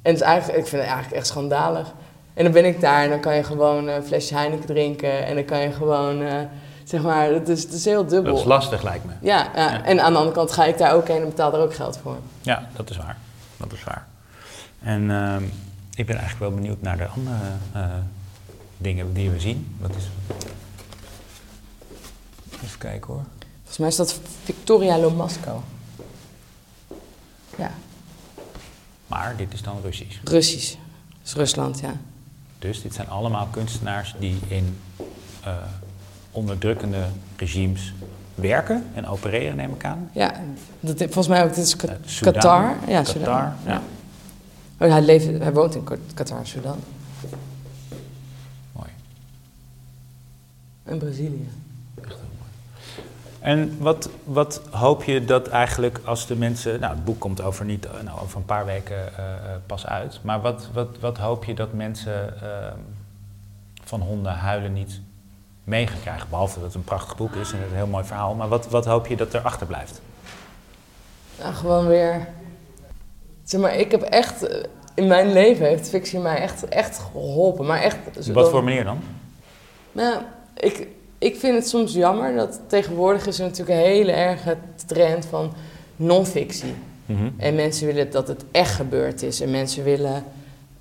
En 0.02 0.12
het 0.12 0.14
is 0.14 0.20
eigenlijk, 0.20 0.58
ik 0.58 0.66
vind 0.66 0.82
het 0.82 0.90
eigenlijk 0.90 1.20
echt 1.20 1.26
schandalig. 1.26 1.94
En 2.34 2.44
dan 2.44 2.52
ben 2.52 2.64
ik 2.64 2.80
daar 2.80 3.02
en 3.02 3.10
dan 3.10 3.20
kan 3.20 3.36
je 3.36 3.42
gewoon 3.42 3.88
een 3.88 4.02
flesje 4.02 4.34
Heineken 4.34 4.66
drinken 4.66 5.26
en 5.26 5.34
dan 5.34 5.44
kan 5.44 5.60
je 5.60 5.72
gewoon, 5.72 6.22
uh, 6.22 6.32
zeg 6.84 7.02
maar, 7.02 7.32
het 7.32 7.48
is, 7.48 7.62
het 7.62 7.72
is 7.72 7.84
heel 7.84 8.06
dubbel. 8.06 8.32
Dat 8.32 8.40
is 8.40 8.46
lastig 8.46 8.82
lijkt 8.82 9.04
me. 9.04 9.12
Ja, 9.20 9.48
ja, 9.54 9.84
en 9.84 10.00
aan 10.00 10.12
de 10.12 10.18
andere 10.18 10.36
kant 10.36 10.52
ga 10.52 10.64
ik 10.64 10.78
daar 10.78 10.94
ook 10.94 11.08
heen 11.08 11.22
en 11.22 11.28
betaal 11.28 11.50
daar 11.50 11.60
ook 11.60 11.74
geld 11.74 11.98
voor. 12.02 12.16
Ja, 12.40 12.68
dat 12.76 12.90
is 12.90 12.96
waar. 12.96 13.16
Dat 13.56 13.72
is 13.72 13.84
waar. 13.84 14.06
En 14.82 15.02
uh, 15.02 15.36
ik 15.94 16.06
ben 16.06 16.16
eigenlijk 16.16 16.50
wel 16.50 16.60
benieuwd 16.60 16.82
naar 16.82 16.96
de 16.96 17.06
andere 17.06 17.36
uh, 17.76 17.82
dingen 18.76 19.12
die 19.12 19.30
we 19.30 19.40
zien. 19.40 19.76
Wat 19.80 19.90
is... 19.96 20.08
Even 22.64 22.78
kijken 22.78 23.12
hoor. 23.12 23.22
Volgens 23.58 23.78
mij 23.78 23.88
is 23.88 23.96
dat 23.96 24.20
Victoria 24.44 24.98
Lomasco. 24.98 25.62
Ja. 27.58 27.70
Maar 29.06 29.36
dit 29.36 29.52
is 29.52 29.62
dan 29.62 29.76
Russisch. 29.82 30.18
Russisch. 30.24 30.70
Dat 31.08 31.24
is 31.24 31.34
Rusland, 31.34 31.80
ja. 31.80 31.96
Dus 32.58 32.82
dit 32.82 32.94
zijn 32.94 33.08
allemaal 33.08 33.46
kunstenaars 33.46 34.14
die 34.18 34.38
in 34.48 34.78
uh, 35.46 35.56
onderdrukkende 36.30 37.06
regimes 37.36 37.92
werken 38.34 38.84
en 38.94 39.06
opereren, 39.06 39.56
neem 39.56 39.72
ik 39.74 39.84
aan. 39.84 40.10
Ja, 40.12 40.40
dat, 40.80 40.96
volgens 40.98 41.28
mij 41.28 41.44
ook. 41.44 41.54
Dit 41.54 41.64
is 41.64 41.76
Qatar. 41.76 41.96
Uh, 41.96 42.20
Qatar. 42.20 42.76
Ja, 42.88 43.02
Qatar, 43.02 43.04
Sudan. 43.04 43.54
ja. 43.66 43.82
Oh, 44.78 44.90
hij, 44.90 45.02
leeft, 45.02 45.26
hij 45.26 45.52
woont 45.52 45.74
in 45.74 45.84
Qatar, 46.14 46.46
Sudan. 46.46 46.78
Mooi. 48.72 48.90
En 50.82 50.98
Brazilië. 50.98 51.48
En 53.44 53.76
wat, 53.78 54.08
wat 54.24 54.60
hoop 54.70 55.02
je 55.02 55.24
dat 55.24 55.48
eigenlijk 55.48 56.00
als 56.04 56.26
de 56.26 56.36
mensen. 56.36 56.80
Nou, 56.80 56.94
het 56.94 57.04
boek 57.04 57.20
komt 57.20 57.42
over, 57.42 57.64
niet, 57.64 57.86
nou, 58.04 58.20
over 58.20 58.36
een 58.36 58.44
paar 58.44 58.66
weken 58.66 58.96
uh, 58.96 59.24
pas 59.66 59.86
uit. 59.86 60.20
Maar 60.22 60.40
wat, 60.40 60.68
wat, 60.72 60.88
wat 61.00 61.18
hoop 61.18 61.44
je 61.44 61.54
dat 61.54 61.72
mensen 61.72 62.34
uh, 62.42 62.48
van 63.84 64.00
honden 64.00 64.32
huilen 64.32 64.72
niet 64.72 65.00
mee 65.64 65.86
gaan 65.86 66.00
krijgen? 66.00 66.28
Behalve 66.28 66.54
dat 66.54 66.64
het 66.64 66.74
een 66.74 66.84
prachtig 66.84 67.16
boek 67.16 67.34
is 67.34 67.52
en 67.52 67.58
het 67.58 67.70
een 67.70 67.76
heel 67.76 67.86
mooi 67.86 68.04
verhaal. 68.04 68.34
Maar 68.34 68.48
wat, 68.48 68.68
wat 68.68 68.84
hoop 68.84 69.06
je 69.06 69.16
dat 69.16 69.32
er 69.32 69.40
achterblijft? 69.40 70.00
Nou, 71.38 71.54
gewoon 71.54 71.86
weer. 71.86 72.28
Zeg 73.42 73.60
maar, 73.60 73.74
ik 73.74 73.90
heb 73.90 74.02
echt. 74.02 74.64
In 74.94 75.06
mijn 75.06 75.32
leven 75.32 75.66
heeft 75.66 75.88
fictie 75.88 76.18
mij 76.18 76.36
echt, 76.36 76.68
echt 76.68 76.98
geholpen. 76.98 77.66
Maar 77.66 77.80
echt. 77.80 77.96
Wat 78.32 78.50
voor 78.50 78.64
manier 78.64 78.84
dan? 78.84 79.00
Nou, 79.92 80.22
ik 80.54 80.88
ik 81.24 81.36
vind 81.36 81.54
het 81.54 81.68
soms 81.68 81.92
jammer 81.92 82.34
dat 82.34 82.60
tegenwoordig 82.66 83.26
is 83.26 83.38
er 83.38 83.44
natuurlijk 83.44 83.78
een 83.78 83.84
hele 83.84 84.12
erge 84.12 84.56
trend 84.86 85.26
van 85.26 85.52
non-fictie. 85.96 86.74
Mhm. 87.06 87.28
En 87.36 87.54
mensen 87.54 87.86
willen 87.86 88.10
dat 88.10 88.28
het 88.28 88.44
echt 88.50 88.74
gebeurd 88.74 89.22
is. 89.22 89.40
En 89.40 89.50
mensen 89.50 89.84
willen. 89.84 90.24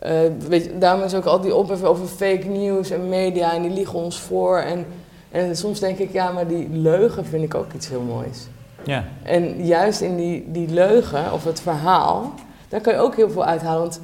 Uh, 0.05 0.19
weet 0.47 0.63
je, 0.63 0.77
daarom 0.77 1.03
is 1.03 1.13
ook 1.13 1.25
al 1.25 1.41
die 1.41 1.55
ophef 1.55 1.83
over 1.83 2.07
fake 2.07 2.47
news 2.47 2.89
en 2.89 3.09
media 3.09 3.53
en 3.53 3.61
die 3.61 3.71
liegen 3.71 3.99
ons 3.99 4.19
voor. 4.19 4.57
En, 4.57 4.85
en 5.31 5.57
soms 5.57 5.79
denk 5.79 5.97
ik, 5.97 6.11
ja, 6.11 6.31
maar 6.31 6.47
die 6.47 6.69
leugen 6.69 7.25
vind 7.25 7.43
ik 7.43 7.55
ook 7.55 7.73
iets 7.73 7.89
heel 7.89 8.01
moois. 8.01 8.47
Ja. 8.85 9.05
En 9.23 9.65
juist 9.65 10.01
in 10.01 10.15
die, 10.15 10.45
die 10.51 10.67
leugen 10.67 11.33
of 11.33 11.43
het 11.43 11.61
verhaal, 11.61 12.33
daar 12.69 12.81
kan 12.81 12.93
je 12.93 12.99
ook 12.99 13.15
heel 13.15 13.29
veel 13.29 13.45
uithalen. 13.45 13.81
Want 13.81 13.99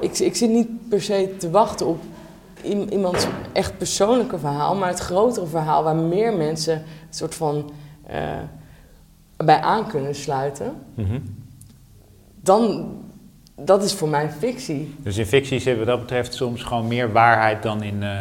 ik, 0.00 0.18
ik 0.18 0.36
zit 0.36 0.50
niet 0.50 0.88
per 0.88 1.02
se 1.02 1.34
te 1.38 1.50
wachten 1.50 1.86
op 1.86 1.98
iemands 2.62 3.26
echt 3.52 3.78
persoonlijke 3.78 4.38
verhaal, 4.38 4.74
maar 4.74 4.88
het 4.88 4.98
grotere 4.98 5.46
verhaal 5.46 5.82
waar 5.82 5.96
meer 5.96 6.32
mensen 6.32 6.74
een 6.74 6.84
soort 7.10 7.34
van 7.34 7.70
uh, 8.10 8.16
bij 9.36 9.60
aan 9.60 9.86
kunnen 9.86 10.14
sluiten, 10.14 10.74
mm 10.94 11.36
dan 12.40 12.92
dat 13.54 13.82
is 13.82 13.92
voor 13.92 14.08
mij 14.08 14.30
fictie. 14.30 14.94
Dus 14.98 15.16
in 15.16 15.26
fictie 15.26 15.58
zit 15.58 15.76
wat 15.76 15.86
dat 15.86 16.00
betreft 16.00 16.34
soms 16.34 16.62
gewoon 16.62 16.86
meer 16.86 17.12
waarheid 17.12 17.62
dan 17.62 17.82
in, 17.82 18.02
uh, 18.02 18.20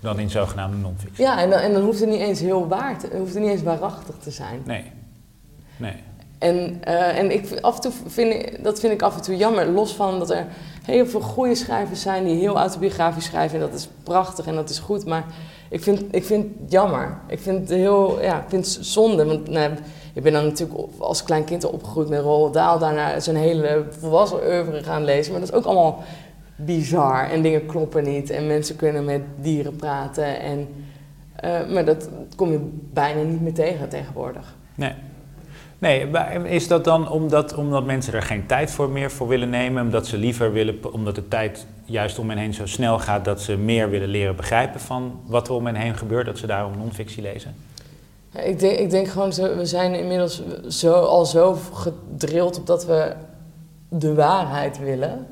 dan 0.00 0.18
in 0.18 0.30
zogenaamde 0.30 0.76
non-fictie. 0.76 1.24
Ja, 1.24 1.40
en 1.40 1.50
dan, 1.50 1.58
en 1.58 1.72
dan 1.72 1.82
hoeft 1.82 2.00
het 2.00 2.08
niet 2.08 2.20
eens 2.20 2.40
heel 2.40 2.68
waar 2.68 2.98
te, 2.98 3.08
hoeft 3.16 3.34
het 3.34 3.42
niet 3.42 3.52
eens 3.52 3.62
waarachtig 3.62 4.14
te 4.18 4.30
zijn. 4.30 4.62
Nee. 4.64 4.84
Nee. 5.76 5.94
En, 6.38 6.80
uh, 6.88 7.18
en 7.18 7.30
ik, 7.30 7.60
af 7.60 7.74
en 7.74 7.80
toe 7.80 7.92
vind 8.06 8.64
dat 8.64 8.80
vind 8.80 8.92
ik 8.92 9.02
af 9.02 9.16
en 9.16 9.22
toe 9.22 9.36
jammer. 9.36 9.66
Los 9.66 9.94
van 9.94 10.18
dat 10.18 10.30
er 10.30 10.46
heel 10.88 11.06
veel 11.06 11.20
goede 11.20 11.54
schrijvers 11.54 12.02
zijn 12.02 12.24
die 12.24 12.36
heel 12.36 12.56
autobiografisch 12.56 13.24
schrijven. 13.24 13.60
En 13.60 13.66
dat 13.66 13.74
is 13.74 13.88
prachtig 14.02 14.46
en 14.46 14.54
dat 14.54 14.70
is 14.70 14.78
goed. 14.78 15.06
Maar 15.06 15.24
ik 15.70 15.82
vind, 15.82 16.02
ik 16.10 16.24
vind 16.24 16.46
het 16.60 16.70
jammer. 16.70 17.18
Ik 17.26 17.38
vind 17.38 17.58
het 17.58 17.68
heel, 17.68 18.22
ja, 18.22 18.36
ik 18.38 18.48
vind 18.48 18.64
het 18.64 18.86
zonde. 18.86 19.24
Want 19.24 19.48
nou, 19.48 19.72
ik 20.14 20.22
ben 20.22 20.32
dan 20.32 20.44
natuurlijk 20.44 20.80
als 20.98 21.22
klein 21.22 21.44
kind 21.44 21.64
opgegroeid 21.64 22.08
met 22.08 22.20
Roald 22.20 22.54
Dahl. 22.54 22.78
Daarna 22.78 23.20
zijn 23.20 23.36
hele 23.36 23.86
volwassen 23.90 24.38
oeuvre 24.46 24.82
gaan 24.82 25.04
lezen. 25.04 25.32
Maar 25.32 25.40
dat 25.40 25.50
is 25.50 25.56
ook 25.56 25.64
allemaal 25.64 26.02
bizar. 26.56 27.30
En 27.30 27.42
dingen 27.42 27.66
kloppen 27.66 28.04
niet. 28.04 28.30
En 28.30 28.46
mensen 28.46 28.76
kunnen 28.76 29.04
met 29.04 29.22
dieren 29.40 29.76
praten. 29.76 30.40
En, 30.40 30.68
eh, 31.36 31.66
maar 31.72 31.84
dat 31.84 32.08
kom 32.36 32.50
je 32.50 32.68
bijna 32.92 33.22
niet 33.22 33.40
meer 33.40 33.54
tegen 33.54 33.88
tegenwoordig. 33.88 34.56
Nee. 34.74 34.92
Nee, 35.78 36.10
is 36.44 36.68
dat 36.68 36.84
dan 36.84 37.10
omdat, 37.10 37.54
omdat 37.54 37.84
mensen 37.84 38.14
er 38.14 38.22
geen 38.22 38.46
tijd 38.46 38.70
voor 38.70 38.90
meer 38.90 39.10
voor 39.10 39.28
willen 39.28 39.50
nemen? 39.50 39.82
Omdat 39.82 40.06
ze 40.06 40.16
liever 40.16 40.52
willen, 40.52 40.92
omdat 40.92 41.14
de 41.14 41.28
tijd 41.28 41.66
juist 41.84 42.18
om 42.18 42.28
hen 42.28 42.38
heen 42.38 42.54
zo 42.54 42.66
snel 42.66 42.98
gaat, 42.98 43.24
dat 43.24 43.40
ze 43.40 43.56
meer 43.56 43.90
willen 43.90 44.08
leren 44.08 44.36
begrijpen 44.36 44.80
van 44.80 45.20
wat 45.26 45.48
er 45.48 45.54
om 45.54 45.66
hen 45.66 45.74
heen 45.74 45.96
gebeurt, 45.96 46.26
dat 46.26 46.38
ze 46.38 46.46
daarom 46.46 46.76
non-fictie 46.76 47.22
lezen? 47.22 47.54
Ja, 48.30 48.40
ik, 48.40 48.58
denk, 48.58 48.78
ik 48.78 48.90
denk 48.90 49.08
gewoon, 49.08 49.30
we 49.30 49.66
zijn 49.66 49.94
inmiddels 49.94 50.42
zo, 50.68 50.92
al 50.92 51.26
zo 51.26 51.58
gedrild 51.72 52.58
op 52.58 52.66
dat 52.66 52.86
we 52.86 53.14
de 53.88 54.14
waarheid 54.14 54.78
willen. 54.78 55.26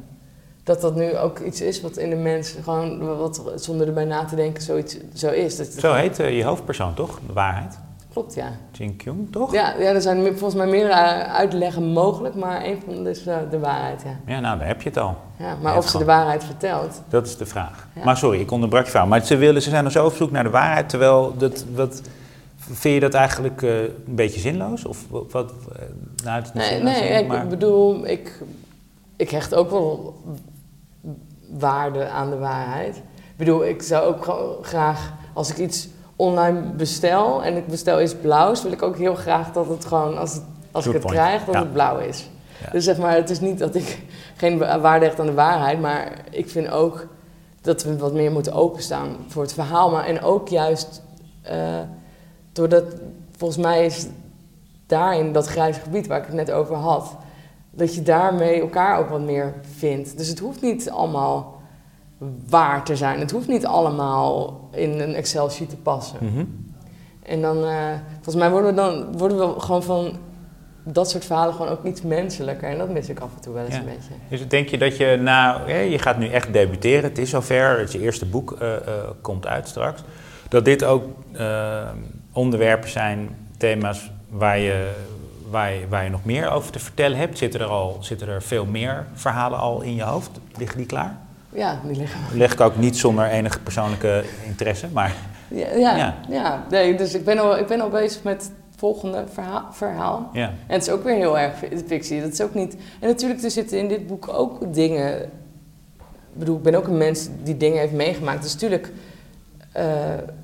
Dat 0.62 0.80
dat 0.80 0.94
nu 0.94 1.16
ook 1.16 1.38
iets 1.38 1.60
is 1.60 1.80
wat 1.80 1.96
in 1.96 2.10
de 2.10 2.16
mens 2.16 2.54
gewoon, 2.62 3.16
wat 3.18 3.52
zonder 3.56 3.86
erbij 3.86 4.04
na 4.04 4.24
te 4.24 4.36
denken, 4.36 4.62
zoiets 4.62 4.96
zo 5.14 5.30
is. 5.30 5.56
Dat, 5.56 5.66
Zo 5.66 5.92
heet 5.92 6.18
eh, 6.18 6.36
je 6.36 6.44
hoofdpersoon 6.44 6.94
toch? 6.94 7.20
De 7.26 7.32
waarheid. 7.32 7.78
Klopt, 8.16 8.34
ja. 8.34 8.48
Jin 8.72 8.96
Kyung, 8.96 9.32
toch? 9.32 9.52
Ja, 9.52 9.74
ja, 9.78 9.92
er 9.92 10.02
zijn 10.02 10.22
volgens 10.24 10.54
mij 10.54 10.66
meerdere 10.66 10.94
uitleggen 11.26 11.84
mogelijk, 11.92 12.34
maar 12.34 12.60
één 12.62 12.78
van 12.84 13.04
de 13.04 13.10
is 13.10 13.26
eh, 13.26 13.36
de 13.50 13.58
waarheid, 13.58 14.02
ja. 14.02 14.34
Ja, 14.34 14.40
nou, 14.40 14.58
daar 14.58 14.66
heb 14.66 14.82
je 14.82 14.88
het 14.88 14.98
al. 14.98 15.16
ja 15.38 15.56
maar 15.62 15.76
of 15.76 15.84
ze 15.84 15.90
gewoon. 15.90 16.06
de 16.06 16.12
waarheid 16.12 16.44
vertelt, 16.44 17.02
Dat 17.08 17.26
is 17.26 17.36
de 17.36 17.46
vraag. 17.46 17.88
Ja. 17.94 18.04
Maar 18.04 18.16
sorry, 18.16 18.40
ik 18.40 18.50
onderbrak 18.50 18.84
je 18.84 18.90
verhaal. 18.90 19.08
Maar 19.08 19.24
ze, 19.24 19.36
willen, 19.36 19.62
ze 19.62 19.70
zijn 19.70 19.84
er 19.84 19.90
zo 19.90 20.06
op 20.06 20.14
zoek 20.14 20.30
naar 20.30 20.42
de 20.42 20.50
waarheid, 20.50 20.88
terwijl 20.88 21.34
dat, 21.36 21.64
wat, 21.74 22.02
vind 22.56 22.94
je 22.94 23.00
dat 23.00 23.14
eigenlijk 23.14 23.62
eh, 23.62 23.82
een 23.82 23.92
beetje 24.14 24.40
zinloos? 24.40 24.84
Of 24.84 25.04
wat? 25.30 25.52
eh, 25.72 25.82
nou, 26.24 26.42
het 26.42 26.54
Nee, 26.54 26.82
nee 26.82 27.00
denk 27.00 27.14
ik, 27.14 27.20
ik 27.20 27.26
maar- 27.28 27.46
bedoel, 27.46 28.06
ik, 28.06 28.42
ik 29.16 29.30
hecht 29.30 29.54
ook 29.54 29.70
wel 29.70 30.14
waarde 31.50 32.08
aan 32.08 32.30
de 32.30 32.38
waarheid. 32.38 32.96
Ik 32.96 33.36
bedoel, 33.36 33.66
ik 33.66 33.82
zou 33.82 34.06
ook 34.14 34.24
gewoon 34.24 34.64
graag, 34.64 35.12
als 35.32 35.50
ik 35.50 35.56
iets 35.58 35.88
online 36.16 36.60
bestel 36.60 37.42
en 37.44 37.56
ik 37.56 37.66
bestel 37.66 38.00
iets 38.02 38.14
blauws, 38.14 38.62
wil 38.62 38.72
ik 38.72 38.82
ook 38.82 38.96
heel 38.96 39.14
graag 39.14 39.52
dat 39.52 39.68
het 39.68 39.84
gewoon, 39.84 40.18
als, 40.18 40.32
het, 40.34 40.42
als 40.70 40.86
ik 40.86 40.92
het 40.92 41.02
point. 41.02 41.16
krijg, 41.18 41.44
dat 41.44 41.54
Ja. 41.54 41.60
het 41.60 41.72
blauw 41.72 41.98
is. 41.98 42.30
Ja. 42.64 42.70
Dus 42.70 42.84
zeg 42.84 42.98
maar, 42.98 43.14
het 43.14 43.30
is 43.30 43.40
niet 43.40 43.58
dat 43.58 43.74
ik 43.74 44.02
geen 44.36 44.58
wa- 44.58 44.80
waarde 44.80 45.04
hecht 45.04 45.20
aan 45.20 45.26
de 45.26 45.34
waarheid, 45.34 45.80
maar 45.80 46.12
ik 46.30 46.50
vind 46.50 46.70
ook 46.70 47.06
dat 47.60 47.82
we 47.82 47.96
wat 47.96 48.12
meer 48.12 48.32
moeten 48.32 48.52
openstaan 48.52 49.16
voor 49.28 49.42
het 49.42 49.52
verhaal. 49.52 49.90
Maar 49.90 50.04
en 50.04 50.22
ook 50.22 50.48
juist 50.48 51.02
eh, 51.42 51.56
doordat, 52.52 52.84
volgens 53.36 53.60
mij 53.60 53.84
is 53.84 54.06
daarin 54.86 55.32
dat 55.32 55.46
grijze 55.46 55.80
gebied 55.80 56.06
waar 56.06 56.18
ik 56.18 56.26
het 56.26 56.34
net 56.34 56.50
over 56.50 56.74
had, 56.74 57.14
dat 57.70 57.94
je 57.94 58.02
daarmee 58.02 58.60
elkaar 58.60 58.98
ook 58.98 59.08
wat 59.08 59.20
meer 59.20 59.54
vindt. 59.76 60.18
Dus 60.18 60.28
het 60.28 60.38
hoeft 60.38 60.62
niet 60.62 60.90
allemaal 60.90 61.55
waar 62.48 62.84
te 62.84 62.96
zijn. 62.96 63.20
Het 63.20 63.30
hoeft 63.30 63.48
niet 63.48 63.66
allemaal 63.66 64.60
in 64.72 65.00
een 65.00 65.14
Excel-sheet 65.14 65.68
te 65.70 65.76
passen. 65.76 66.18
Mhm. 66.20 66.44
En 67.22 67.40
dan, 67.40 67.64
eh, 67.64 67.74
volgens 68.14 68.34
mij 68.36 68.50
worden 68.50 68.70
we 68.70 68.76
dan 68.76 69.18
worden 69.18 69.38
we 69.38 69.60
gewoon 69.60 69.82
van 69.82 70.12
dat 70.84 71.10
soort 71.10 71.24
verhalen 71.24 71.54
gewoon 71.54 71.70
ook 71.70 71.84
iets 71.84 72.02
menselijker. 72.02 72.68
En 72.68 72.78
dat 72.78 72.88
mis 72.88 73.08
ik 73.08 73.20
af 73.20 73.34
en 73.34 73.40
toe 73.40 73.54
wel 73.54 73.64
eens 73.64 73.74
Ja. 73.74 73.80
een 73.80 73.86
beetje. 73.86 74.12
Dus 74.28 74.48
denk 74.48 74.68
je 74.68 74.78
dat 74.78 74.96
je 74.96 75.18
na, 75.22 75.62
hè, 75.64 75.78
je 75.78 75.98
gaat 75.98 76.18
nu 76.18 76.28
echt 76.28 76.52
debuteren, 76.52 77.02
het 77.02 77.18
is 77.18 77.30
zover, 77.30 77.78
het 77.78 77.92
je 77.92 78.00
eerste 78.00 78.26
boek 78.26 78.52
eh, 78.52 78.76
eh, 78.76 78.82
komt 79.20 79.46
uit 79.46 79.68
straks, 79.68 80.02
dat 80.48 80.64
dit 80.64 80.84
ook 80.84 81.04
onderwerpen 82.32 82.90
zijn, 82.90 83.36
thema's 83.56 84.10
waar 84.28 84.58
je, 84.58 84.92
waar, 85.50 85.72
je, 85.72 85.88
waar 85.88 86.04
je 86.04 86.10
nog 86.10 86.24
meer 86.24 86.50
over 86.50 86.72
te 86.72 86.78
vertellen 86.78 87.18
hebt? 87.18 87.38
Zitten 87.38 87.60
er, 87.60 87.66
al, 87.66 87.96
zitten 88.00 88.28
er 88.28 88.42
veel 88.42 88.64
meer 88.64 89.06
verhalen 89.14 89.58
al 89.58 89.80
in 89.82 89.94
je 89.94 90.02
hoofd? 90.02 90.30
Liggen 90.56 90.78
die 90.78 90.86
klaar? 90.86 91.18
Ja, 91.48 91.80
die 91.86 91.96
liggen. 91.96 92.20
Leg 92.38 92.52
ik 92.52 92.60
ook 92.60 92.76
niet 92.76 92.96
zonder 92.96 93.26
enige 93.26 93.60
persoonlijke 93.60 94.24
interesse, 94.46 94.86
maar 94.92 95.14
Ja, 95.48 95.66
ja, 95.76 95.96
Ja. 95.96 96.14
ja. 96.28 96.64
Nee, 96.70 96.96
dus 96.96 97.14
ik 97.14 97.24
ben, 97.24 97.38
al, 97.38 97.58
ik 97.58 97.66
ben 97.66 97.80
al 97.80 97.88
bezig 97.88 98.22
met 98.22 98.42
het 98.42 98.50
volgende 98.76 99.24
verhaal. 99.32 99.66
verhaal. 99.72 100.30
ja. 100.32 100.46
En 100.46 100.54
het 100.74 100.82
is 100.82 100.88
ook 100.90 101.04
weer 101.04 101.14
heel 101.14 101.38
erg 101.38 101.56
fi- 101.56 101.82
fictie. 101.86 102.20
Dat 102.20 102.32
is 102.32 102.40
ook 102.40 102.54
niet... 102.54 102.76
En 103.00 103.08
natuurlijk, 103.08 103.42
er 103.42 103.50
zitten 103.50 103.78
in 103.78 103.88
dit 103.88 104.06
boek 104.06 104.28
ook 104.28 104.74
dingen... 104.74 105.22
Ik 105.22 106.42
bedoel, 106.42 106.56
ik 106.56 106.62
ben 106.62 106.74
ook 106.74 106.86
een 106.86 106.96
mens 106.96 107.28
die 107.42 107.56
dingen 107.56 107.78
heeft 107.78 107.92
meegemaakt. 107.92 108.42
Dus 108.42 108.52
natuurlijk 108.52 108.92
eh, 109.72 109.86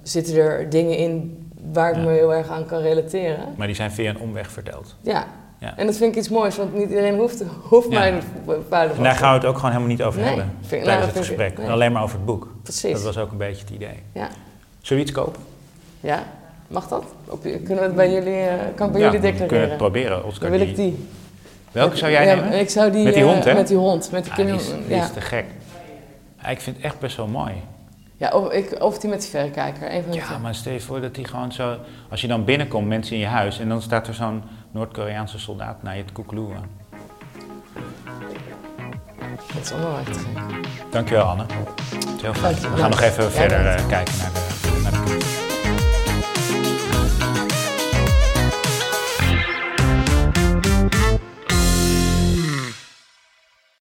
zitten 0.03 0.37
er 0.37 0.71
dingen 0.71 0.97
in 0.97 1.37
waar 1.73 1.91
ik 1.91 1.97
Ja. 1.97 2.03
me 2.03 2.11
heel 2.11 2.35
erg 2.35 2.49
aan 2.49 2.67
kan 2.67 2.79
relateren. 2.81 3.39
Maar 3.57 3.67
die 3.67 3.77
zijn 3.77 3.91
via 3.93 4.11
een 4.11 4.19
omweg 4.21 4.51
verteld. 4.53 4.97
Ja. 5.01 5.25
Ja. 5.63 5.77
En 5.77 5.87
dat 5.87 5.97
vind 5.97 6.13
ik 6.13 6.19
iets 6.19 6.29
moois, 6.29 6.57
want 6.57 6.75
niet 6.75 6.89
iedereen 6.89 7.17
hoeft, 7.19 7.43
hoeft 7.63 7.91
Ja. 7.91 7.99
mijn 7.99 8.23
vuile 8.69 8.93
En 8.93 9.03
daar 9.03 9.15
gaan 9.15 9.29
we 9.33 9.39
het 9.39 9.45
ook 9.47 9.55
gewoon 9.55 9.71
helemaal 9.71 9.91
niet 9.93 10.03
over 10.03 10.21
Nee, 10.21 10.29
hebben 10.29 10.53
vind- 10.61 10.85
tijdens 10.85 10.87
nou, 10.97 11.01
het 11.07 11.17
ik- 11.17 11.25
gesprek. 11.25 11.59
nee. 11.59 11.71
Alleen 11.71 11.93
maar 11.93 12.03
over 12.03 12.17
het 12.17 12.25
boek. 12.25 12.49
Precies. 12.63 12.93
Dat 12.93 13.03
was 13.03 13.19
ook 13.19 13.31
een 13.31 13.37
beetje 13.37 13.61
het 13.65 13.71
idee. 13.75 14.03
Ja. 14.13 14.29
Zullen 14.81 15.03
we 15.03 15.09
iets 15.11 15.19
kopen? 15.19 15.43
ja, 16.01 16.23
mag 16.67 16.89
dat? 16.89 17.05
Op, 17.29 17.43
kunnen 17.43 17.67
we 17.77 17.81
het 17.83 17.95
bij 17.95 18.13
jullie, 18.13 18.35
eh, 18.41 18.55
kan 18.75 18.87
ik 18.87 18.93
bij 18.93 19.01
ja, 19.01 19.07
jullie 19.07 19.21
we 19.21 19.27
kunnen 19.27 19.39
declareren? 19.39 19.69
het 19.69 19.77
proberen. 19.79 20.25
Oscar, 20.25 20.51
Dan 20.51 20.59
wil 20.59 20.69
ik 20.69 20.77
die-. 20.77 21.07
Welke 21.73 21.97
zou 21.97 22.11
jij 22.13 22.27
ja, 22.27 22.35
nemen? 22.35 22.59
Ik 22.61 22.71
zou 22.71 22.91
die, 22.91 23.05
Met 23.05 23.15
die 23.15 23.23
eh, 23.23 23.29
hond, 23.29 23.45
hè? 23.45 23.55
Met 23.55 23.69
die 23.69 23.77
hond. 23.77 24.11
Met 24.13 24.23
die 24.25 24.33
Ah, 24.33 24.39
die, 24.39 24.55
is, 24.55 24.67
die 24.87 24.97
is 24.97 25.11
te 25.13 25.21
gek. 25.21 25.45
Ja, 26.43 26.49
ik 26.49 26.61
vind 26.61 26.77
het 26.77 26.85
echt 26.85 26.99
best 26.99 27.17
wel 27.17 27.27
mooi. 27.27 27.53
Ja, 28.17 28.31
of, 28.31 28.53
ik, 28.53 28.77
of 28.83 28.99
die 28.99 29.11
met 29.11 29.21
die 29.21 29.31
verrekijker. 29.31 29.89
De 29.89 30.03
Ja, 30.17 30.39
maar 30.39 30.55
stel 30.55 30.73
je 30.73 30.81
voor 30.81 31.01
dat 31.01 31.15
die 31.15 31.25
gewoon 31.25 31.53
zo... 31.53 31.77
Als 32.11 32.21
je 32.21 32.27
dan 32.29 32.45
binnenkomt, 32.45 32.87
mensen 32.89 33.15
in 33.15 33.21
je 33.21 33.27
huis... 33.27 33.59
en 33.59 33.69
dan 33.69 33.83
staat 33.83 34.09
er 34.09 34.15
zo'n 34.15 34.43
Noord-Koreaanse 34.73 35.39
soldaat 35.39 35.83
naar 35.83 35.97
je 35.97 36.05
te 36.05 36.13
koekeloeren. 36.13 36.63
Dat 39.55 39.63
is 39.63 39.73
allemaal 39.73 39.99
echt 39.99 40.17
gek. 40.17 40.39
Dankjewel, 40.91 41.25
Anne. 41.25 41.45
Het 42.07 42.23
heel 42.23 42.35
fijn. 42.35 42.55
We 42.55 42.77
gaan 42.77 42.91
nog 42.91 43.01
even 43.01 43.33
verder 43.33 43.67
eh, 43.67 43.89
kijken 43.89 44.15
naar 44.19 44.33
de, 44.33 44.81
naar 44.83 44.93
de. 44.93 45.42